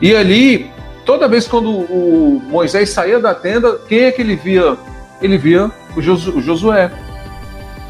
E 0.00 0.16
ali, 0.16 0.70
toda 1.06 1.28
vez 1.28 1.46
quando 1.46 1.70
o 1.70 2.42
Moisés 2.48 2.90
saía 2.90 3.18
da 3.18 3.34
tenda, 3.34 3.78
quem 3.88 4.00
é 4.00 4.12
que 4.12 4.20
ele 4.20 4.36
via 4.36 4.76
ele 5.22 5.38
via 5.38 5.70
o, 5.96 6.02
Josué. 6.42 6.90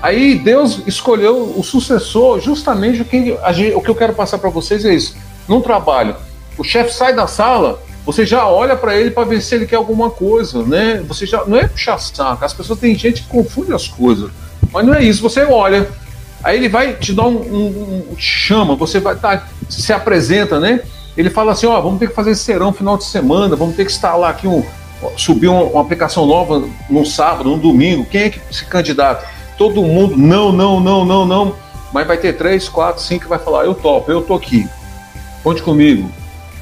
Aí 0.00 0.38
Deus 0.38 0.82
escolheu 0.86 1.54
o 1.58 1.64
sucessor, 1.64 2.40
justamente 2.40 3.02
o 3.02 3.04
que, 3.04 3.36
o 3.74 3.80
que 3.80 3.90
eu 3.90 3.94
quero 3.94 4.12
passar 4.12 4.38
para 4.38 4.50
vocês 4.50 4.84
é 4.84 4.94
isso. 4.94 5.16
Num 5.48 5.60
trabalho, 5.60 6.14
o 6.56 6.62
chefe 6.62 6.94
sai 6.94 7.14
da 7.14 7.26
sala, 7.26 7.82
você 8.04 8.24
já 8.24 8.46
olha 8.46 8.76
para 8.76 8.96
ele 8.96 9.10
para 9.10 9.24
ver 9.24 9.40
se 9.40 9.54
ele 9.54 9.66
quer 9.66 9.76
alguma 9.76 10.10
coisa, 10.10 10.62
né? 10.62 11.02
Você 11.08 11.26
já 11.26 11.44
não 11.44 11.56
é 11.56 11.66
puxar 11.66 11.98
saco. 11.98 12.44
As 12.44 12.52
pessoas 12.52 12.78
têm 12.78 12.94
gente 12.94 13.22
que 13.22 13.28
confunde 13.28 13.72
as 13.72 13.88
coisas, 13.88 14.30
mas 14.72 14.86
não 14.86 14.94
é 14.94 15.02
isso. 15.02 15.22
Você 15.22 15.44
olha, 15.44 15.88
aí 16.44 16.56
ele 16.56 16.68
vai 16.68 16.94
te 16.94 17.12
dar 17.12 17.24
um, 17.24 17.38
um, 17.38 18.06
um 18.12 18.16
chama, 18.16 18.76
você 18.76 19.00
vai 19.00 19.16
tá, 19.16 19.48
se 19.68 19.92
apresenta, 19.92 20.60
né? 20.60 20.82
Ele 21.16 21.30
fala 21.30 21.52
assim, 21.52 21.66
ó, 21.66 21.80
vamos 21.80 21.98
ter 21.98 22.08
que 22.08 22.14
fazer 22.14 22.32
esse 22.32 22.42
serão 22.42 22.72
final 22.72 22.96
de 22.96 23.04
semana, 23.04 23.56
vamos 23.56 23.74
ter 23.74 23.84
que 23.84 23.92
instalar 23.92 24.30
aqui 24.30 24.46
um 24.46 24.64
subir 25.16 25.48
uma, 25.48 25.62
uma 25.62 25.80
aplicação 25.82 26.26
nova 26.26 26.66
num 26.88 27.04
sábado, 27.04 27.50
num 27.50 27.58
domingo. 27.58 28.04
Quem 28.06 28.22
é 28.22 28.30
que 28.30 28.40
se 28.54 28.64
candidata? 28.64 29.26
Todo 29.56 29.82
mundo, 29.82 30.16
não, 30.16 30.52
não, 30.52 30.80
não, 30.80 31.04
não, 31.04 31.24
não. 31.24 31.54
Mas 31.92 32.06
vai 32.06 32.16
ter 32.16 32.34
três, 32.34 32.68
quatro, 32.68 33.02
cinco 33.02 33.24
que 33.24 33.28
vai 33.28 33.38
falar, 33.38 33.64
eu 33.64 33.74
topo, 33.74 34.10
eu 34.10 34.22
tô 34.22 34.34
aqui. 34.34 34.68
Conte 35.42 35.62
comigo. 35.62 36.10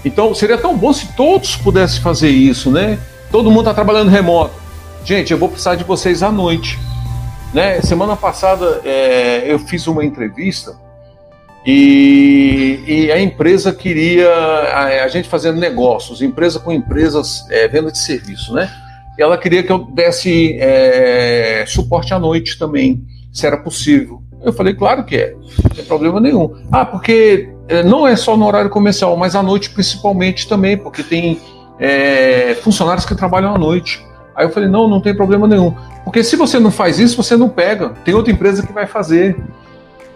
Então 0.05 0.34
seria 0.34 0.59
tão 0.59 0.76
bom 0.76 0.92
se 0.92 1.09
todos 1.14 1.57
pudessem 1.57 2.00
fazer 2.00 2.28
isso, 2.28 2.70
né? 2.70 2.98
Todo 3.30 3.50
mundo 3.50 3.61
está 3.61 3.74
trabalhando 3.74 4.11
remoto. 4.11 4.55
Gente, 5.05 5.32
eu 5.32 5.38
vou 5.38 5.48
precisar 5.48 5.74
de 5.74 5.84
vocês 5.84 6.22
à 6.22 6.30
noite. 6.30 6.78
Né? 7.52 7.80
Semana 7.82 8.16
passada 8.16 8.80
é, 8.84 9.44
eu 9.46 9.59
fiz 9.59 9.86
uma 9.86 10.05
entrevista 10.05 10.76
e, 11.67 12.85
e, 12.87 13.12
a 13.12 13.21
empresa 13.21 13.73
queria 13.73 14.29
a, 14.29 15.05
a, 15.05 15.09
gente 15.09 15.29
fazendo 15.29 15.59
negócios, 15.59 16.21
empresa 16.21 16.61
com 16.61 16.71
empresas, 16.71 17.47
é, 17.51 17.67
venda 17.69 17.91
de 17.91 17.99
serviço, 17.99 18.53
né? 18.53 18.71
E 19.19 19.23
ela 19.23 19.39
queria 19.39 19.62
que 19.62 19.73
eu 19.73 19.79
desse 19.79 20.59
é, 20.61 21.65
suporte 21.67 22.12
à 22.12 22.19
noite 22.19 22.59
também, 22.59 23.03
se 23.33 23.47
era 23.47 23.57
possível. 23.57 24.23
Eu 24.43 24.53
falei, 24.53 24.75
claro 24.75 25.05
que 25.05 25.17
é, 25.17 25.35
não 25.62 25.71
tem 25.71 25.85
problema 25.85 26.21
nenhum. 26.21 26.55
Ah, 26.71 26.85
porque 26.85 27.49
é, 27.67 27.83
não 27.83 28.07
é 28.07 28.15
só 28.15 28.37
no 28.37 28.47
horário 28.47 28.69
comercial, 28.69 29.17
mas 29.17 29.35
à 29.35 29.43
noite 29.43 29.71
principalmente 29.71 30.47
também, 30.47 30.77
porque 30.77 31.03
tem 31.03 31.41
é, 31.79 32.55
funcionários 32.62 33.07
que 33.07 33.15
trabalham 33.15 33.55
à 33.55 33.59
noite. 33.59 34.05
Aí 34.37 34.45
eu 34.45 34.51
falei, 34.51 34.69
não, 34.69 34.89
não 34.89 35.01
tem 35.01 35.15
problema 35.15 35.47
nenhum. 35.47 35.75
Porque 36.05 36.23
se 36.23 36.37
você 36.37 36.59
não 36.59 36.71
faz 36.71 36.99
isso, 36.99 37.17
você 37.17 37.37
não 37.37 37.49
pega. 37.49 37.91
Tem 38.05 38.15
outra 38.15 38.33
empresa 38.33 38.67
que 38.67 38.73
vai 38.73 38.87
fazer. 38.87 39.37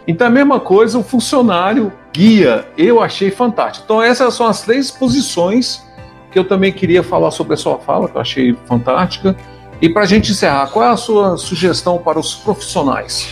Então 0.09 0.27
a 0.27 0.31
mesma 0.31 0.59
coisa, 0.59 0.99
o 0.99 1.03
funcionário 1.03 1.93
guia, 2.15 2.67
eu 2.79 3.03
achei 3.03 3.31
fantástico. 3.31 3.85
Então 3.85 4.03
essas 4.03 4.33
são 4.33 4.47
as 4.47 4.63
três 4.63 4.91
posições 4.91 5.87
que 6.31 6.39
eu 6.39 6.49
também 6.49 6.73
queria 6.73 7.03
falar 7.03 7.31
sobre 7.31 7.53
a 7.53 7.57
sua 7.59 7.79
fala, 7.79 8.09
que 8.09 8.17
eu 8.17 8.21
achei 8.21 8.57
fantástica. 8.65 9.37
E 9.83 9.89
para 9.89 10.03
a 10.03 10.07
gente 10.07 10.33
encerrar, 10.33 10.67
qual 10.69 10.87
é 10.87 10.89
a 10.89 10.97
sua 10.97 11.37
sugestão 11.37 11.99
para 11.99 12.19
os 12.19 12.35
profissionais? 12.35 13.29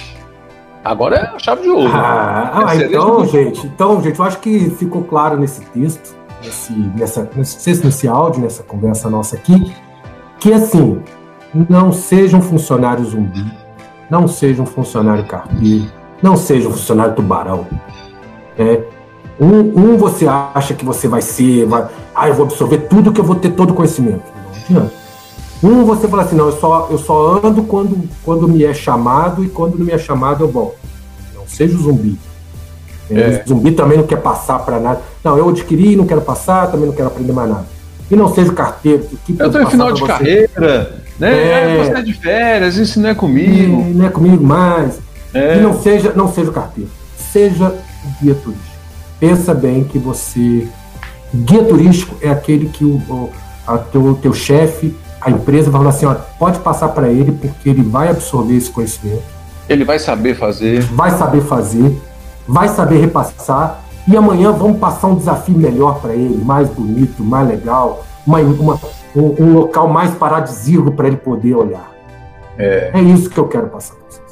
Agora 0.85 1.17
é 1.17 1.35
a 1.35 1.39
chave 1.39 1.63
de 1.63 1.71
ouro. 1.71 1.91
Ah, 1.93 2.67
ah 2.67 2.77
então, 2.77 3.27
gente, 3.27 3.67
então, 3.67 4.03
gente, 4.03 4.19
eu 4.19 4.25
acho 4.25 4.39
que 4.39 4.71
ficou 4.71 5.03
claro 5.03 5.39
nesse 5.39 5.63
texto, 5.63 6.15
nesse, 6.45 6.73
nessa, 6.73 7.31
nesse, 7.35 7.85
nesse 7.85 8.07
áudio, 8.07 8.43
nessa 8.43 8.63
conversa 8.63 9.09
nossa 9.09 9.35
aqui, 9.35 9.75
que 10.39 10.53
assim, 10.53 11.03
não 11.69 11.91
seja 11.91 12.37
um 12.37 12.43
funcionário 12.43 13.05
zumbi, 13.05 13.45
não 14.09 14.29
seja 14.29 14.63
um 14.63 14.67
funcionário 14.67 15.25
carteiro, 15.25 15.91
não 16.23 16.37
seja 16.37 16.69
um 16.69 16.73
funcionário 16.73 17.15
tubarão. 17.15 17.67
É, 18.59 18.83
um, 19.39 19.59
um, 19.59 19.97
você 19.97 20.27
acha 20.27 20.75
que 20.75 20.85
você 20.85 21.07
vai 21.09 21.21
ser, 21.21 21.67
vai, 21.67 21.87
ah, 22.15 22.29
eu 22.29 22.35
vou 22.35 22.47
absorver 22.47 22.79
tudo 22.89 23.13
que 23.13 23.21
eu 23.21 23.25
vou 23.25 23.37
ter 23.37 23.51
todo 23.51 23.71
o 23.71 23.75
conhecimento. 23.75 24.25
Não 24.71 24.79
adianta. 24.81 25.07
Um, 25.63 25.85
você 25.85 26.07
fala 26.09 26.23
assim, 26.23 26.37
não, 26.37 26.47
eu 26.47 26.59
só, 26.59 26.89
eu 26.91 26.99
só 26.99 27.41
ando 27.45 27.63
quando, 27.63 28.09
quando 28.25 28.49
me 28.49 28.65
é 28.65 28.75
chamado 28.75 29.45
e 29.45 29.49
quando 29.49 29.79
não 29.79 29.85
me 29.85 29.93
é 29.93 29.99
chamado 29.99 30.45
eu 30.45 30.49
volto. 30.49 30.77
Não 31.35 31.47
seja 31.47 31.77
o 31.77 31.81
zumbi. 31.81 32.19
É. 33.11 33.43
O 33.45 33.49
zumbi 33.49 33.73
também 33.73 33.99
não 33.99 34.07
quer 34.07 34.21
passar 34.21 34.59
para 34.61 34.79
nada. 34.79 35.01
Não, 35.23 35.37
eu 35.39 35.49
adquiri 35.49 35.97
não 35.97 36.07
quero 36.07 36.21
passar, 36.21 36.71
também 36.71 36.87
não 36.87 36.95
quero 36.95 37.09
aprender 37.09 37.33
mais 37.33 37.49
nada. 37.49 37.67
E 38.11 38.17
não 38.17 38.33
seja 38.33 38.51
o 38.51 38.55
carteiro. 38.55 39.07
Que 39.25 39.37
eu 39.39 39.47
estou 39.47 39.63
em 39.63 39.67
final 39.67 39.93
de 39.93 40.05
carreira, 40.05 41.03
né? 41.19 41.79
É. 41.79 41.85
Você 41.85 41.93
é 41.93 42.03
de 42.03 42.13
férias, 42.15 42.77
isso 42.77 43.01
não 43.01 43.11
é 43.11 43.15
comigo. 43.15 43.81
É, 43.81 43.95
não 43.95 44.07
é 44.07 44.11
comigo 44.11 44.45
mais. 44.45 44.99
É. 45.37 45.57
E 45.57 45.61
não 45.61 45.81
seja, 45.81 46.13
não 46.15 46.33
seja 46.33 46.51
o 46.51 46.53
carteiro. 46.53 46.91
Seja 47.17 47.69
o 47.69 48.23
guia 48.23 48.35
turístico. 48.35 48.77
Pensa 49.21 49.55
bem 49.55 49.85
que 49.85 49.99
você. 49.99 50.69
Guia 51.35 51.65
turístico 51.65 52.17
é 52.23 52.31
aquele 52.31 52.69
que 52.69 52.85
o, 52.85 52.97
o 53.09 53.31
a 53.67 53.79
teu, 53.79 54.15
teu 54.23 54.33
chefe 54.33 54.95
a 55.27 55.31
empresa 55.31 55.71
vai 55.71 55.81
falar 55.81 55.91
assim, 55.91 56.07
ó, 56.07 56.15
pode 56.39 56.61
passar 56.61 56.89
para 56.91 57.09
ele 57.09 57.33
porque 57.33 57.69
ele 57.69 57.83
vai 57.83 58.09
absorver 58.09 58.55
esse 58.55 58.71
conhecimento. 58.71 59.25
Ele 59.69 59.85
vai 59.85 59.99
saber 59.99 60.37
fazer. 60.37 60.83
Vai 60.83 61.11
saber 61.11 61.41
fazer, 61.41 62.01
vai 62.47 62.69
saber 62.69 62.99
repassar 62.99 63.83
e 64.07 64.17
amanhã 64.17 64.53
vamos 64.53 64.79
passar 64.79 65.09
um 65.09 65.17
desafio 65.17 65.59
melhor 65.59 66.01
para 66.01 66.15
ele, 66.15 66.45
mais 66.45 66.69
bonito, 66.69 67.25
mais 67.25 67.49
legal, 67.49 68.05
uma, 68.25 68.39
uma 68.39 68.79
um, 69.17 69.43
um, 69.43 69.53
local 69.55 69.89
mais 69.89 70.15
paradisíaco 70.15 70.93
para 70.93 71.09
ele 71.09 71.17
poder 71.17 71.55
olhar. 71.55 71.91
É. 72.57 72.93
é 72.95 73.01
isso 73.01 73.29
que 73.29 73.39
eu 73.39 73.49
quero 73.49 73.67
passar 73.67 73.95
para 73.97 74.05
vocês. 74.09 74.26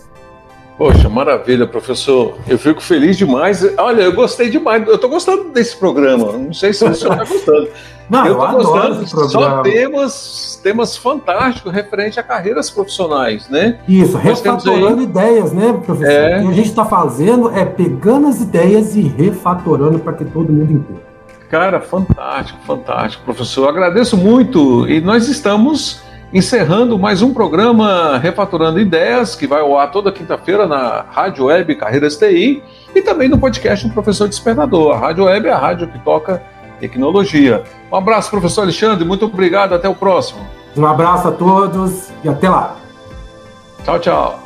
Poxa, 0.76 1.08
maravilha, 1.08 1.66
professor. 1.66 2.36
Eu 2.48 2.58
fico 2.58 2.80
feliz 2.80 3.16
demais. 3.16 3.64
Olha, 3.78 4.02
eu 4.02 4.12
gostei 4.12 4.50
demais. 4.50 4.86
Eu 4.86 4.96
estou 4.96 5.08
gostando 5.08 5.50
desse 5.50 5.76
programa. 5.76 6.32
Não 6.32 6.52
sei 6.52 6.72
se 6.72 6.84
o 6.84 6.94
senhor 6.94 7.12
está 7.12 7.24
gostando. 7.24 7.68
Não, 8.10 8.26
eu, 8.26 8.42
eu 8.42 8.50
gostando. 8.50 9.30
Só 9.30 9.62
temas, 9.62 10.60
temas 10.62 10.96
fantásticos 10.96 11.72
referente 11.72 12.20
a 12.20 12.22
carreiras 12.22 12.70
profissionais, 12.70 13.48
né? 13.48 13.78
Isso, 13.88 14.16
refatorando 14.18 14.98
aí... 14.98 15.04
ideias, 15.04 15.52
né, 15.52 15.72
professor? 15.72 16.12
É... 16.12 16.38
O 16.40 16.42
que 16.42 16.48
a 16.48 16.52
gente 16.52 16.68
está 16.68 16.84
fazendo 16.84 17.50
é 17.56 17.64
pegando 17.64 18.26
as 18.26 18.42
ideias 18.42 18.94
e 18.94 19.00
refatorando 19.02 19.98
para 20.00 20.12
que 20.12 20.24
todo 20.24 20.52
mundo 20.52 20.72
entenda. 20.72 21.14
Cara, 21.48 21.80
fantástico, 21.80 22.58
fantástico, 22.66 23.24
professor. 23.24 23.62
Eu 23.62 23.68
agradeço 23.68 24.16
muito 24.16 24.88
e 24.88 25.00
nós 25.00 25.28
estamos 25.28 26.02
encerrando 26.34 26.98
mais 26.98 27.22
um 27.22 27.32
programa 27.32 28.18
Refatorando 28.18 28.80
Ideias, 28.80 29.36
que 29.36 29.46
vai 29.46 29.60
ao 29.60 29.78
ar 29.78 29.92
toda 29.92 30.10
quinta-feira 30.10 30.66
na 30.66 31.04
Rádio 31.08 31.44
Web 31.44 31.76
Carreiras 31.76 32.16
TI 32.16 32.60
e 32.92 33.00
também 33.00 33.28
no 33.28 33.38
podcast 33.38 33.86
do 33.86 33.94
Professor 33.94 34.28
Despertador. 34.28 34.96
A 34.96 34.98
Rádio 34.98 35.26
Web 35.26 35.46
é 35.46 35.52
a 35.52 35.58
rádio 35.58 35.86
que 35.86 35.98
toca 36.00 36.42
tecnologia. 36.80 37.62
Um 37.90 37.94
abraço, 37.94 38.30
professor 38.30 38.62
Alexandre, 38.62 39.04
muito 39.04 39.26
obrigado, 39.26 39.74
até 39.74 39.88
o 39.88 39.94
próximo. 39.94 40.40
Um 40.76 40.84
abraço 40.84 41.28
a 41.28 41.32
todos 41.32 42.10
e 42.24 42.28
até 42.28 42.50
lá. 42.50 42.76
Tchau, 43.84 44.00
tchau. 44.00 44.43